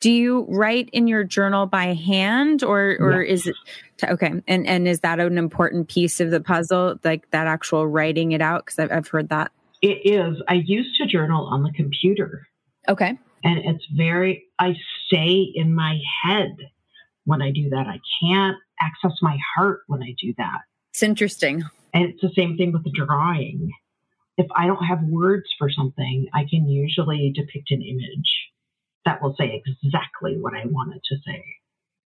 Do 0.00 0.10
you 0.10 0.46
write 0.48 0.90
in 0.92 1.06
your 1.06 1.24
journal 1.24 1.66
by 1.66 1.94
hand 1.94 2.62
or 2.62 2.96
or 3.00 3.22
yes. 3.22 3.40
is 3.40 3.46
it 3.46 3.56
okay. 4.04 4.42
And 4.46 4.66
and 4.66 4.86
is 4.86 5.00
that 5.00 5.20
an 5.20 5.38
important 5.38 5.88
piece 5.88 6.20
of 6.20 6.30
the 6.30 6.40
puzzle 6.40 6.96
like 7.02 7.30
that 7.30 7.46
actual 7.46 7.86
writing 7.86 8.32
it 8.32 8.42
out? 8.42 8.66
Because 8.66 8.78
I've, 8.78 8.92
I've 8.92 9.08
heard 9.08 9.30
that. 9.30 9.52
It 9.82 10.00
is. 10.04 10.42
I 10.48 10.54
used 10.54 10.96
to 10.96 11.06
journal 11.06 11.46
on 11.46 11.62
the 11.62 11.72
computer. 11.72 12.46
Okay. 12.88 13.18
And 13.42 13.58
it's 13.58 13.86
very 13.96 14.44
i 14.58 14.74
stay 15.06 15.50
in 15.54 15.74
my 15.74 15.98
head 16.22 16.56
when 17.24 17.40
i 17.40 17.50
do 17.50 17.70
that. 17.70 17.86
I 17.86 18.00
can't 18.22 18.56
access 18.80 19.18
my 19.22 19.38
heart 19.56 19.80
when 19.86 20.02
i 20.02 20.14
do 20.20 20.34
that. 20.36 20.60
It's 20.90 21.02
interesting. 21.02 21.64
And 21.94 22.04
it's 22.04 22.20
the 22.20 22.32
same 22.36 22.56
thing 22.58 22.72
with 22.72 22.84
the 22.84 22.92
drawing 22.92 23.72
if 24.36 24.46
i 24.56 24.66
don't 24.66 24.84
have 24.84 25.02
words 25.04 25.44
for 25.58 25.70
something 25.70 26.26
i 26.34 26.44
can 26.48 26.68
usually 26.68 27.32
depict 27.34 27.70
an 27.70 27.82
image 27.82 28.46
that 29.06 29.22
will 29.22 29.34
say 29.38 29.62
exactly 29.64 30.36
what 30.38 30.52
I 30.52 30.66
wanted 30.66 31.00
to 31.04 31.16
say. 31.24 31.42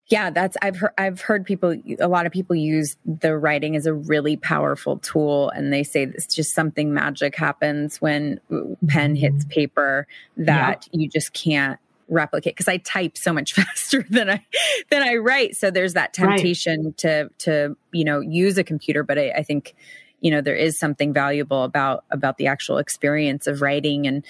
Yeah, 0.10 0.30
that's 0.30 0.58
I've 0.62 0.78
heard 0.78 0.94
I've 0.98 1.22
heard 1.22 1.46
people 1.46 1.76
a 2.00 2.08
lot 2.08 2.26
of 2.26 2.32
people 2.32 2.56
use 2.56 2.98
the 3.06 3.38
writing 3.38 3.76
as 3.76 3.86
a 3.86 3.94
really 3.94 4.36
powerful 4.38 5.00
tool 5.00 5.50
and 5.50 5.72
they 5.72 5.84
say 5.84 6.04
it's 6.04 6.34
just 6.34 6.54
something 6.54 6.94
magic 6.94 7.36
happens 7.36 8.02
when 8.02 8.40
pen 8.88 9.16
hits 9.16 9.44
mm-hmm. 9.44 9.50
paper 9.50 10.08
that 10.38 10.88
yeah. 10.92 11.00
you 11.02 11.10
just 11.10 11.34
can't 11.34 11.78
replicate 12.08 12.56
because 12.56 12.70
I 12.70 12.78
type 12.78 13.18
so 13.18 13.34
much 13.34 13.54
faster 13.54 14.06
than 14.10 14.30
I 14.30 14.46
than 14.90 15.04
I 15.04 15.16
write. 15.16 15.58
So 15.58 15.72
there's 15.72 15.94
that 15.94 16.14
temptation 16.14 16.86
right. 16.86 16.98
to 17.00 17.30
to 17.40 17.78
you 17.92 18.06
know 18.06 18.22
use 18.22 18.58
a 18.58 18.64
computer, 18.64 19.04
but 19.04 19.20
I, 19.20 19.32
I 19.32 19.44
think 19.44 19.76
you 20.22 20.32
know 20.32 20.42
there 20.42 20.56
is 20.56 20.78
something 20.78 21.14
valuable 21.14 21.64
about 21.64 22.04
about 22.12 22.38
the 22.38 22.48
actual 22.48 22.78
experience 22.78 23.48
of 23.48 23.62
writing 23.62 24.08
and 24.08 24.26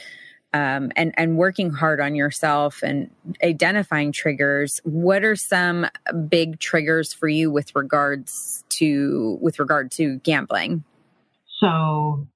um, 0.53 0.91
and 0.95 1.13
and 1.17 1.37
working 1.37 1.71
hard 1.71 1.99
on 1.99 2.15
yourself 2.15 2.81
and 2.81 3.09
identifying 3.43 4.11
triggers. 4.11 4.79
What 4.83 5.23
are 5.23 5.35
some 5.35 5.87
big 6.29 6.59
triggers 6.59 7.13
for 7.13 7.27
you 7.27 7.51
with 7.51 7.75
regards 7.75 8.63
to 8.69 9.37
with 9.41 9.59
regard 9.59 9.91
to 9.91 10.17
gambling? 10.19 10.83
So 11.59 12.27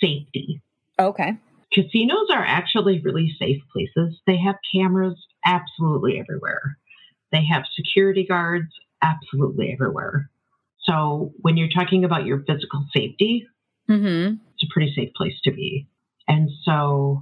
safety. 0.00 0.60
Okay. 0.98 1.36
Casinos 1.72 2.28
are 2.32 2.44
actually 2.44 3.00
really 3.00 3.34
safe 3.38 3.60
places. 3.72 4.18
They 4.26 4.38
have 4.38 4.56
cameras 4.74 5.22
absolutely 5.44 6.18
everywhere. 6.18 6.78
They 7.30 7.44
have 7.44 7.64
security 7.76 8.24
guards 8.24 8.72
absolutely 9.02 9.70
everywhere 9.72 10.30
so 10.88 11.32
when 11.40 11.56
you're 11.56 11.68
talking 11.68 12.04
about 12.04 12.24
your 12.24 12.38
physical 12.46 12.84
safety 12.94 13.46
mm-hmm. 13.90 14.34
it's 14.54 14.62
a 14.64 14.72
pretty 14.72 14.92
safe 14.94 15.12
place 15.14 15.38
to 15.44 15.52
be 15.52 15.86
and 16.26 16.50
so 16.64 17.20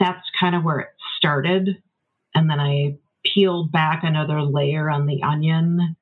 that's 0.00 0.26
kind 0.38 0.54
of 0.54 0.64
where 0.64 0.80
it 0.80 0.88
started. 1.16 1.82
And 2.34 2.50
then 2.50 2.60
I 2.60 2.96
peeled 3.24 3.72
back 3.72 4.02
another 4.02 4.42
layer 4.42 4.90
on 4.90 5.06
the 5.06 5.22
onion. 5.22 5.96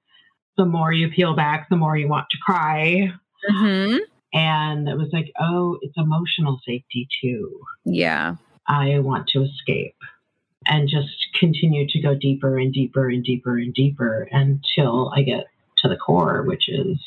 The 0.56 0.64
more 0.64 0.92
you 0.92 1.10
peel 1.10 1.34
back, 1.34 1.68
the 1.68 1.76
more 1.76 1.96
you 1.96 2.08
want 2.08 2.26
to 2.30 2.38
cry. 2.44 3.12
Mm-hmm. 3.50 3.98
And 4.32 4.88
it 4.88 4.96
was 4.96 5.10
like, 5.12 5.30
oh, 5.40 5.78
it's 5.80 5.96
emotional 5.96 6.60
safety 6.66 7.08
too. 7.22 7.60
Yeah. 7.84 8.36
I 8.66 8.98
want 9.00 9.28
to 9.28 9.42
escape 9.42 9.96
and 10.66 10.88
just 10.88 11.14
continue 11.38 11.86
to 11.88 12.00
go 12.00 12.14
deeper 12.14 12.58
and 12.58 12.72
deeper 12.72 13.08
and 13.08 13.22
deeper 13.22 13.58
and 13.58 13.74
deeper 13.74 14.28
until 14.32 15.12
I 15.14 15.22
get 15.22 15.46
to 15.84 15.88
the 15.88 15.96
core, 15.96 16.42
which 16.42 16.68
is 16.68 16.98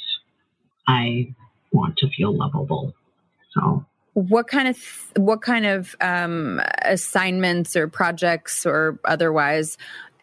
I 0.87 1.33
want 1.71 1.97
to 1.97 2.09
feel 2.09 2.35
lovable. 2.35 2.93
So 3.53 3.85
what 4.13 4.47
kind 4.47 4.67
of 4.67 5.11
what 5.15 5.41
kind 5.41 5.65
of 5.65 5.95
um, 6.01 6.61
assignments 6.83 7.75
or 7.75 7.87
projects 7.87 8.65
or 8.65 8.99
otherwise 9.05 9.77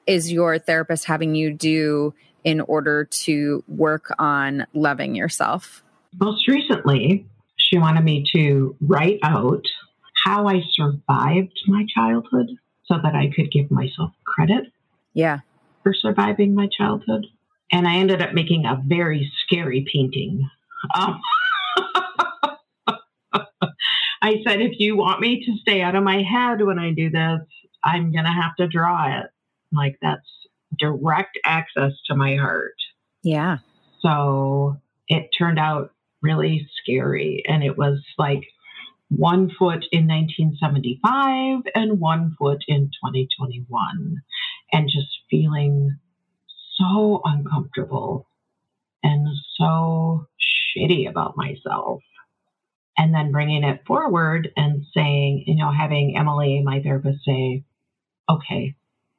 is 0.07 0.33
your 0.33 0.59
therapist 0.59 1.05
having 1.05 1.35
you 1.35 1.53
do 1.53 2.15
in 2.43 2.61
order 2.61 3.05
to 3.05 3.63
work 3.69 4.13
on 4.19 4.67
loving 4.75 5.15
yourself? 5.15 5.83
Most 6.21 6.49
recently, 6.49 7.27
she 7.57 7.79
wanted 7.79 8.05
me 8.05 8.25
to 8.35 8.77
write 8.81 9.19
out 9.23 9.65
how 10.25 10.49
I 10.49 10.63
survived 10.73 11.59
my 11.67 11.85
childhood 11.95 12.51
so 12.87 12.97
that 13.03 13.15
I 13.15 13.31
could 13.35 13.51
give 13.51 13.71
myself 13.71 14.11
credit. 14.25 14.65
Yeah. 15.13 15.41
For 15.83 15.95
surviving 15.95 16.55
my 16.55 16.69
childhood. 16.77 17.27
And 17.73 17.89
I 17.89 17.97
ended 17.97 18.23
up 18.23 18.35
making 18.35 18.67
a 18.67 18.81
very 18.87 19.31
scary 19.45 19.87
painting. 19.93 20.49
Um, 20.95 21.21
I 24.23 24.43
said, 24.47 24.61
if 24.61 24.79
you 24.79 24.97
want 24.97 25.21
me 25.21 25.45
to 25.45 25.57
stay 25.61 25.83
out 25.83 25.95
of 25.95 26.05
my 26.05 26.23
head 26.23 26.63
when 26.63 26.79
I 26.79 26.93
do 26.93 27.11
this, 27.11 27.41
I'm 27.83 28.13
going 28.13 28.25
to 28.25 28.31
have 28.31 28.57
to 28.57 28.69
draw 28.69 29.21
it. 29.21 29.27
Like 29.73 29.99
that's 30.01 30.27
direct 30.79 31.39
access 31.45 31.93
to 32.07 32.17
my 32.17 32.37
heart. 32.37 32.77
Yeah. 33.23 33.59
So 34.01 34.77
it 35.09 35.31
turned 35.37 35.59
out 35.59 35.93
really 36.23 36.69
scary. 36.81 37.43
And 37.47 37.63
it 37.63 37.77
was 37.77 38.01
like 38.19 38.45
one 39.09 39.51
foot 39.51 39.85
in 39.93 40.09
1975 40.09 41.61
and 41.75 42.01
one 42.01 42.35
foot 42.39 42.65
in 42.67 42.91
2021. 43.05 44.23
And 44.73 44.89
just 44.89 45.09
feeling 45.31 45.99
so 46.77 47.21
uncomfortable 47.25 48.27
and 49.03 49.29
so 49.57 50.27
shitty 50.77 51.09
about 51.09 51.37
myself 51.37 52.01
and 52.97 53.15
then 53.15 53.33
bringing 53.33 53.65
it 53.65 53.83
forward 53.87 54.51
and 54.57 54.85
saying, 54.95 55.45
you 55.47 55.57
know, 55.57 55.73
having 55.73 56.17
Emily, 56.17 56.63
my 56.65 56.81
therapist, 56.81 57.25
say, 57.25 57.65
okay, 58.29 58.75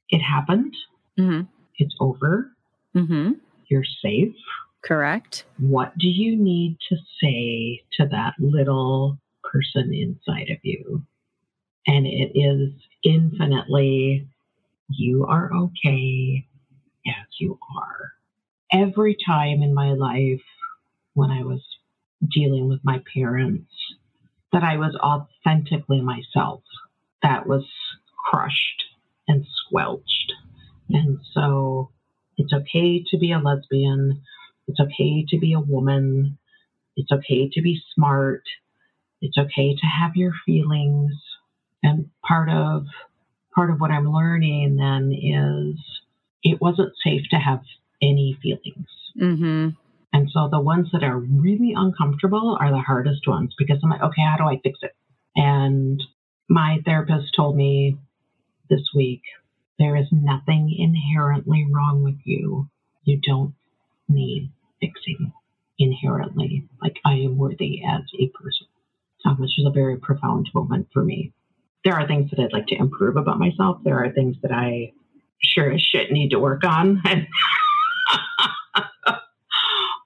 it 0.09 0.19
happened. 0.19 0.73
Mm-hmm. 1.19 1.41
It's 1.77 1.95
over. 1.99 2.51
Mm-hmm. 2.95 3.33
You're 3.67 3.83
safe. 4.01 4.35
Correct. 4.83 5.45
What 5.57 5.97
do 5.97 6.07
you 6.07 6.37
need 6.37 6.77
to 6.89 6.95
say 7.21 7.83
to 7.93 8.07
that 8.07 8.33
little 8.39 9.17
person 9.43 9.93
inside 9.93 10.49
of 10.51 10.57
you? 10.63 11.03
And 11.87 12.05
it 12.05 12.31
is 12.35 12.71
infinitely, 13.03 14.27
you 14.89 15.25
are 15.25 15.51
okay 15.53 16.47
as 17.07 17.27
you 17.39 17.59
are. 17.77 18.13
Every 18.71 19.17
time 19.25 19.61
in 19.61 19.73
my 19.73 19.93
life 19.93 20.41
when 21.13 21.31
I 21.31 21.43
was 21.43 21.61
dealing 22.33 22.67
with 22.67 22.79
my 22.83 23.01
parents, 23.13 23.71
that 24.51 24.63
I 24.63 24.77
was 24.77 24.95
authentically 24.95 26.01
myself, 26.01 26.61
that 27.21 27.47
was 27.47 27.65
crushed 28.29 28.83
and 29.27 29.45
squelched. 29.65 30.33
And 30.89 31.19
so 31.33 31.91
it's 32.37 32.53
okay 32.53 33.03
to 33.11 33.17
be 33.17 33.31
a 33.31 33.39
lesbian. 33.39 34.21
It's 34.67 34.79
okay 34.79 35.25
to 35.29 35.37
be 35.37 35.53
a 35.53 35.59
woman. 35.59 36.37
It's 36.95 37.11
okay 37.11 37.49
to 37.53 37.61
be 37.61 37.81
smart. 37.93 38.43
It's 39.21 39.37
okay 39.37 39.75
to 39.75 39.85
have 39.85 40.15
your 40.15 40.33
feelings. 40.45 41.13
And 41.83 42.09
part 42.25 42.49
of 42.49 42.85
part 43.53 43.69
of 43.71 43.79
what 43.79 43.91
I'm 43.91 44.11
learning 44.11 44.75
then 44.77 45.11
is 45.13 45.79
it 46.45 46.61
wasn't 46.61 46.93
safe 47.03 47.23
to 47.31 47.37
have 47.37 47.61
any 48.01 48.37
feelings. 48.41 48.87
Mm-hmm. 49.19 49.69
And 50.13 50.29
so 50.31 50.47
the 50.49 50.61
ones 50.61 50.89
that 50.93 51.03
are 51.03 51.17
really 51.17 51.73
uncomfortable 51.75 52.57
are 52.61 52.71
the 52.71 52.79
hardest 52.79 53.27
ones 53.27 53.53
because 53.57 53.79
I'm 53.83 53.89
like, 53.89 54.03
okay, 54.03 54.21
how 54.21 54.37
do 54.37 54.43
I 54.43 54.61
fix 54.63 54.79
it? 54.81 54.95
And 55.35 56.01
my 56.47 56.77
therapist 56.85 57.33
told 57.35 57.57
me 57.57 57.97
this 58.69 58.87
week 58.95 59.23
there 59.77 59.97
is 59.97 60.05
nothing 60.11 60.73
inherently 60.77 61.67
wrong 61.69 62.03
with 62.03 62.19
you. 62.23 62.69
You 63.03 63.19
don't 63.27 63.55
need 64.07 64.51
fixing 64.79 65.33
inherently. 65.79 66.69
Like 66.81 66.97
I 67.03 67.13
am 67.15 67.37
worthy 67.37 67.81
as 67.85 68.03
a 68.17 68.29
person, 68.29 68.67
um, 69.25 69.37
which 69.39 69.57
is 69.57 69.65
a 69.65 69.71
very 69.71 69.97
profound 69.97 70.49
moment 70.53 70.87
for 70.93 71.03
me. 71.03 71.33
There 71.83 71.95
are 71.95 72.07
things 72.07 72.31
that 72.31 72.39
I'd 72.39 72.53
like 72.53 72.67
to 72.67 72.77
improve 72.77 73.17
about 73.17 73.39
myself. 73.39 73.79
There 73.83 74.03
are 74.03 74.11
things 74.11 74.37
that 74.43 74.51
I 74.51 74.93
sure 75.41 75.71
as 75.71 75.81
shit 75.81 76.11
need 76.11 76.29
to 76.29 76.39
work 76.39 76.63
on 76.63 77.01
and 77.05 77.27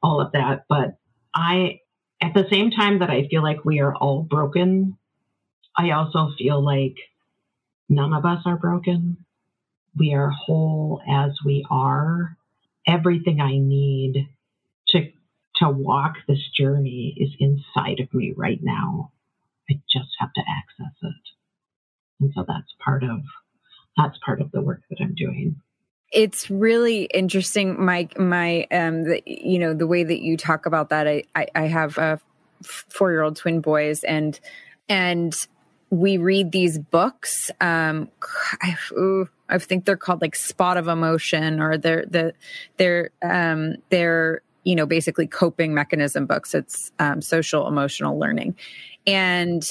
all 0.03 0.21
of 0.21 0.31
that. 0.33 0.65
But 0.67 0.97
I, 1.33 1.79
at 2.21 2.33
the 2.33 2.47
same 2.51 2.71
time 2.71 2.99
that 2.99 3.09
I 3.09 3.27
feel 3.27 3.43
like 3.43 3.65
we 3.65 3.79
are 3.79 3.95
all 3.95 4.23
broken, 4.23 4.97
I 5.77 5.91
also 5.91 6.31
feel 6.37 6.63
like 6.63 6.95
none 7.87 8.13
of 8.13 8.25
us 8.25 8.41
are 8.45 8.57
broken. 8.57 9.25
We 9.97 10.13
are 10.13 10.29
whole 10.29 11.01
as 11.07 11.31
we 11.45 11.65
are. 11.69 12.37
Everything 12.87 13.41
I 13.41 13.57
need 13.57 14.27
to 14.89 15.11
to 15.57 15.69
walk 15.69 16.15
this 16.27 16.49
journey 16.57 17.13
is 17.17 17.29
inside 17.39 17.99
of 17.99 18.13
me 18.13 18.33
right 18.35 18.59
now. 18.61 19.11
I 19.69 19.73
just 19.91 20.09
have 20.19 20.33
to 20.33 20.41
access 20.41 20.95
it. 21.01 21.13
And 22.21 22.31
so 22.33 22.45
that's 22.47 22.73
part 22.83 23.03
of 23.03 23.19
that's 24.01 24.17
part 24.25 24.41
of 24.41 24.51
the 24.51 24.61
work 24.61 24.81
that 24.89 24.97
I'm 25.01 25.15
doing. 25.15 25.55
It's 26.11 26.49
really 26.49 27.03
interesting, 27.05 27.83
Mike. 27.83 28.17
My, 28.17 28.65
um, 28.71 29.03
the, 29.03 29.21
you 29.25 29.59
know, 29.59 29.73
the 29.73 29.87
way 29.87 30.03
that 30.03 30.21
you 30.21 30.37
talk 30.37 30.65
about 30.65 30.89
that. 30.89 31.07
I, 31.07 31.23
I, 31.35 31.47
I 31.53 31.61
have 31.67 31.97
uh, 31.97 32.17
four 32.63 33.11
year 33.11 33.21
old 33.21 33.35
twin 33.35 33.61
boys, 33.61 34.03
and 34.03 34.39
and 34.87 35.35
we 35.91 36.17
read 36.17 36.51
these 36.51 36.79
books. 36.79 37.51
Um, 37.61 38.09
I, 38.61 38.75
ooh, 38.93 39.29
I 39.49 39.57
think 39.59 39.85
they're 39.85 39.97
called 39.97 40.21
like 40.21 40.35
Spot 40.35 40.77
of 40.77 40.87
Emotion, 40.87 41.59
or 41.59 41.77
they're 41.77 42.05
the 42.07 42.33
they're 42.77 43.11
um, 43.21 43.75
they're 43.89 44.41
you 44.63 44.75
know 44.75 44.87
basically 44.87 45.27
coping 45.27 45.75
mechanism 45.75 46.25
books. 46.25 46.55
It's 46.55 46.91
um, 46.97 47.21
social 47.21 47.67
emotional 47.67 48.17
learning, 48.17 48.55
and 49.05 49.63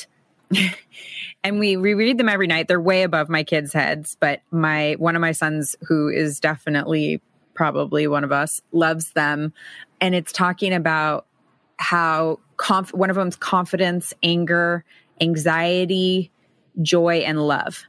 and 1.45 1.59
we 1.59 1.77
reread 1.77 2.19
them 2.19 2.29
every 2.29 2.47
night. 2.47 2.69
They're 2.69 2.81
way 2.81 3.03
above 3.03 3.29
my 3.29 3.45
kids' 3.45 3.73
heads, 3.73 4.17
but 4.19 4.41
my 4.51 4.97
one 4.99 5.15
of 5.17 5.21
my 5.21 5.33
sons, 5.33 5.77
who 5.87 6.09
is 6.09 6.41
definitely 6.41 7.21
probably 7.55 8.07
one 8.07 8.25
of 8.25 8.33
us, 8.33 8.61
loves 8.73 9.13
them, 9.13 9.53
and 10.01 10.15
it's 10.15 10.33
talking 10.33 10.73
about 10.73 11.27
how 11.77 12.39
conf- 12.57 12.95
one 12.95 13.11
of 13.11 13.17
them's 13.17 13.37
confidence, 13.37 14.15
anger, 14.23 14.85
anxiety, 15.21 16.31
joy, 16.83 17.19
and 17.19 17.47
love, 17.47 17.85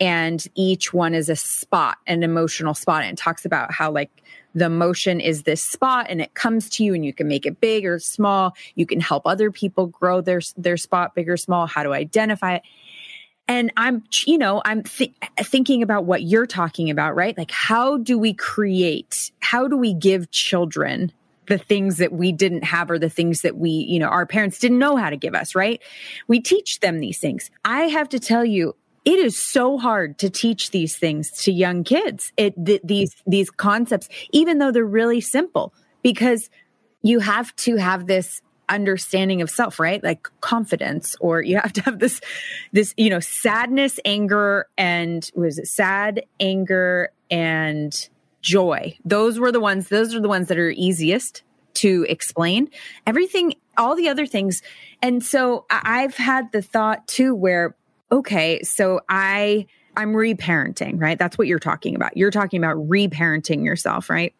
and 0.00 0.46
each 0.54 0.92
one 0.92 1.14
is 1.14 1.28
a 1.28 1.36
spot, 1.36 1.98
an 2.06 2.22
emotional 2.22 2.74
spot, 2.74 3.04
and 3.04 3.16
talks 3.16 3.44
about 3.44 3.72
how 3.72 3.90
like 3.90 4.10
the 4.54 4.70
motion 4.70 5.20
is 5.20 5.42
this 5.42 5.62
spot 5.62 6.06
and 6.08 6.20
it 6.20 6.34
comes 6.34 6.68
to 6.70 6.84
you 6.84 6.94
and 6.94 7.04
you 7.04 7.12
can 7.12 7.28
make 7.28 7.44
it 7.44 7.60
big 7.60 7.84
or 7.84 7.98
small. 7.98 8.54
You 8.74 8.86
can 8.86 9.00
help 9.00 9.26
other 9.26 9.50
people 9.50 9.86
grow 9.86 10.20
their 10.20 10.40
their 10.56 10.76
spot 10.76 11.14
big 11.14 11.28
or 11.28 11.36
small. 11.36 11.66
How 11.66 11.82
to 11.82 11.92
identify 11.92 12.56
it? 12.56 12.62
And 13.46 13.72
i'm 13.76 14.04
you 14.24 14.38
know 14.38 14.62
i'm 14.64 14.84
th- 14.84 15.14
thinking 15.38 15.82
about 15.82 16.06
what 16.06 16.22
you're 16.22 16.46
talking 16.46 16.88
about 16.88 17.14
right? 17.14 17.36
Like 17.36 17.50
how 17.50 17.98
do 17.98 18.18
we 18.18 18.32
create 18.32 19.32
how 19.40 19.68
do 19.68 19.76
we 19.76 19.92
give 19.92 20.30
children 20.30 21.12
the 21.46 21.58
things 21.58 21.98
that 21.98 22.10
we 22.10 22.32
didn't 22.32 22.64
have 22.64 22.90
or 22.90 22.98
the 22.98 23.10
things 23.10 23.42
that 23.42 23.58
we 23.58 23.68
you 23.68 23.98
know 23.98 24.08
our 24.08 24.24
parents 24.24 24.58
didn't 24.58 24.78
know 24.78 24.96
how 24.96 25.10
to 25.10 25.16
give 25.16 25.34
us 25.34 25.54
right? 25.54 25.82
We 26.26 26.40
teach 26.40 26.80
them 26.80 27.00
these 27.00 27.18
things. 27.18 27.50
I 27.64 27.82
have 27.82 28.08
to 28.10 28.20
tell 28.20 28.44
you 28.44 28.76
it 29.04 29.18
is 29.18 29.38
so 29.38 29.76
hard 29.78 30.18
to 30.18 30.30
teach 30.30 30.70
these 30.70 30.96
things 30.96 31.30
to 31.42 31.52
young 31.52 31.84
kids. 31.84 32.32
It 32.36 32.54
th- 32.64 32.80
these 32.82 33.14
these 33.26 33.50
concepts, 33.50 34.08
even 34.32 34.58
though 34.58 34.70
they're 34.70 34.84
really 34.84 35.20
simple, 35.20 35.74
because 36.02 36.48
you 37.02 37.20
have 37.20 37.54
to 37.56 37.76
have 37.76 38.06
this 38.06 38.40
understanding 38.68 39.42
of 39.42 39.50
self, 39.50 39.78
right? 39.78 40.02
Like 40.02 40.28
confidence, 40.40 41.16
or 41.20 41.42
you 41.42 41.56
have 41.56 41.72
to 41.74 41.82
have 41.82 41.98
this 41.98 42.20
this 42.72 42.94
you 42.96 43.10
know 43.10 43.20
sadness, 43.20 44.00
anger, 44.04 44.66
and 44.78 45.30
was 45.34 45.58
it 45.58 45.66
sad, 45.66 46.22
anger, 46.40 47.10
and 47.30 48.08
joy. 48.40 48.96
Those 49.04 49.38
were 49.38 49.52
the 49.52 49.60
ones. 49.60 49.88
Those 49.88 50.14
are 50.14 50.20
the 50.20 50.28
ones 50.28 50.48
that 50.48 50.58
are 50.58 50.70
easiest 50.70 51.42
to 51.74 52.06
explain. 52.08 52.70
Everything, 53.06 53.54
all 53.76 53.96
the 53.96 54.08
other 54.08 54.26
things, 54.26 54.62
and 55.02 55.22
so 55.22 55.66
I've 55.70 56.16
had 56.16 56.52
the 56.52 56.62
thought 56.62 57.06
too, 57.06 57.34
where 57.34 57.76
okay, 58.10 58.62
so 58.62 59.00
I 59.08 59.66
I'm 59.96 60.12
reparenting, 60.12 61.00
right? 61.00 61.18
That's 61.18 61.38
what 61.38 61.46
you're 61.46 61.58
talking 61.58 61.94
about. 61.94 62.16
You're 62.16 62.30
talking 62.30 62.58
about 62.62 62.76
reparenting 62.76 63.64
yourself, 63.64 64.10
right? 64.10 64.34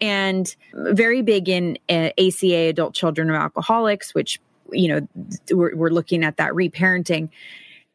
And 0.00 0.54
very 0.72 1.22
big 1.22 1.48
in 1.48 1.78
uh, 1.88 2.10
ACA, 2.18 2.68
adult 2.68 2.94
children 2.94 3.30
of 3.30 3.36
alcoholics, 3.36 4.14
which 4.14 4.40
you 4.72 4.88
know 4.88 5.08
we're, 5.50 5.74
we're 5.76 5.90
looking 5.90 6.24
at 6.24 6.36
that 6.36 6.52
reparenting. 6.52 7.30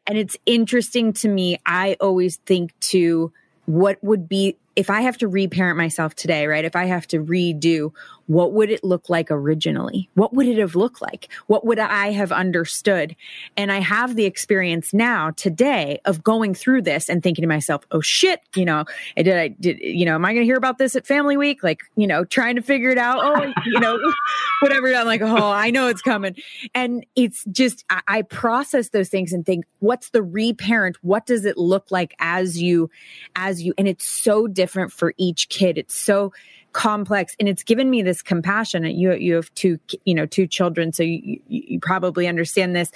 And 0.06 0.18
it's 0.18 0.36
interesting 0.44 1.12
to 1.14 1.28
me. 1.28 1.58
I 1.64 1.96
always 2.00 2.36
think 2.36 2.78
to 2.80 3.32
what 3.66 4.02
would 4.02 4.28
be 4.28 4.56
if 4.76 4.90
I 4.90 5.02
have 5.02 5.16
to 5.18 5.28
reparent 5.28 5.76
myself 5.76 6.14
today, 6.14 6.46
right? 6.46 6.64
If 6.64 6.74
I 6.74 6.86
have 6.86 7.06
to 7.08 7.22
redo, 7.22 7.92
what 8.26 8.52
would 8.52 8.70
it 8.70 8.82
look 8.82 9.08
like 9.08 9.30
originally? 9.30 10.08
What 10.14 10.32
would 10.34 10.46
it 10.46 10.58
have 10.58 10.74
looked 10.74 11.02
like? 11.02 11.28
What 11.46 11.66
would 11.66 11.78
I 11.78 12.10
have 12.12 12.32
understood? 12.32 13.14
And 13.56 13.70
I 13.70 13.80
have 13.80 14.16
the 14.16 14.24
experience 14.24 14.94
now 14.94 15.30
today 15.32 16.00
of 16.04 16.24
going 16.24 16.54
through 16.54 16.82
this 16.82 17.08
and 17.08 17.22
thinking 17.22 17.42
to 17.42 17.48
myself, 17.48 17.86
oh 17.90 18.00
shit, 18.00 18.40
you 18.54 18.64
know, 18.64 18.84
did 19.16 19.36
I, 19.36 19.48
did, 19.48 19.78
you 19.80 20.06
know, 20.06 20.14
am 20.14 20.24
I 20.24 20.32
going 20.32 20.42
to 20.42 20.46
hear 20.46 20.56
about 20.56 20.78
this 20.78 20.96
at 20.96 21.06
family 21.06 21.36
week? 21.36 21.62
Like, 21.62 21.82
you 21.96 22.06
know, 22.06 22.24
trying 22.24 22.56
to 22.56 22.62
figure 22.62 22.90
it 22.90 22.98
out. 22.98 23.20
Oh, 23.22 23.52
you 23.66 23.78
know, 23.78 23.98
whatever. 24.60 24.92
I'm 24.94 25.06
like, 25.06 25.22
oh, 25.22 25.50
I 25.50 25.70
know 25.70 25.88
it's 25.88 26.02
coming. 26.02 26.34
And 26.74 27.04
it's 27.14 27.44
just, 27.52 27.84
I, 27.90 28.00
I 28.08 28.22
process 28.22 28.88
those 28.88 29.08
things 29.08 29.32
and 29.32 29.44
think, 29.44 29.66
what's 29.80 30.10
the 30.10 30.22
reparent? 30.22 30.96
What 31.02 31.26
does 31.26 31.44
it 31.44 31.58
look 31.58 31.90
like 31.90 32.14
as 32.18 32.60
you, 32.60 32.90
as 33.36 33.62
you, 33.62 33.74
and 33.76 33.86
it's 33.86 34.04
so 34.04 34.46
different 34.46 34.63
for 34.66 35.14
each 35.16 35.48
kid. 35.48 35.78
It's 35.78 35.94
so, 35.94 36.32
complex 36.74 37.36
and 37.38 37.48
it's 37.48 37.62
given 37.62 37.88
me 37.88 38.02
this 38.02 38.20
compassion 38.20 38.84
you 38.84 39.14
you 39.14 39.36
have 39.36 39.54
two 39.54 39.78
you 40.04 40.12
know 40.12 40.26
two 40.26 40.44
children 40.44 40.92
so 40.92 41.04
you, 41.04 41.40
you 41.46 41.78
probably 41.78 42.26
understand 42.26 42.74
this 42.74 42.90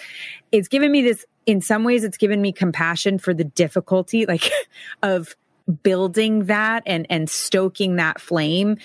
it's 0.50 0.66
given 0.66 0.90
me 0.90 1.00
this 1.00 1.24
in 1.46 1.60
some 1.60 1.84
ways 1.84 2.02
it's 2.02 2.18
given 2.18 2.42
me 2.42 2.50
compassion 2.50 3.20
for 3.20 3.32
the 3.32 3.44
difficulty 3.44 4.26
like 4.26 4.50
of 5.04 5.36
building 5.82 6.44
that 6.46 6.82
and 6.86 7.06
and 7.10 7.28
stoking 7.28 7.96
that 7.96 8.20
flame 8.20 8.76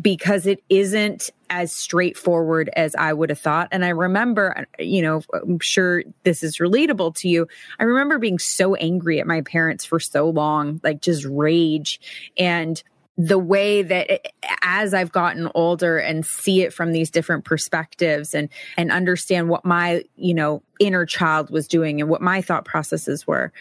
because 0.00 0.46
it 0.46 0.62
isn't 0.68 1.30
as 1.50 1.72
straightforward 1.72 2.70
as 2.74 2.94
I 2.94 3.12
would 3.12 3.30
have 3.30 3.38
thought. 3.38 3.68
And 3.70 3.84
I 3.84 3.90
remember 3.90 4.66
you 4.78 5.02
know 5.02 5.22
I'm 5.32 5.60
sure 5.60 6.02
this 6.24 6.42
is 6.42 6.58
relatable 6.58 7.14
to 7.16 7.28
you. 7.28 7.46
I 7.78 7.84
remember 7.84 8.18
being 8.18 8.38
so 8.38 8.74
angry 8.74 9.20
at 9.20 9.26
my 9.26 9.42
parents 9.42 9.84
for 9.84 10.00
so 10.00 10.28
long 10.28 10.80
like 10.82 11.00
just 11.00 11.24
rage. 11.24 12.00
And 12.36 12.82
the 13.18 13.38
way 13.38 13.82
that 13.82 14.10
it, 14.10 14.28
as 14.62 14.94
I've 14.94 15.12
gotten 15.12 15.48
older 15.54 15.98
and 15.98 16.24
see 16.24 16.62
it 16.62 16.72
from 16.72 16.92
these 16.92 17.10
different 17.10 17.44
perspectives 17.44 18.34
and 18.34 18.48
and 18.76 18.90
understand 18.90 19.48
what 19.48 19.64
my 19.64 20.02
you 20.16 20.34
know 20.34 20.62
inner 20.80 21.04
child 21.06 21.50
was 21.50 21.68
doing 21.68 22.00
and 22.00 22.08
what 22.08 22.22
my 22.22 22.40
thought 22.40 22.64
processes 22.64 23.26
were 23.26 23.52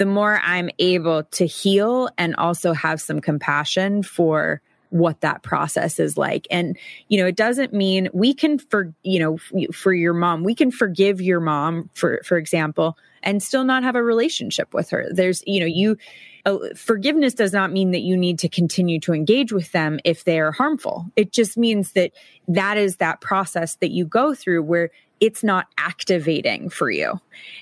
the 0.00 0.06
more 0.06 0.40
I'm 0.42 0.70
able 0.78 1.24
to 1.24 1.44
heal 1.44 2.08
and 2.16 2.34
also 2.36 2.72
have 2.72 3.02
some 3.02 3.20
compassion 3.20 4.02
for 4.02 4.62
what 4.88 5.20
that 5.20 5.42
process 5.42 6.00
is 6.00 6.16
like. 6.16 6.46
And, 6.50 6.78
you 7.08 7.20
know, 7.20 7.26
it 7.26 7.36
doesn't 7.36 7.74
mean 7.74 8.08
we 8.14 8.32
can 8.32 8.58
for, 8.58 8.94
you 9.02 9.18
know, 9.18 9.66
for 9.74 9.92
your 9.92 10.14
mom, 10.14 10.42
we 10.42 10.54
can 10.54 10.70
forgive 10.70 11.20
your 11.20 11.38
mom, 11.38 11.90
for, 11.92 12.22
for 12.24 12.38
example, 12.38 12.96
and 13.22 13.42
still 13.42 13.62
not 13.62 13.82
have 13.82 13.94
a 13.94 14.02
relationship 14.02 14.72
with 14.72 14.88
her. 14.88 15.06
There's, 15.12 15.44
you 15.46 15.60
know, 15.60 15.66
you, 15.66 15.98
uh, 16.46 16.56
forgiveness 16.74 17.34
does 17.34 17.52
not 17.52 17.70
mean 17.70 17.90
that 17.90 18.00
you 18.00 18.16
need 18.16 18.38
to 18.38 18.48
continue 18.48 19.00
to 19.00 19.12
engage 19.12 19.52
with 19.52 19.70
them 19.72 20.00
if 20.06 20.24
they 20.24 20.40
are 20.40 20.50
harmful. 20.50 21.10
It 21.14 21.30
just 21.30 21.58
means 21.58 21.92
that 21.92 22.12
that 22.48 22.78
is 22.78 22.96
that 22.96 23.20
process 23.20 23.74
that 23.76 23.90
you 23.90 24.06
go 24.06 24.34
through 24.34 24.62
where 24.62 24.92
it's 25.20 25.44
not 25.44 25.66
activating 25.76 26.70
for 26.70 26.90
you. 26.90 27.20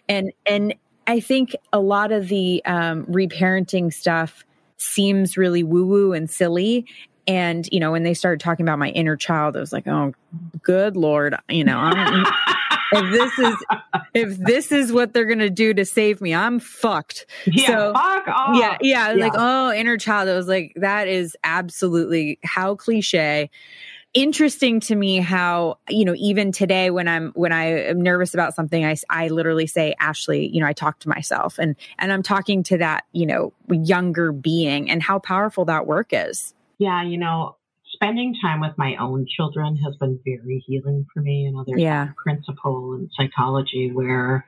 And, 0.09 0.33
and, 0.47 0.77
I 1.09 1.21
think 1.21 1.57
a 1.73 1.81
lot 1.81 2.13
of 2.13 2.29
the 2.29 2.63
um, 2.67 3.07
reparenting 3.07 3.93
stuff 3.93 4.45
seems 4.77 5.37
really 5.37 5.63
woo 5.63 5.87
woo 5.87 6.13
and 6.13 6.31
silly. 6.31 6.87
And, 7.27 7.69
you 7.73 7.81
know, 7.81 7.91
when 7.91 8.05
they 8.05 8.15
started 8.15 8.41
talking 8.41 8.65
about 8.65 8.79
my 8.79 8.91
inner 8.91 9.17
child, 9.17 9.57
I 9.57 9.61
was 9.61 9.73
like, 9.73 9.87
oh, 9.87 10.13
good 10.63 10.97
Lord, 10.97 11.35
you 11.49 11.65
know, 11.65 11.91
if 12.93 13.13
this 13.13 13.39
is 13.39 13.57
if 14.15 14.37
this 14.39 14.71
is 14.71 14.93
what 14.93 15.13
they're 15.13 15.27
gonna 15.27 15.51
do 15.51 15.75
to 15.75 15.85
save 15.85 16.21
me, 16.21 16.35
I'm 16.35 16.59
fucked. 16.59 17.27
Yeah, 17.47 17.67
so, 17.67 17.93
fuck 17.95 18.29
off. 18.29 18.57
Yeah, 18.59 18.77
yeah. 18.81 19.13
yeah. 19.13 19.25
Like, 19.25 19.33
oh, 19.35 19.73
inner 19.73 19.97
child. 19.97 20.29
I 20.29 20.35
was 20.35 20.49
like, 20.49 20.73
that 20.77 21.09
is 21.09 21.37
absolutely 21.43 22.39
how 22.45 22.75
cliche 22.75 23.51
interesting 24.21 24.81
to 24.81 24.97
me 24.97 25.19
how 25.19 25.79
you 25.89 26.05
know 26.05 26.15
even 26.17 26.51
today 26.51 26.91
when 26.91 27.07
i'm 27.07 27.31
when 27.33 27.53
i 27.53 27.65
am 27.65 28.01
nervous 28.01 28.35
about 28.35 28.55
something 28.55 28.85
i 28.85 28.97
i 29.11 29.29
literally 29.29 29.67
say 29.67 29.95
ashley 30.01 30.49
you 30.49 30.61
know 30.61 30.67
i 30.67 30.73
talk 30.73 30.99
to 30.99 31.09
myself 31.09 31.59
and 31.59 31.77
and 31.99 32.13
i'm 32.13 32.23
talking 32.23 32.63
to 32.63 32.77
that 32.77 33.05
you 33.13 33.25
know 33.25 33.53
younger 33.71 34.33
being 34.33 34.91
and 34.91 35.03
how 35.03 35.19
powerful 35.19 35.65
that 35.65 35.87
work 35.87 36.09
is 36.11 36.55
yeah, 36.79 37.03
you 37.03 37.19
know, 37.19 37.57
spending 37.93 38.35
time 38.41 38.61
with 38.61 38.79
my 38.79 38.97
own 38.97 39.27
children 39.29 39.77
has 39.79 39.97
been 39.97 40.21
very 40.25 40.63
healing 40.67 41.07
for 41.13 41.21
me. 41.21 41.43
You 41.43 41.53
know, 41.53 41.65
there's 41.67 41.81
yeah. 41.81 42.11
a 42.11 42.15
principle 42.23 42.95
in 42.95 43.11
psychology 43.17 43.91
where 43.93 44.47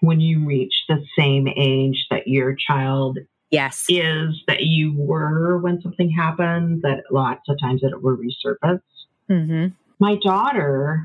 when 0.00 0.20
you 0.20 0.46
reach 0.46 0.72
the 0.88 1.04
same 1.16 1.46
age 1.48 2.06
that 2.10 2.26
your 2.26 2.54
child 2.54 3.18
yes 3.50 3.86
is 3.88 4.42
that 4.46 4.62
you 4.62 4.94
were 4.96 5.58
when 5.58 5.80
something 5.80 6.10
happened, 6.10 6.82
that 6.82 7.04
lots 7.10 7.42
of 7.48 7.58
times 7.60 7.80
that 7.82 7.92
it 7.92 8.02
will 8.02 8.16
resurface. 8.16 8.80
Mm-hmm. 9.28 9.68
My 9.98 10.16
daughter, 10.22 11.02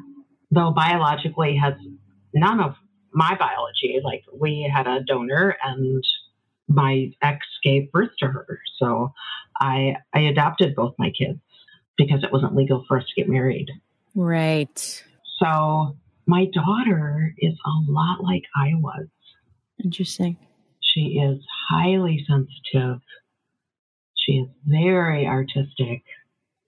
though 0.52 0.72
biologically 0.72 1.56
has 1.58 1.74
none 2.34 2.60
of 2.60 2.76
my 3.12 3.36
biology, 3.38 4.00
like 4.04 4.24
we 4.34 4.70
had 4.74 4.88
a 4.88 5.04
donor 5.04 5.56
and 5.64 6.04
my 6.68 7.12
ex 7.22 7.46
gave 7.64 7.92
birth 7.92 8.12
to 8.20 8.28
her. 8.28 8.60
So 8.78 9.14
I 9.60 9.96
I 10.14 10.22
adopted 10.22 10.76
both 10.76 10.96
my 10.98 11.12
kids 11.12 11.40
because 11.98 12.24
it 12.24 12.32
wasn't 12.32 12.56
legal 12.56 12.84
for 12.88 12.98
us 12.98 13.06
to 13.06 13.22
get 13.22 13.30
married. 13.30 13.70
Right. 14.16 15.04
So 15.40 15.98
my 16.26 16.46
daughter 16.54 17.34
is 17.38 17.54
a 17.66 17.92
lot 17.92 18.24
like 18.24 18.44
I 18.56 18.74
was. 18.76 19.08
Interesting. 19.84 20.38
She 20.96 21.20
is 21.20 21.44
highly 21.70 22.26
sensitive. 22.26 23.02
She 24.16 24.34
is 24.34 24.48
very 24.66 25.28
artistic. 25.28 26.04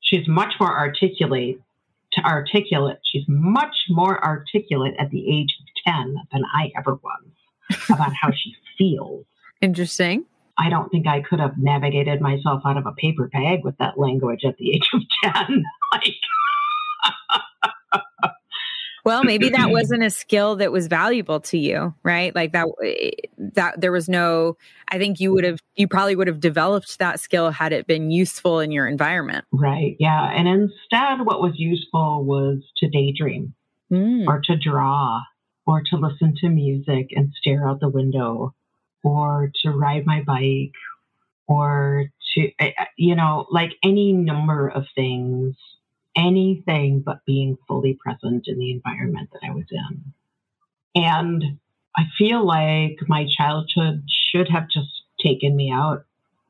She's 0.02 0.28
much 0.28 0.56
more 0.60 0.78
articulate 0.78 1.62
to 2.14 2.22
articulate. 2.26 2.98
She's 3.10 3.24
much 3.28 3.76
more 3.90 4.24
articulate 4.24 4.96
at 5.00 5.12
the 5.12 5.30
age 5.30 5.56
of 5.62 5.94
10 5.94 6.18
than 6.34 6.44
I 6.54 6.72
ever 6.78 6.96
was 6.96 7.24
about 7.90 8.12
how 8.22 8.32
she 8.32 8.54
feels. 8.78 9.26
Interesting. 9.62 10.26
I 10.58 10.70
don't 10.70 10.90
think 10.90 11.08
I 11.08 11.22
could 11.22 11.40
have 11.40 11.58
navigated 11.58 12.20
myself 12.20 12.64
out 12.66 12.78
of 12.78 12.86
a 12.86 12.92
paper 12.92 13.30
bag 13.32 13.64
with 13.64 13.78
that 13.78 13.98
language 13.98 14.44
at 14.44 14.58
the 14.58 14.72
age 14.74 14.90
of 14.94 15.02
10. 15.24 15.64
like, 15.94 16.16
well, 19.08 19.24
maybe 19.24 19.50
that 19.50 19.70
wasn't 19.72 20.04
a 20.04 20.10
skill 20.10 20.58
that 20.58 20.72
was 20.72 20.88
valuable 20.88 21.40
to 21.40 21.58
you, 21.58 21.94
right? 22.04 22.36
Like 22.36 22.52
that, 22.52 22.68
eh, 22.84 23.12
that 23.38 23.80
there 23.80 23.92
was 23.92 24.10
no, 24.10 24.58
I 24.90 24.98
think 24.98 25.20
you 25.20 25.32
would 25.32 25.46
have, 25.46 25.60
you 25.76 25.88
probably 25.88 26.16
would 26.16 26.28
have 26.28 26.42
developed 26.42 27.00
that 27.00 27.20
skill 27.20 27.50
had 27.52 27.72
it 27.72 27.88
been 27.88 28.12
useful 28.12 28.60
in 28.60 28.72
your 28.72 28.86
environment. 28.86 29.46
Right. 29.52 29.96
Yeah. 30.00 30.30
And 30.32 30.48
instead, 30.48 31.26
what 31.26 31.42
was 31.42 31.54
useful 31.56 32.26
was 32.26 32.60
to 32.78 32.90
daydream 32.90 33.54
mm. 33.92 34.28
or 34.28 34.42
to 34.44 34.58
draw 34.58 35.22
or 35.66 35.82
to 35.90 35.96
listen 35.96 36.36
to 36.42 36.50
music 36.50 37.10
and 37.16 37.32
stare 37.40 37.68
out 37.68 37.80
the 37.80 37.90
window 37.90 38.54
or 39.04 39.52
to 39.64 39.72
ride 39.72 40.06
my 40.06 40.22
bike 40.24 40.74
or 41.48 42.06
to, 42.36 42.52
eh, 42.60 42.72
eh, 42.78 42.86
you 42.98 43.16
know, 43.16 43.48
like 43.52 43.72
any 43.84 44.12
number 44.12 44.68
of 44.68 44.84
things, 44.96 45.56
anything 46.18 47.02
but 47.06 47.26
being 47.26 47.58
fully 47.68 47.94
present 47.94 48.46
in 48.48 48.58
the 48.58 48.72
environment 48.72 49.30
that 49.32 49.48
I 49.48 49.54
was 49.54 49.66
in. 49.72 50.14
And 50.96 51.60
I 51.96 52.04
feel 52.18 52.46
like 52.46 52.98
my 53.08 53.28
childhood 53.38 54.04
should 54.10 54.50
have 54.50 54.70
just 54.70 54.90
taken 55.24 55.56
me 55.56 55.72
out, 55.72 56.06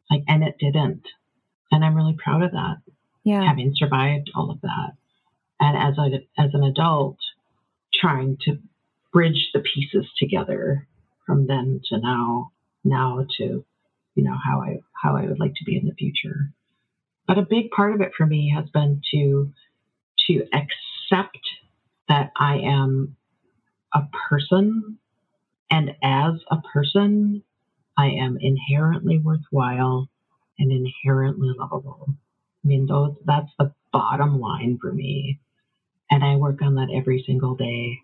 like, 0.10 0.24
and 0.28 0.44
it 0.44 0.56
didn't. 0.60 1.04
And 1.72 1.84
I'm 1.84 1.96
really 1.96 2.18
proud 2.18 2.44
of 2.44 2.52
that. 2.52 2.78
Yeah. 3.24 3.44
Having 3.44 3.74
survived 3.76 4.32
all 4.36 4.52
of 4.52 4.62
that. 4.62 4.94
And 5.60 5.78
as 5.78 5.98
a, 5.98 6.42
as 6.42 6.52
an 6.54 6.64
adult, 6.64 7.18
trying 7.94 8.38
to 8.46 8.58
bridge 9.12 9.50
the 9.54 9.60
pieces 9.60 10.06
together 10.18 10.88
from 11.26 11.48
then 11.48 11.82
to 11.90 12.00
now, 12.00 12.52
now 12.84 13.26
to, 13.38 13.66
you 14.16 14.24
know, 14.24 14.36
how 14.44 14.62
I 14.62 14.80
how 14.94 15.18
I 15.18 15.28
would 15.28 15.40
like 15.40 15.54
to 15.56 15.66
be 15.66 15.78
in 15.78 15.86
the 15.86 15.94
future. 15.94 16.52
But 17.28 17.38
a 17.38 17.46
big 17.48 17.72
part 17.72 17.94
of 17.94 18.02
it 18.02 18.14
for 18.18 18.26
me 18.26 18.52
has 18.56 18.70
been 18.70 19.02
to 19.12 19.52
to 20.28 20.44
accept 20.54 21.40
that 22.10 22.32
I 22.38 22.58
am 22.58 23.16
a 23.94 24.02
person 24.30 24.98
and 25.70 25.96
as 26.04 26.34
a 26.50 26.58
person 26.74 27.44
I 27.98 28.08
am 28.08 28.38
inherently 28.40 29.20
worthwhile 29.20 30.10
and 30.60 30.72
inherently 30.72 31.52
lovable. 31.58 32.08
I 32.64 32.68
mean 32.68 32.86
those 32.86 33.16
that's 33.26 33.52
the 33.60 33.74
bottom 33.92 34.40
line 34.40 34.78
for 34.82 34.92
me. 34.92 35.40
And 36.10 36.24
I 36.24 36.36
work 36.38 36.62
on 36.62 36.76
that 36.76 36.90
every 36.96 37.24
single 37.26 37.56
day. 37.56 38.00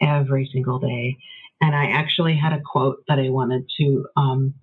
Every 0.00 0.48
single 0.52 0.80
day. 0.80 1.18
And 1.60 1.76
I 1.76 1.92
actually 1.92 2.36
had 2.36 2.52
a 2.52 2.60
quote 2.60 3.04
that 3.06 3.20
I 3.20 3.28
wanted 3.28 3.70
to 3.78 4.06
um, 4.16 4.54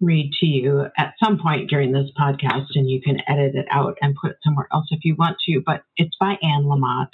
read 0.00 0.32
to 0.40 0.46
you 0.46 0.86
at 0.96 1.14
some 1.22 1.38
point 1.38 1.68
during 1.68 1.92
this 1.92 2.10
podcast, 2.18 2.68
and 2.74 2.88
you 2.88 3.00
can 3.00 3.18
edit 3.28 3.54
it 3.54 3.66
out 3.70 3.96
and 4.00 4.16
put 4.20 4.32
it 4.32 4.38
somewhere 4.44 4.68
else 4.72 4.86
if 4.90 5.04
you 5.04 5.14
want 5.16 5.36
to. 5.46 5.62
But 5.64 5.82
it's 5.96 6.16
by 6.18 6.36
Anne 6.42 6.64
Lamott, 6.64 7.10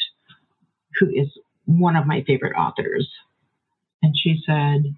who 0.98 1.08
is 1.08 1.28
one 1.64 1.96
of 1.96 2.06
my 2.06 2.22
favorite 2.26 2.56
authors. 2.56 3.08
And 4.02 4.14
she 4.16 4.42
said, 4.46 4.94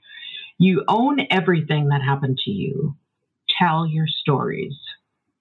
You 0.59 0.85
own 0.89 1.21
everything 1.31 1.89
that 1.89 2.03
happened 2.03 2.39
to 2.45 2.51
you. 2.51 2.97
Tell 3.59 3.87
your 3.87 4.07
stories. 4.09 4.75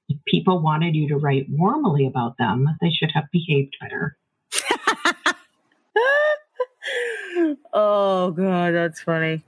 If 0.07 0.17
people 0.25 0.61
wanted 0.61 0.95
you 0.95 1.09
to 1.09 1.17
write 1.17 1.47
warmly 1.49 2.05
about 2.05 2.37
them, 2.37 2.67
they 2.79 2.91
should 2.91 3.09
have 3.13 3.25
behaved 3.31 3.75
better. 3.81 4.17
oh 7.73 8.31
god, 8.31 8.75
that's 8.75 9.01
funny. 9.01 9.43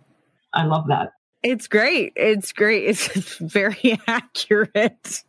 I 0.54 0.66
love 0.66 0.88
that. 0.88 1.12
It's 1.48 1.70
great. 1.70 2.12
It's 2.18 2.52
great. 2.52 2.90
It's 2.90 3.38
very 3.38 3.98
accurate. 4.06 5.24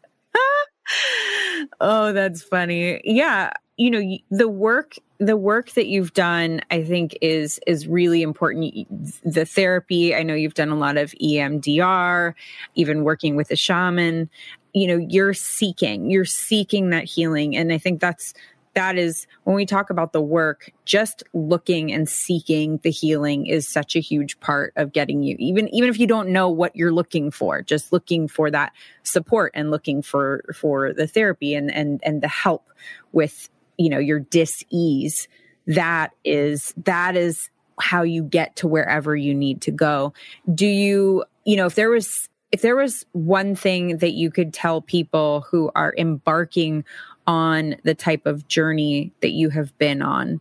oh, 1.81 2.13
that's 2.13 2.43
funny. 2.43 3.01
Yeah, 3.05 3.53
you 3.77 3.91
know, 3.93 4.19
the 4.29 4.49
work 4.49 4.97
the 5.21 5.37
work 5.37 5.71
that 5.71 5.87
you've 5.87 6.15
done 6.15 6.61
I 6.73 6.83
think 6.83 7.17
is 7.23 7.61
is 7.69 7.87
really 7.87 8.23
important. 8.23 9.23
The 9.23 9.45
therapy, 9.45 10.13
I 10.13 10.25
know 10.25 10.35
you've 10.35 10.55
done 10.55 10.71
a 10.71 10.77
lot 10.77 10.97
of 10.97 11.13
EMDR, 11.23 12.35
even 12.75 13.05
working 13.05 13.37
with 13.37 13.53
a 13.53 13.57
shaman. 13.57 14.29
You 14.75 14.89
know, 14.89 14.97
you're 14.97 15.35
seeking, 15.35 16.11
you're 16.11 16.25
seeking 16.25 16.91
that 16.91 17.05
healing 17.05 17.57
and 17.57 17.73
I 17.73 17.79
think 17.79 18.01
that's 18.01 18.35
that 18.75 18.97
is 18.97 19.27
when 19.45 19.57
we 19.57 19.67
talk 19.67 19.91
about 19.91 20.13
the 20.13 20.21
work, 20.21 20.71
just 20.85 21.23
looking 21.33 21.93
and 21.93 22.09
seeking 22.09 22.79
the 22.83 22.91
healing 22.91 23.47
is 23.47 23.67
such 23.67 23.97
a 23.97 24.01
huge 24.01 24.39
part 24.41 24.73
of 24.77 24.93
getting 24.93 25.23
you 25.23 25.37
even 25.39 25.69
even 25.75 25.89
if 25.89 25.99
you 25.99 26.07
don't 26.07 26.29
know 26.29 26.49
what 26.49 26.75
you're 26.77 26.93
looking 26.93 27.31
for, 27.31 27.63
just 27.63 27.93
looking 27.93 28.29
for 28.29 28.51
that 28.51 28.73
support 29.03 29.53
and 29.55 29.71
looking 29.71 30.03
for 30.03 30.45
for 30.55 30.93
the 30.93 31.07
therapy 31.07 31.55
and 31.55 31.73
and 31.73 32.01
and 32.05 32.23
the 32.23 32.29
help 32.29 32.71
with, 33.13 33.49
you 33.77 33.89
know, 33.89 33.99
your 33.99 34.21
dis-ease. 34.21 35.29
That 35.67 36.13
is 36.25 36.73
that 36.85 37.17
is 37.17 37.51
how 37.81 38.03
you 38.03 38.23
get 38.23 38.57
to 38.57 38.69
wherever 38.69 39.15
you 39.15 39.35
need 39.35 39.63
to 39.63 39.71
go. 39.71 40.13
Do 40.53 40.67
you, 40.67 41.25
you 41.45 41.57
know, 41.57 41.67
if 41.67 41.75
there 41.75 41.91
was 41.91 42.29
if 42.51 42.63
there 42.63 42.77
was 42.77 43.05
one 43.13 43.55
thing 43.55 43.99
that 43.99 44.13
you 44.13 44.31
could 44.31 44.55
tell 44.55 44.81
people 44.81 45.45
who 45.51 45.71
are 45.75 45.95
embarking 45.99 46.85
on 47.29 47.77
the 47.85 47.95
type 47.95 48.27
of 48.27 48.49
journey 48.49 49.13
that 49.21 49.31
you 49.31 49.51
have 49.51 49.77
been 49.79 50.03
on 50.03 50.41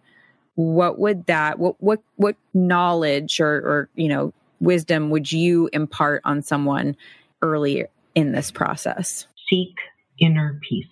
what 0.55 0.97
would 0.97 1.27
that 1.27 1.59
what 1.59 1.75
what 1.79 2.01
what 2.15 2.35
knowledge 2.55 3.39
or 3.39 3.57
or 3.57 3.89
you 3.93 4.07
know 4.07 4.33
wisdom 4.59 5.11
would 5.11 5.31
you 5.31 5.69
impart 5.71 6.19
on 6.25 6.41
someone 6.41 6.95
early 7.43 7.85
in 8.15 8.31
this 8.31 8.49
process 8.49 9.27
seek 9.49 9.75
inner 10.19 10.59
peace. 10.67 10.85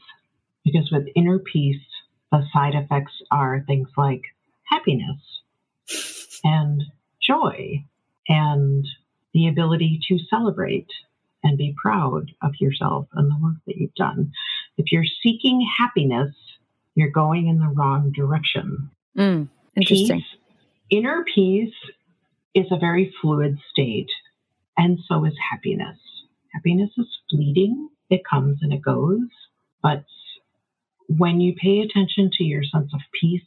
Because 0.63 0.89
with 0.91 1.07
inner 1.15 1.39
peace, 1.39 1.81
the 2.31 2.43
side 2.53 2.73
effects 2.75 3.13
are 3.31 3.63
things 3.67 3.87
like 3.97 4.21
happiness 4.63 5.19
and 6.43 6.83
joy 7.21 7.85
and 8.27 8.85
the 9.33 9.47
ability 9.47 9.99
to 10.07 10.17
celebrate 10.29 10.87
and 11.43 11.57
be 11.57 11.75
proud 11.79 12.31
of 12.41 12.53
yourself 12.59 13.07
and 13.13 13.29
the 13.29 13.37
work 13.43 13.57
that 13.67 13.77
you've 13.77 13.93
done. 13.93 14.31
If 14.77 14.91
you're 14.91 15.05
seeking 15.23 15.67
happiness, 15.77 16.33
you're 16.95 17.11
going 17.11 17.47
in 17.47 17.59
the 17.59 17.67
wrong 17.67 18.11
direction. 18.11 18.89
Mm, 19.17 19.49
interesting. 19.75 20.19
Peace, 20.19 20.39
inner 20.89 21.25
peace 21.33 21.73
is 22.53 22.65
a 22.71 22.77
very 22.77 23.13
fluid 23.21 23.57
state, 23.69 24.09
and 24.77 24.99
so 25.07 25.25
is 25.25 25.33
happiness. 25.51 25.97
Happiness 26.53 26.91
is 26.97 27.07
fleeting, 27.29 27.89
it 28.09 28.21
comes 28.29 28.59
and 28.61 28.73
it 28.73 28.81
goes. 28.81 29.27
But 29.81 30.05
when 31.07 31.39
you 31.41 31.53
pay 31.55 31.79
attention 31.79 32.31
to 32.37 32.43
your 32.43 32.63
sense 32.63 32.93
of 32.93 33.01
peace, 33.19 33.43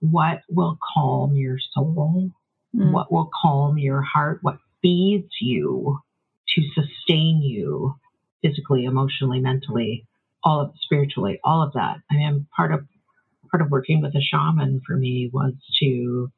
what 0.00 0.42
will 0.48 0.78
calm 0.94 1.34
your 1.34 1.58
soul? 1.74 2.30
Mm. 2.74 2.92
What 2.92 3.12
will 3.12 3.30
calm 3.42 3.78
your 3.78 4.02
heart? 4.02 4.38
What 4.42 4.58
feeds 4.82 5.32
you 5.40 6.00
to 6.54 6.62
sustain 6.74 7.42
you 7.42 7.96
physically, 8.42 8.84
emotionally, 8.84 9.40
mentally, 9.40 10.06
all 10.48 10.62
of 10.62 10.72
spiritually, 10.80 11.38
all 11.44 11.62
of 11.62 11.74
that. 11.74 11.98
I 12.10 12.14
mean, 12.14 12.46
part 12.56 12.72
of 12.72 12.86
part 13.50 13.62
of 13.62 13.70
working 13.70 14.00
with 14.00 14.14
a 14.14 14.20
shaman 14.20 14.80
for 14.86 14.96
me 14.96 15.30
was 15.32 15.52
to 15.80 16.30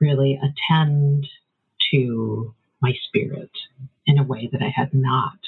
really 0.00 0.38
attend 0.40 1.26
to 1.90 2.54
my 2.80 2.92
spirit 3.08 3.50
in 4.06 4.18
a 4.18 4.22
way 4.22 4.48
that 4.52 4.62
I 4.62 4.72
had 4.74 4.94
not 4.94 5.38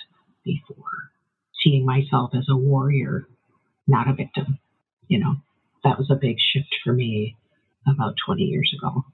before. 0.44 1.10
Seeing 1.62 1.86
myself 1.86 2.30
as 2.34 2.46
a 2.48 2.56
warrior, 2.56 3.26
not 3.86 4.08
a 4.08 4.14
victim. 4.14 4.58
You 5.06 5.20
know, 5.20 5.36
that 5.84 5.98
was 5.98 6.10
a 6.10 6.16
big 6.16 6.36
shift 6.40 6.74
for 6.82 6.92
me 6.92 7.36
about 7.86 8.14
20 8.26 8.42
years 8.42 8.72
ago. 8.76 9.04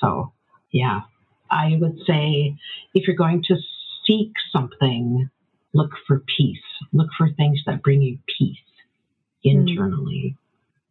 So, 0.00 0.32
yeah, 0.70 1.02
I 1.50 1.76
would 1.80 1.98
say 2.06 2.56
if 2.92 3.06
you're 3.06 3.16
going 3.16 3.42
to 3.44 3.56
seek 4.06 4.32
something, 4.52 5.30
look 5.74 5.90
for 6.06 6.22
peace. 6.36 6.62
Look 6.92 7.08
for 7.18 7.28
things 7.36 7.60
that 7.66 7.82
bring 7.82 8.00
you 8.00 8.18
peace 8.38 8.56
internally, 9.42 10.34
mm. 10.34 10.36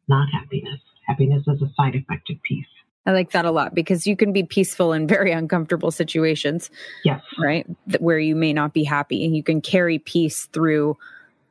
not 0.07 0.27
happiness. 0.31 0.79
Happiness 1.07 1.43
is 1.47 1.61
a 1.61 1.71
side 1.75 1.95
effect 1.95 2.29
of 2.29 2.37
peace. 2.43 2.65
I 3.05 3.11
like 3.11 3.31
that 3.31 3.45
a 3.45 3.51
lot 3.51 3.75
because 3.75 4.07
you 4.07 4.15
can 4.15 4.31
be 4.31 4.43
peaceful 4.43 4.93
in 4.93 5.07
very 5.07 5.31
uncomfortable 5.31 5.91
situations. 5.91 6.69
Yes. 7.03 7.21
Right? 7.37 7.65
Where 7.99 8.19
you 8.19 8.35
may 8.35 8.53
not 8.53 8.73
be 8.73 8.83
happy 8.83 9.25
and 9.25 9.35
you 9.35 9.43
can 9.43 9.61
carry 9.61 9.99
peace 9.99 10.45
through 10.53 10.97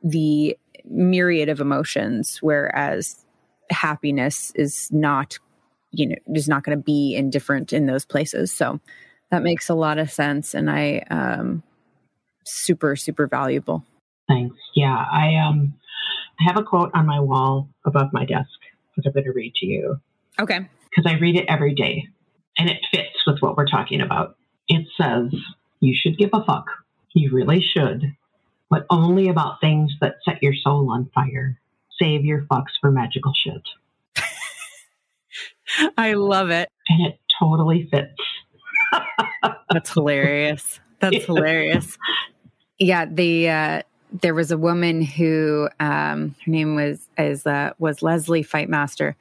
the 0.03 0.57
myriad 0.85 1.47
of 1.47 1.61
emotions 1.61 2.39
whereas 2.41 3.23
happiness 3.69 4.51
is 4.53 4.91
not 4.91 5.39
you 5.91 6.05
know 6.05 6.15
is 6.35 6.49
not 6.49 6.63
going 6.63 6.77
to 6.77 6.83
be 6.83 7.15
indifferent 7.15 7.71
in 7.71 7.85
those 7.85 8.05
places. 8.05 8.51
So 8.51 8.79
that 9.29 9.43
makes 9.43 9.69
a 9.69 9.75
lot 9.75 9.97
of 9.97 10.11
sense 10.11 10.53
and 10.53 10.69
I 10.69 11.05
um 11.09 11.63
super 12.45 12.95
super 12.95 13.27
valuable. 13.27 13.83
Thanks. 14.27 14.55
Yeah, 14.75 14.95
I 14.95 15.35
um 15.35 15.73
I 16.39 16.45
have 16.45 16.57
a 16.57 16.63
quote 16.63 16.91
on 16.93 17.05
my 17.05 17.19
wall 17.19 17.69
above 17.85 18.11
my 18.13 18.25
desk 18.25 18.49
that 18.95 19.05
I'm 19.05 19.13
going 19.13 19.25
to 19.25 19.31
read 19.31 19.53
to 19.55 19.65
you. 19.65 19.99
Okay 20.39 20.67
because 20.93 21.11
I 21.11 21.17
read 21.19 21.35
it 21.35 21.45
every 21.47 21.73
day 21.73 22.07
and 22.57 22.69
it 22.69 22.77
fits 22.91 23.25
with 23.25 23.39
what 23.39 23.57
we're 23.57 23.67
talking 23.67 24.01
about. 24.01 24.37
It 24.67 24.87
says, 24.99 25.33
You 25.79 25.95
should 25.95 26.17
give 26.17 26.29
a 26.33 26.43
fuck. 26.43 26.65
You 27.13 27.31
really 27.31 27.61
should, 27.61 28.15
but 28.69 28.85
only 28.89 29.29
about 29.29 29.61
things 29.61 29.91
that 30.01 30.15
set 30.25 30.41
your 30.41 30.53
soul 30.55 30.91
on 30.91 31.09
fire. 31.13 31.59
Save 31.99 32.25
your 32.25 32.43
fucks 32.43 32.73
for 32.81 32.91
magical 32.91 33.33
shit. 33.35 33.61
I 35.97 36.13
love 36.13 36.49
it. 36.49 36.69
And 36.89 37.07
it 37.07 37.19
totally 37.39 37.87
fits. 37.91 38.11
That's 39.71 39.91
hilarious. 39.91 40.79
That's 40.99 41.25
hilarious. 41.25 41.97
Yeah, 42.79 43.05
the 43.05 43.49
uh 43.49 43.81
there 44.21 44.33
was 44.33 44.51
a 44.51 44.57
woman 44.57 45.01
who 45.01 45.69
um 45.79 46.35
her 46.45 46.51
name 46.51 46.75
was 46.75 47.07
is 47.17 47.45
uh 47.45 47.73
was 47.79 48.01
Leslie 48.01 48.43
Fightmaster. 48.43 49.15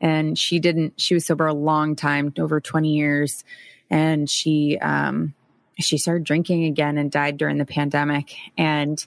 And 0.00 0.38
she 0.38 0.58
didn't 0.60 1.00
she 1.00 1.14
was 1.14 1.26
sober 1.26 1.46
a 1.46 1.54
long 1.54 1.96
time 1.96 2.32
over 2.38 2.60
20 2.60 2.94
years. 2.94 3.44
And 3.90 4.28
she 4.28 4.78
um 4.78 5.34
she 5.78 5.98
started 5.98 6.24
drinking 6.24 6.64
again 6.64 6.98
and 6.98 7.10
died 7.10 7.36
during 7.36 7.58
the 7.58 7.66
pandemic. 7.66 8.34
And 8.56 9.04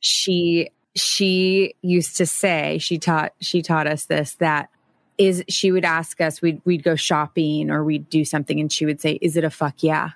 she 0.00 0.70
she 0.96 1.74
used 1.82 2.16
to 2.16 2.26
say 2.26 2.78
she 2.78 2.98
taught 2.98 3.32
she 3.40 3.62
taught 3.62 3.86
us 3.86 4.06
this 4.06 4.34
that 4.34 4.70
is 5.18 5.44
she 5.48 5.70
would 5.70 5.84
ask 5.84 6.20
us 6.20 6.42
we'd 6.42 6.60
we'd 6.64 6.82
go 6.82 6.96
shopping 6.96 7.70
or 7.70 7.84
we'd 7.84 8.08
do 8.08 8.24
something 8.24 8.58
and 8.58 8.72
she 8.72 8.86
would 8.86 9.00
say 9.00 9.18
is 9.20 9.36
it 9.36 9.44
a 9.44 9.50
fuck 9.50 9.82
yeah? 9.82 10.10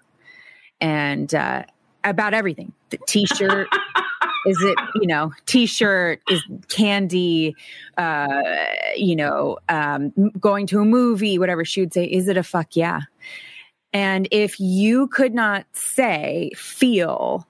And 0.81 1.33
uh 1.35 1.65
about 2.05 2.35
everything. 2.35 2.73
The 2.91 2.99
t-shirt 3.07 3.69
is 4.47 4.61
it 4.61 4.79
you 4.97 5.07
know 5.07 5.33
t-shirt 5.47 6.21
is 6.29 6.43
candy 6.69 7.57
uh 7.97 8.27
you 8.95 9.17
know 9.17 9.57
um 9.71 10.13
going 10.39 10.67
to 10.67 10.81
a 10.81 10.85
movie 10.85 11.39
whatever 11.39 11.65
she 11.65 11.81
would 11.81 11.95
say 11.95 12.05
is 12.05 12.29
it 12.29 12.37
a 12.37 12.43
fuck 12.43 12.77
yeah? 12.77 13.01
And 13.93 14.27
if 14.33 14.59
you 14.59 15.07
could 15.07 15.35
not 15.35 15.67
say 15.73 16.51
feel 16.57 17.47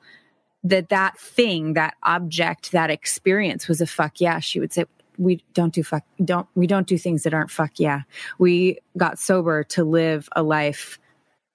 that 0.62 0.90
that 0.90 1.18
thing 1.18 1.72
that 1.72 1.94
object 2.02 2.72
that 2.72 2.90
experience 2.90 3.68
was 3.68 3.80
a 3.80 3.86
fuck 3.86 4.20
yeah 4.20 4.38
she 4.38 4.60
would 4.60 4.72
say 4.72 4.84
we 5.18 5.42
don't 5.52 5.72
do 5.72 5.82
fuck 5.82 6.04
don't 6.24 6.46
we 6.54 6.66
don't 6.66 6.86
do 6.86 6.98
things 6.98 7.22
that 7.22 7.34
aren't 7.34 7.50
fuck 7.50 7.78
yeah. 7.78 8.02
We 8.38 8.78
got 8.96 9.18
sober 9.18 9.64
to 9.64 9.84
live 9.84 10.28
a 10.34 10.42
life 10.42 10.98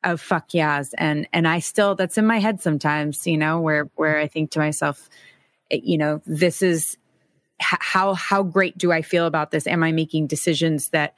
of 0.03 0.21
fuck 0.21 0.53
yeahs 0.53 0.93
and 0.97 1.27
and 1.33 1.47
i 1.47 1.59
still 1.59 1.93
that's 1.95 2.17
in 2.17 2.25
my 2.25 2.39
head 2.39 2.61
sometimes 2.61 3.27
you 3.27 3.37
know 3.37 3.59
where 3.59 3.89
where 3.95 4.17
i 4.17 4.27
think 4.27 4.49
to 4.51 4.59
myself 4.59 5.09
you 5.71 5.97
know, 5.97 6.21
this 6.25 6.61
is 6.61 6.97
how 7.59 8.13
how 8.13 8.43
great 8.43 8.77
do 8.77 8.91
I 8.91 9.01
feel 9.01 9.25
about 9.25 9.51
this? 9.51 9.67
Am 9.67 9.83
I 9.83 9.91
making 9.91 10.27
decisions 10.27 10.89
that 10.89 11.15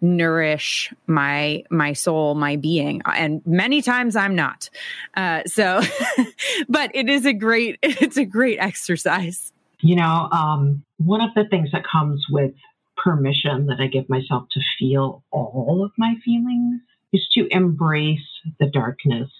nourish 0.00 0.92
my 1.06 1.64
my 1.70 1.92
soul, 1.92 2.34
my 2.34 2.56
being? 2.56 3.02
And 3.06 3.42
many 3.46 3.80
times 3.80 4.16
I'm 4.16 4.34
not. 4.34 4.70
Uh, 5.16 5.42
so, 5.46 5.80
but 6.68 6.90
it 6.94 7.08
is 7.08 7.26
a 7.26 7.32
great 7.32 7.78
it's 7.82 8.16
a 8.16 8.24
great 8.24 8.58
exercise. 8.58 9.52
You 9.80 9.96
know, 9.96 10.28
um, 10.32 10.82
one 10.96 11.20
of 11.20 11.30
the 11.34 11.44
things 11.44 11.70
that 11.72 11.84
comes 11.90 12.26
with 12.30 12.52
permission 12.96 13.66
that 13.66 13.80
I 13.80 13.86
give 13.86 14.08
myself 14.08 14.44
to 14.52 14.60
feel 14.78 15.22
all 15.30 15.84
of 15.84 15.92
my 15.98 16.14
feelings 16.24 16.80
is 17.14 17.26
to 17.32 17.46
embrace 17.50 18.18
the 18.60 18.66
darkness, 18.66 19.30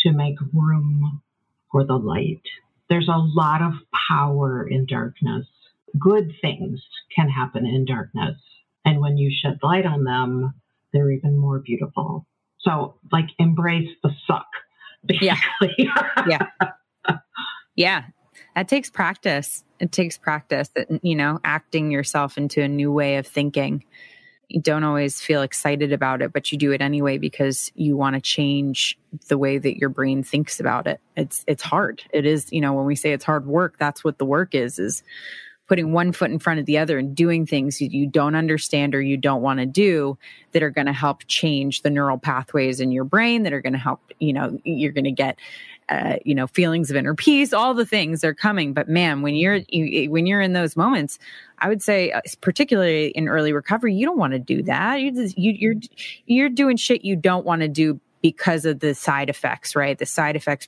to 0.00 0.12
make 0.12 0.36
room 0.52 1.20
for 1.70 1.84
the 1.84 1.96
light 1.96 2.40
there's 2.88 3.08
a 3.08 3.16
lot 3.16 3.62
of 3.62 3.72
power 4.08 4.66
in 4.68 4.86
darkness. 4.86 5.46
Good 5.98 6.32
things 6.40 6.82
can 7.14 7.28
happen 7.28 7.66
in 7.66 7.84
darkness. 7.84 8.36
And 8.84 9.00
when 9.00 9.16
you 9.16 9.32
shed 9.34 9.58
light 9.62 9.86
on 9.86 10.04
them, 10.04 10.54
they're 10.92 11.10
even 11.10 11.36
more 11.36 11.60
beautiful. 11.60 12.26
So, 12.60 12.96
like, 13.10 13.26
embrace 13.38 13.88
the 14.02 14.10
suck. 14.26 14.46
Basically. 15.06 15.74
Yeah. 15.78 15.98
yeah. 16.28 17.16
Yeah. 17.76 18.04
That 18.54 18.68
takes 18.68 18.90
practice. 18.90 19.64
It 19.80 19.92
takes 19.92 20.16
practice, 20.16 20.68
that 20.76 20.88
you 21.02 21.14
know, 21.14 21.40
acting 21.44 21.90
yourself 21.90 22.38
into 22.38 22.62
a 22.62 22.68
new 22.68 22.90
way 22.90 23.16
of 23.16 23.26
thinking 23.26 23.84
you 24.48 24.60
don't 24.60 24.84
always 24.84 25.20
feel 25.20 25.42
excited 25.42 25.92
about 25.92 26.22
it, 26.22 26.32
but 26.32 26.52
you 26.52 26.58
do 26.58 26.72
it 26.72 26.80
anyway 26.80 27.18
because 27.18 27.72
you 27.74 27.96
want 27.96 28.14
to 28.14 28.20
change 28.20 28.98
the 29.28 29.38
way 29.38 29.58
that 29.58 29.76
your 29.76 29.88
brain 29.88 30.22
thinks 30.22 30.60
about 30.60 30.86
it. 30.86 31.00
It's 31.16 31.44
it's 31.46 31.62
hard. 31.62 32.02
It 32.12 32.26
is, 32.26 32.52
you 32.52 32.60
know, 32.60 32.72
when 32.72 32.84
we 32.84 32.96
say 32.96 33.12
it's 33.12 33.24
hard 33.24 33.46
work, 33.46 33.76
that's 33.78 34.04
what 34.04 34.18
the 34.18 34.24
work 34.24 34.54
is 34.54 34.78
is 34.78 35.02
putting 35.66 35.92
one 35.92 36.12
foot 36.12 36.30
in 36.30 36.38
front 36.38 36.60
of 36.60 36.66
the 36.66 36.78
other 36.78 36.98
and 36.98 37.16
doing 37.16 37.46
things 37.46 37.80
you 37.80 38.06
don't 38.06 38.34
understand 38.34 38.94
or 38.94 39.00
you 39.00 39.16
don't 39.16 39.40
want 39.40 39.60
to 39.60 39.66
do 39.66 40.18
that 40.52 40.62
are 40.62 40.70
going 40.70 40.86
to 40.86 40.92
help 40.92 41.22
change 41.26 41.82
the 41.82 41.90
neural 41.90 42.18
pathways 42.18 42.80
in 42.80 42.92
your 42.92 43.04
brain 43.04 43.44
that 43.44 43.52
are 43.52 43.62
going 43.62 43.72
to 43.72 43.78
help, 43.78 44.00
you 44.18 44.32
know, 44.32 44.58
you're 44.64 44.92
going 44.92 45.04
to 45.04 45.10
get 45.10 45.38
uh, 45.88 46.16
you 46.24 46.34
know 46.34 46.46
feelings 46.46 46.90
of 46.90 46.96
inner 46.96 47.14
peace 47.14 47.52
all 47.52 47.74
the 47.74 47.86
things 47.86 48.24
are 48.24 48.34
coming. 48.34 48.72
But 48.72 48.88
man 48.88 49.22
when 49.22 49.34
you're 49.34 49.60
you, 49.68 50.10
when 50.10 50.26
you're 50.26 50.40
in 50.40 50.52
those 50.52 50.76
moments 50.76 51.18
i 51.58 51.68
would 51.68 51.82
say 51.82 52.10
uh, 52.12 52.20
particularly 52.40 53.08
in 53.08 53.28
early 53.28 53.52
recovery 53.52 53.94
you 53.94 54.06
don't 54.06 54.18
want 54.18 54.32
to 54.32 54.38
do 54.38 54.62
that. 54.62 55.00
You 55.00 55.12
just, 55.12 55.38
you, 55.38 55.52
you're 55.52 55.74
you're 56.26 56.48
doing 56.48 56.76
shit 56.76 57.04
you 57.04 57.16
don't 57.16 57.44
want 57.44 57.62
to 57.62 57.68
do 57.68 58.00
because 58.24 58.64
of 58.64 58.80
the 58.80 58.94
side 58.94 59.28
effects, 59.28 59.76
right? 59.76 59.98
The 59.98 60.06
side 60.06 60.34
effects, 60.34 60.66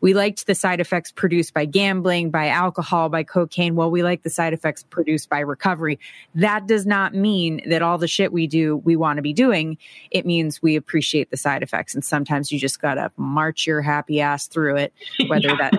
we 0.00 0.12
liked 0.12 0.48
the 0.48 0.56
side 0.56 0.80
effects 0.80 1.12
produced 1.12 1.54
by 1.54 1.64
gambling, 1.64 2.32
by 2.32 2.48
alcohol, 2.48 3.08
by 3.08 3.22
cocaine. 3.22 3.76
Well, 3.76 3.92
we 3.92 4.02
like 4.02 4.24
the 4.24 4.28
side 4.28 4.52
effects 4.52 4.82
produced 4.82 5.28
by 5.28 5.38
recovery. 5.38 6.00
That 6.34 6.66
does 6.66 6.86
not 6.86 7.14
mean 7.14 7.62
that 7.70 7.80
all 7.80 7.96
the 7.96 8.08
shit 8.08 8.32
we 8.32 8.48
do, 8.48 8.76
we 8.78 8.96
want 8.96 9.18
to 9.18 9.22
be 9.22 9.32
doing. 9.32 9.78
It 10.10 10.26
means 10.26 10.60
we 10.60 10.74
appreciate 10.74 11.30
the 11.30 11.36
side 11.36 11.62
effects. 11.62 11.94
And 11.94 12.04
sometimes 12.04 12.50
you 12.50 12.58
just 12.58 12.80
got 12.80 12.94
to 12.94 13.12
march 13.16 13.68
your 13.68 13.82
happy 13.82 14.20
ass 14.20 14.48
through 14.48 14.74
it, 14.78 14.92
whether 15.28 15.46
that, 15.46 15.72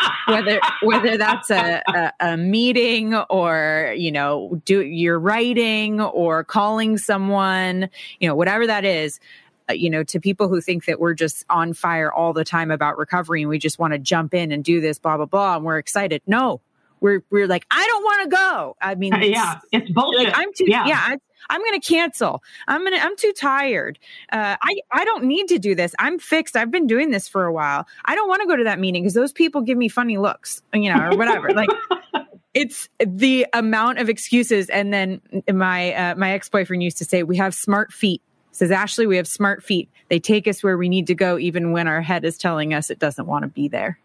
whether, 0.28 0.60
whether 0.80 1.18
that's 1.18 1.50
a, 1.50 1.82
a, 1.88 2.12
a 2.20 2.36
meeting 2.38 3.14
or, 3.14 3.92
you 3.94 4.10
know, 4.10 4.62
do 4.64 4.80
your 4.80 5.20
writing 5.20 6.00
or 6.00 6.42
calling 6.42 6.96
someone, 6.96 7.90
you 8.18 8.26
know, 8.26 8.34
whatever 8.34 8.66
that 8.66 8.86
is 8.86 9.20
you 9.70 9.90
know, 9.90 10.02
to 10.04 10.20
people 10.20 10.48
who 10.48 10.60
think 10.60 10.86
that 10.86 11.00
we're 11.00 11.14
just 11.14 11.44
on 11.50 11.72
fire 11.72 12.12
all 12.12 12.32
the 12.32 12.44
time 12.44 12.70
about 12.70 12.98
recovery 12.98 13.42
and 13.42 13.48
we 13.48 13.58
just 13.58 13.78
want 13.78 13.92
to 13.92 13.98
jump 13.98 14.34
in 14.34 14.52
and 14.52 14.64
do 14.64 14.80
this, 14.80 14.98
blah, 14.98 15.16
blah, 15.16 15.26
blah, 15.26 15.56
and 15.56 15.64
we're 15.64 15.78
excited. 15.78 16.22
No, 16.26 16.60
we're, 17.00 17.22
we're 17.30 17.46
like, 17.46 17.66
I 17.70 17.86
don't 17.86 18.02
want 18.02 18.22
to 18.30 18.36
go. 18.36 18.76
I 18.80 18.94
mean, 18.94 19.14
uh, 19.14 19.18
yeah, 19.22 19.60
it's 19.72 19.90
bullshit. 19.90 20.26
Like, 20.26 20.38
I'm 20.38 20.52
too, 20.54 20.64
yeah, 20.66 20.86
yeah 20.86 21.00
I, 21.00 21.18
I'm 21.50 21.60
going 21.60 21.80
to 21.80 21.86
cancel. 21.86 22.42
I'm 22.66 22.80
going 22.82 22.92
to, 22.92 23.02
I'm 23.02 23.16
too 23.16 23.32
tired. 23.32 23.98
Uh, 24.30 24.56
I, 24.60 24.76
I 24.92 25.04
don't 25.04 25.24
need 25.24 25.48
to 25.48 25.58
do 25.58 25.74
this. 25.74 25.94
I'm 25.98 26.18
fixed. 26.18 26.56
I've 26.56 26.70
been 26.70 26.86
doing 26.86 27.10
this 27.10 27.28
for 27.28 27.44
a 27.44 27.52
while. 27.52 27.86
I 28.04 28.14
don't 28.14 28.28
want 28.28 28.42
to 28.42 28.48
go 28.48 28.56
to 28.56 28.64
that 28.64 28.78
meeting 28.78 29.02
because 29.02 29.14
those 29.14 29.32
people 29.32 29.62
give 29.62 29.78
me 29.78 29.88
funny 29.88 30.18
looks, 30.18 30.62
you 30.74 30.92
know, 30.92 31.10
or 31.10 31.16
whatever. 31.16 31.50
like, 31.50 31.70
it's 32.54 32.88
the 32.98 33.46
amount 33.52 33.98
of 33.98 34.08
excuses. 34.08 34.68
And 34.68 34.92
then 34.92 35.20
my, 35.50 35.94
uh, 35.94 36.14
my 36.16 36.32
ex-boyfriend 36.32 36.82
used 36.82 36.98
to 36.98 37.04
say, 37.04 37.22
we 37.22 37.36
have 37.36 37.54
smart 37.54 37.92
feet 37.92 38.22
says 38.58 38.70
Ashley, 38.70 39.06
we 39.06 39.16
have 39.16 39.28
smart 39.28 39.62
feet. 39.62 39.88
They 40.08 40.18
take 40.18 40.48
us 40.48 40.62
where 40.62 40.76
we 40.76 40.88
need 40.88 41.06
to 41.06 41.14
go, 41.14 41.38
even 41.38 41.72
when 41.72 41.86
our 41.86 42.02
head 42.02 42.24
is 42.24 42.36
telling 42.36 42.74
us 42.74 42.90
it 42.90 42.98
doesn't 42.98 43.26
want 43.26 43.44
to 43.44 43.48
be 43.48 43.68
there. 43.68 43.98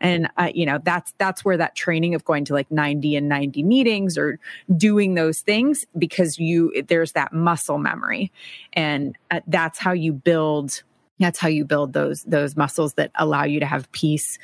And 0.00 0.28
uh, 0.36 0.50
you 0.52 0.66
know 0.66 0.80
that's 0.82 1.14
that's 1.18 1.44
where 1.44 1.56
that 1.56 1.76
training 1.76 2.14
of 2.14 2.24
going 2.24 2.44
to 2.46 2.52
like 2.52 2.70
90 2.70 3.16
and 3.16 3.28
90 3.28 3.62
meetings 3.62 4.18
or 4.18 4.38
doing 4.76 5.14
those 5.14 5.40
things 5.40 5.86
because 5.96 6.38
you 6.38 6.82
there's 6.88 7.12
that 7.12 7.32
muscle 7.32 7.78
memory, 7.78 8.32
and 8.72 9.16
uh, 9.30 9.40
that's 9.46 9.78
how 9.78 9.92
you 9.92 10.12
build. 10.12 10.82
That's 11.20 11.38
how 11.38 11.48
you 11.48 11.64
build 11.64 11.92
those 11.92 12.24
those 12.24 12.56
muscles 12.56 12.94
that 12.94 13.12
allow 13.14 13.44
you 13.44 13.60
to 13.60 13.66
have 13.66 13.90
peace 13.92 14.38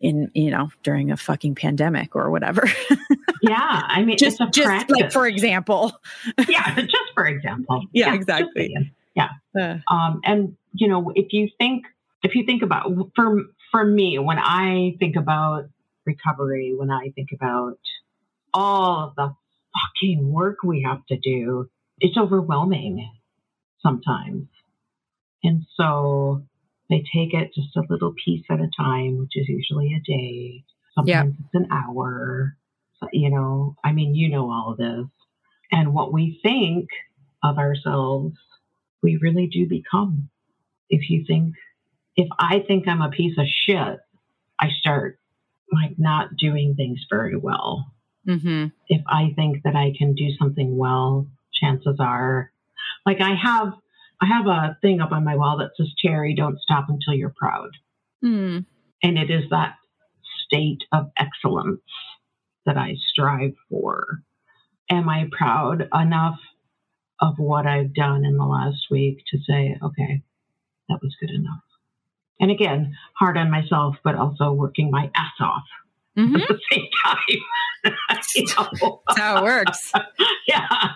in 0.00 0.30
you 0.34 0.50
know 0.50 0.70
during 0.82 1.10
a 1.10 1.16
fucking 1.16 1.54
pandemic 1.54 2.14
or 2.14 2.30
whatever. 2.30 2.68
yeah, 3.42 3.82
I 3.86 4.02
mean, 4.02 4.18
just 4.18 4.40
just 4.52 4.90
like 4.90 5.12
for 5.12 5.26
example. 5.26 5.92
yeah, 6.48 6.74
just 6.74 6.96
for 7.14 7.26
example. 7.26 7.84
Yeah, 7.92 8.08
yeah 8.08 8.14
exactly. 8.14 8.92
Yeah. 9.14 9.28
Uh. 9.58 9.78
Um, 9.92 10.20
and 10.24 10.56
you 10.72 10.88
know, 10.88 11.12
if 11.14 11.32
you 11.32 11.48
think 11.58 11.84
if 12.22 12.34
you 12.34 12.44
think 12.44 12.62
about 12.62 12.92
for 13.14 13.42
for 13.70 13.84
me, 13.84 14.18
when 14.18 14.38
I 14.38 14.96
think 14.98 15.16
about 15.16 15.68
recovery, 16.06 16.74
when 16.76 16.90
I 16.90 17.10
think 17.14 17.30
about 17.34 17.78
all 18.52 19.08
of 19.08 19.14
the 19.16 19.34
fucking 19.74 20.30
work 20.30 20.62
we 20.64 20.82
have 20.82 21.04
to 21.06 21.16
do, 21.16 21.68
it's 21.98 22.16
overwhelming 22.16 23.10
sometimes. 23.82 24.48
And 25.42 25.64
so 25.76 26.42
they 26.88 27.04
take 27.14 27.32
it 27.34 27.54
just 27.54 27.76
a 27.76 27.82
little 27.88 28.12
piece 28.24 28.44
at 28.50 28.60
a 28.60 28.68
time, 28.76 29.18
which 29.18 29.36
is 29.36 29.48
usually 29.48 29.94
a 29.94 30.00
day. 30.00 30.64
Sometimes 30.94 31.34
it's 31.38 31.54
an 31.54 31.68
hour. 31.70 32.56
You 33.12 33.30
know, 33.30 33.76
I 33.82 33.92
mean, 33.92 34.14
you 34.14 34.28
know 34.28 34.50
all 34.50 34.72
of 34.72 34.78
this. 34.78 35.06
And 35.72 35.94
what 35.94 36.12
we 36.12 36.40
think 36.42 36.88
of 37.42 37.58
ourselves, 37.58 38.36
we 39.02 39.16
really 39.16 39.46
do 39.46 39.66
become. 39.66 40.28
If 40.88 41.08
you 41.08 41.24
think, 41.26 41.54
if 42.16 42.28
I 42.38 42.60
think 42.66 42.88
I'm 42.88 43.02
a 43.02 43.10
piece 43.10 43.38
of 43.38 43.46
shit, 43.46 43.98
I 44.58 44.68
start 44.80 45.18
like 45.72 45.98
not 45.98 46.36
doing 46.36 46.74
things 46.74 47.00
very 47.08 47.36
well. 47.36 47.92
Mm-hmm. 48.28 48.66
If 48.88 49.02
I 49.06 49.32
think 49.34 49.62
that 49.64 49.76
I 49.76 49.92
can 49.96 50.14
do 50.14 50.30
something 50.38 50.76
well, 50.76 51.26
chances 51.54 51.96
are, 52.00 52.52
like 53.06 53.20
I 53.20 53.34
have 53.34 53.74
I 54.20 54.26
have 54.26 54.46
a 54.46 54.76
thing 54.82 55.00
up 55.00 55.12
on 55.12 55.24
my 55.24 55.36
wall 55.36 55.58
that 55.58 55.70
says, 55.76 55.94
Teri, 56.04 56.36
don't 56.36 56.60
stop 56.60 56.90
until 56.90 57.14
you're 57.14 57.34
proud. 57.34 57.70
Mm. 58.22 58.66
And 59.02 59.18
it 59.18 59.30
is 59.30 59.44
that 59.50 59.76
state 60.44 60.84
of 60.92 61.10
excellence 61.16 61.80
that 62.66 62.76
I 62.76 62.96
strive 63.10 63.54
for. 63.70 64.22
Am 64.90 65.08
I 65.08 65.28
proud 65.30 65.88
enough 65.94 66.38
of 67.20 67.38
what 67.38 67.66
I've 67.66 67.94
done 67.94 68.24
in 68.24 68.36
the 68.36 68.44
last 68.44 68.86
week 68.90 69.22
to 69.30 69.38
say, 69.46 69.76
okay, 69.82 70.22
that 70.88 70.98
was 71.02 71.14
good 71.20 71.30
enough? 71.30 71.60
And 72.40 72.50
again, 72.50 72.96
hard 73.18 73.36
on 73.36 73.50
myself, 73.50 73.96
but 74.02 74.14
also 74.14 74.52
working 74.52 74.90
my 74.90 75.10
ass 75.14 75.32
off 75.40 75.64
mm-hmm. 76.16 76.36
at 76.36 76.48
the 76.48 76.58
same 76.70 76.88
time. 77.04 77.18
you 78.34 78.46
know? 78.56 79.02
That's 79.06 79.18
how 79.18 79.38
it 79.38 79.44
works. 79.44 79.92
yeah. 80.48 80.92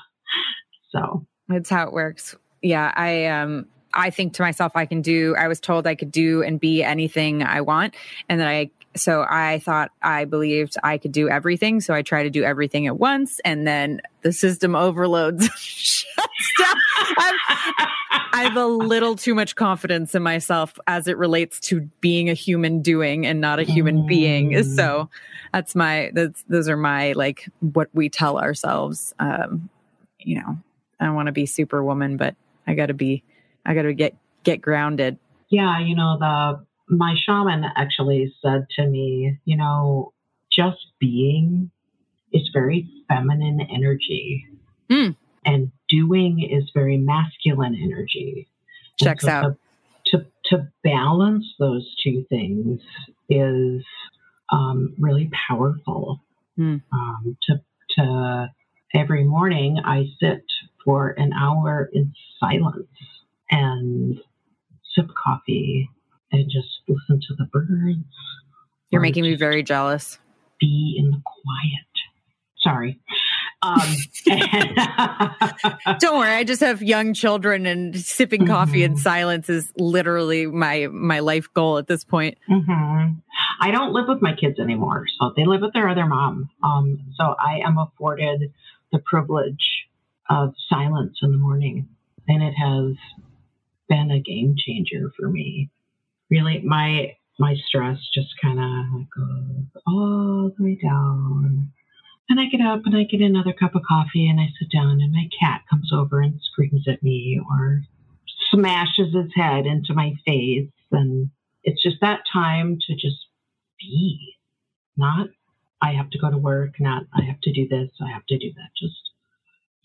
So 0.91 1.27
it's 1.51 1.69
how 1.69 1.87
it 1.87 1.93
works 1.93 2.37
yeah, 2.65 2.93
I 2.97 3.27
um 3.27 3.67
I 3.93 4.11
think 4.11 4.33
to 4.35 4.43
myself 4.43 4.73
I 4.75 4.87
can 4.87 5.03
do 5.03 5.37
I 5.39 5.47
was 5.47 5.61
told 5.61 5.87
I 5.87 5.95
could 5.95 6.11
do 6.11 6.43
and 6.43 6.59
be 6.59 6.83
anything 6.83 7.43
I 7.43 7.61
want 7.61 7.95
and 8.29 8.41
that 8.41 8.49
I 8.49 8.71
so 8.97 9.25
I 9.29 9.59
thought 9.59 9.91
I 10.03 10.25
believed 10.25 10.77
I 10.83 10.99
could 10.99 11.13
do 11.13 11.29
everything. 11.29 11.81
So 11.81 11.95
I 11.95 12.03
try 12.03 12.23
to 12.23 12.31
do 12.31 12.45
everything 12.45 12.87
at 12.87 12.99
once 12.99 13.41
and 13.45 13.67
then 13.67 14.01
the 14.23 14.33
system 14.33 14.75
overloads. 14.75 15.49
I 18.37 18.45
have 18.45 18.57
a 18.57 18.67
little 18.67 19.17
too 19.17 19.35
much 19.35 19.57
confidence 19.57 20.15
in 20.15 20.23
myself 20.23 20.79
as 20.87 21.09
it 21.09 21.17
relates 21.19 21.61
to 21.61 21.83
being 22.01 22.31
a 22.31 22.35
human 22.35 22.83
doing 22.83 23.27
and 23.27 23.41
not 23.41 23.59
a 23.59 23.65
human 23.65 24.07
being. 24.07 24.51
Mm. 24.53 24.77
So 24.77 25.09
that's 25.53 25.75
my, 25.75 26.11
that's, 26.15 26.43
those 26.49 26.69
are 26.69 26.77
my, 26.77 27.13
like 27.13 27.49
what 27.61 27.89
we 27.93 28.09
tell 28.09 28.39
ourselves. 28.39 29.15
Um, 29.19 29.69
you 30.19 30.37
know, 30.41 30.59
I 31.01 31.11
want 31.11 31.27
to 31.27 31.33
be 31.33 31.47
superwoman, 31.47 32.17
but 32.17 32.35
I 32.67 32.75
got 32.75 32.87
to 32.87 32.95
be, 32.95 33.23
I 33.65 33.75
got 33.75 33.83
to 33.83 33.95
get 33.95 34.17
get 34.45 34.61
grounded. 34.61 35.19
Yeah, 35.49 35.81
you 35.81 35.97
know 35.97 36.17
the 36.19 36.65
my 36.89 37.15
shaman 37.17 37.65
actually 37.77 38.35
said 38.43 38.67
to 38.77 38.87
me, 38.87 39.39
you 39.45 39.57
know, 39.57 40.13
just 40.53 40.87
being 40.99 41.71
is 42.33 42.51
very 42.53 42.89
feminine 43.09 43.61
energy, 43.73 44.47
mm. 44.91 45.17
and 45.45 45.71
doing 45.89 46.41
is 46.43 46.71
very 46.75 46.97
masculine 46.97 47.77
energy. 47.81 48.49
Checks 48.99 49.25
so 49.25 49.31
out. 49.31 49.57
To, 50.07 50.19
to 50.19 50.27
to 50.47 50.69
balance 50.83 51.47
those 51.59 51.95
two 52.03 52.25
things 52.29 52.81
is 53.29 53.85
um, 54.53 54.95
really 54.99 55.31
powerful. 55.49 56.21
Mm. 56.59 56.83
Um, 56.93 57.37
to 57.45 57.61
to 57.97 58.51
every 58.95 59.25
morning 59.25 59.79
I 59.85 60.07
sit 60.21 60.45
for 60.85 61.11
an 61.11 61.33
hour 61.33 61.89
in 61.93 62.13
silence 62.39 62.87
and 63.51 64.21
sip 64.95 65.09
coffee 65.23 65.89
and 66.35 66.51
just 66.51 66.69
listen 66.89 67.21
to 67.29 67.35
the 67.37 67.45
birds. 67.45 68.05
You're 68.91 69.01
making 69.01 69.23
me 69.23 69.35
very 69.35 69.63
jealous. 69.63 70.19
Be 70.61 70.97
in 70.99 71.11
the 71.11 71.21
quiet. 71.25 71.87
Sorry. 72.59 73.01
Um, 73.63 73.81
Don't 75.99 76.19
worry, 76.19 76.33
I 76.33 76.45
just 76.45 76.61
have 76.61 76.83
young 76.83 77.15
children, 77.15 77.67
and 77.67 77.99
sipping 77.99 78.47
coffee 78.47 78.83
mm-hmm. 78.83 78.93
in 78.93 78.97
silence 78.97 79.49
is 79.49 79.73
literally 79.77 80.47
my 80.47 80.89
my 80.91 81.21
life 81.21 81.53
goal 81.55 81.79
at 81.79 81.87
this 81.87 82.05
point. 82.05 82.39
Mm-hmm. 82.49 83.19
I 83.61 83.71
don't 83.71 83.93
live 83.93 84.07
with 84.09 84.21
my 84.21 84.35
kids 84.35 84.59
anymore, 84.59 85.07
so 85.19 85.33
they 85.37 85.47
live 85.47 85.63
with 85.63 85.73
their 85.73 85.89
other 85.89 86.07
mom. 86.07 86.51
Um, 86.63 87.13
so 87.17 87.35
I 87.39 87.61
am 87.65 87.79
afforded 87.79 88.53
the 88.93 88.99
privilege 88.99 89.87
of 90.29 90.55
silence 90.69 91.19
in 91.23 91.33
the 91.33 91.39
morning. 91.39 91.89
And 92.27 92.43
it 92.43 92.55
has 92.55 92.97
been 93.89 94.11
a 94.11 94.21
game 94.21 94.57
changer 94.57 95.13
for 95.19 95.29
me. 95.29 95.71
Really, 96.35 96.63
my 96.65 97.15
my 97.39 97.55
stress 97.65 97.99
just 98.13 98.35
kind 98.43 98.59
of 98.59 99.07
goes 99.17 99.83
all 99.87 100.51
the 100.57 100.65
way 100.65 100.79
down. 100.83 101.71
And 102.29 102.41
I 102.41 102.47
get 102.47 102.61
up 102.61 102.81
and 102.87 102.97
I 102.97 103.05
get 103.05 103.21
another 103.21 103.53
cup 103.53 103.77
of 103.77 103.83
coffee 103.89 104.29
and 104.29 104.41
I 104.41 104.49
sit 104.59 104.69
down 104.73 105.01
and 105.01 105.13
my 105.13 105.29
cat 105.39 105.63
comes 105.71 105.93
over 105.93 106.21
and 106.21 106.41
screams 106.43 106.89
at 106.89 107.05
me 107.05 107.41
or 107.49 107.83
smashes 108.51 109.15
his 109.15 109.31
head 109.37 109.65
into 109.65 109.95
my 109.95 110.15
face. 110.27 110.71
And 110.91 111.31
it's 111.63 111.81
just 111.81 111.99
that 112.01 112.23
time 112.33 112.79
to 112.89 112.95
just 112.95 113.27
be, 113.79 114.35
not 114.97 115.29
I 115.81 115.93
have 115.93 116.11
to 116.11 116.19
go 116.19 116.33
to 116.33 116.39
work, 116.39 116.81
not 116.81 117.05
I 117.17 117.23
have 117.23 117.41
to 117.43 117.53
do 117.53 117.69
this, 117.69 117.91
I 118.03 118.11
have 118.11 118.27
to 118.27 118.39
do 118.39 118.51
that. 118.57 118.71
Just 118.77 119.11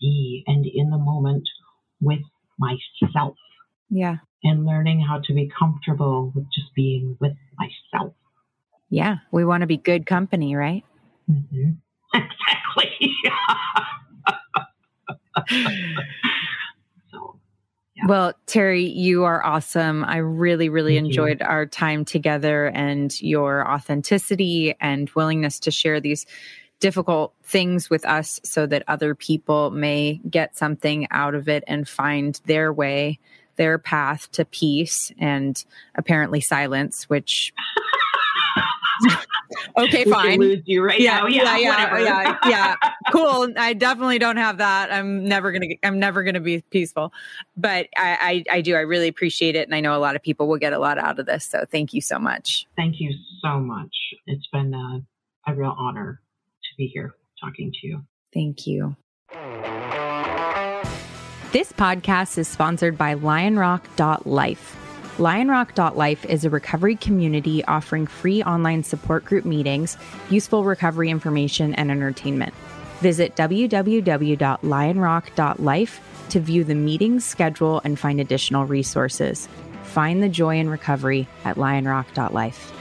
be 0.00 0.42
and 0.48 0.66
in 0.66 0.90
the 0.90 0.98
moment 0.98 1.48
with 2.00 2.22
myself. 2.58 3.36
Yeah. 3.90 4.18
And 4.42 4.64
learning 4.64 5.00
how 5.00 5.20
to 5.24 5.34
be 5.34 5.50
comfortable 5.58 6.32
with 6.34 6.44
just 6.52 6.74
being 6.74 7.16
with 7.20 7.32
myself. 7.58 8.14
Yeah. 8.88 9.18
We 9.30 9.44
want 9.44 9.60
to 9.62 9.66
be 9.66 9.76
good 9.76 10.06
company, 10.06 10.54
right? 10.56 10.84
Mm-hmm. 11.30 11.70
Exactly. 12.12 13.12
so, 17.10 17.38
Yeah. 17.94 18.06
Well, 18.06 18.32
Teri, 18.46 18.92
you 18.94 19.24
are 19.24 19.44
awesome. 19.44 20.04
I 20.04 20.16
really, 20.18 20.68
really 20.68 20.94
Thank 20.96 21.06
enjoyed 21.06 21.40
you. 21.40 21.46
our 21.46 21.66
time 21.66 22.04
together 22.04 22.66
and 22.66 23.20
your 23.20 23.68
authenticity 23.70 24.74
and 24.80 25.10
willingness 25.10 25.60
to 25.60 25.70
share 25.70 26.00
these 26.00 26.26
difficult 26.80 27.34
things 27.44 27.90
with 27.90 28.04
us 28.06 28.40
so 28.42 28.66
that 28.66 28.82
other 28.88 29.14
people 29.14 29.70
may 29.70 30.20
get 30.28 30.56
something 30.56 31.06
out 31.10 31.34
of 31.34 31.48
it 31.48 31.62
and 31.66 31.86
find 31.88 32.40
their 32.46 32.72
way, 32.72 33.18
their 33.56 33.78
path 33.78 34.30
to 34.32 34.44
peace 34.44 35.12
and 35.18 35.64
apparently 35.94 36.40
silence, 36.40 37.08
which 37.08 37.52
okay, 39.78 40.04
fine. 40.04 40.38
Lose 40.38 40.62
you 40.66 40.82
right 40.82 41.00
yeah, 41.00 41.20
now. 41.20 41.26
Yeah, 41.26 41.56
yeah, 41.56 41.58
yeah, 41.58 41.98
yeah, 41.98 42.38
yeah. 42.48 42.76
Cool. 43.12 43.52
I 43.56 43.72
definitely 43.72 44.18
don't 44.18 44.36
have 44.36 44.58
that. 44.58 44.92
I'm 44.92 45.24
never 45.24 45.52
gonna. 45.52 45.66
I'm 45.82 45.98
never 45.98 46.22
gonna 46.22 46.40
be 46.40 46.62
peaceful, 46.70 47.12
but 47.56 47.88
I, 47.96 48.44
I, 48.50 48.56
I 48.56 48.60
do. 48.60 48.74
I 48.74 48.80
really 48.80 49.08
appreciate 49.08 49.56
it, 49.56 49.66
and 49.66 49.74
I 49.74 49.80
know 49.80 49.96
a 49.96 49.98
lot 50.00 50.16
of 50.16 50.22
people 50.22 50.48
will 50.48 50.58
get 50.58 50.72
a 50.72 50.78
lot 50.78 50.98
out 50.98 51.18
of 51.18 51.26
this. 51.26 51.44
So 51.44 51.64
thank 51.70 51.92
you 51.92 52.00
so 52.00 52.18
much. 52.18 52.66
Thank 52.76 52.96
you 53.00 53.12
so 53.42 53.60
much. 53.60 53.94
It's 54.26 54.46
been 54.52 54.74
a, 54.74 55.50
a 55.50 55.54
real 55.54 55.74
honor 55.78 56.20
to 56.62 56.68
be 56.76 56.86
here 56.86 57.14
talking 57.40 57.72
to 57.80 57.86
you. 57.86 58.02
Thank 58.32 58.66
you. 58.66 58.96
This 61.52 61.72
podcast 61.72 62.38
is 62.38 62.46
sponsored 62.46 62.96
by 62.96 63.16
LionRock.life. 63.16 64.76
LionRock.life 65.16 66.24
is 66.26 66.44
a 66.44 66.50
recovery 66.50 66.94
community 66.94 67.64
offering 67.64 68.06
free 68.06 68.40
online 68.44 68.84
support 68.84 69.24
group 69.24 69.44
meetings, 69.44 69.96
useful 70.30 70.62
recovery 70.62 71.10
information, 71.10 71.74
and 71.74 71.90
entertainment. 71.90 72.54
Visit 73.00 73.34
www.lionrock.life 73.34 76.00
to 76.28 76.38
view 76.38 76.62
the 76.62 76.76
meeting 76.76 77.18
schedule 77.18 77.80
and 77.82 77.98
find 77.98 78.20
additional 78.20 78.66
resources. 78.66 79.48
Find 79.82 80.22
the 80.22 80.28
joy 80.28 80.56
in 80.56 80.70
recovery 80.70 81.26
at 81.44 81.56
lionrock.life. 81.56 82.79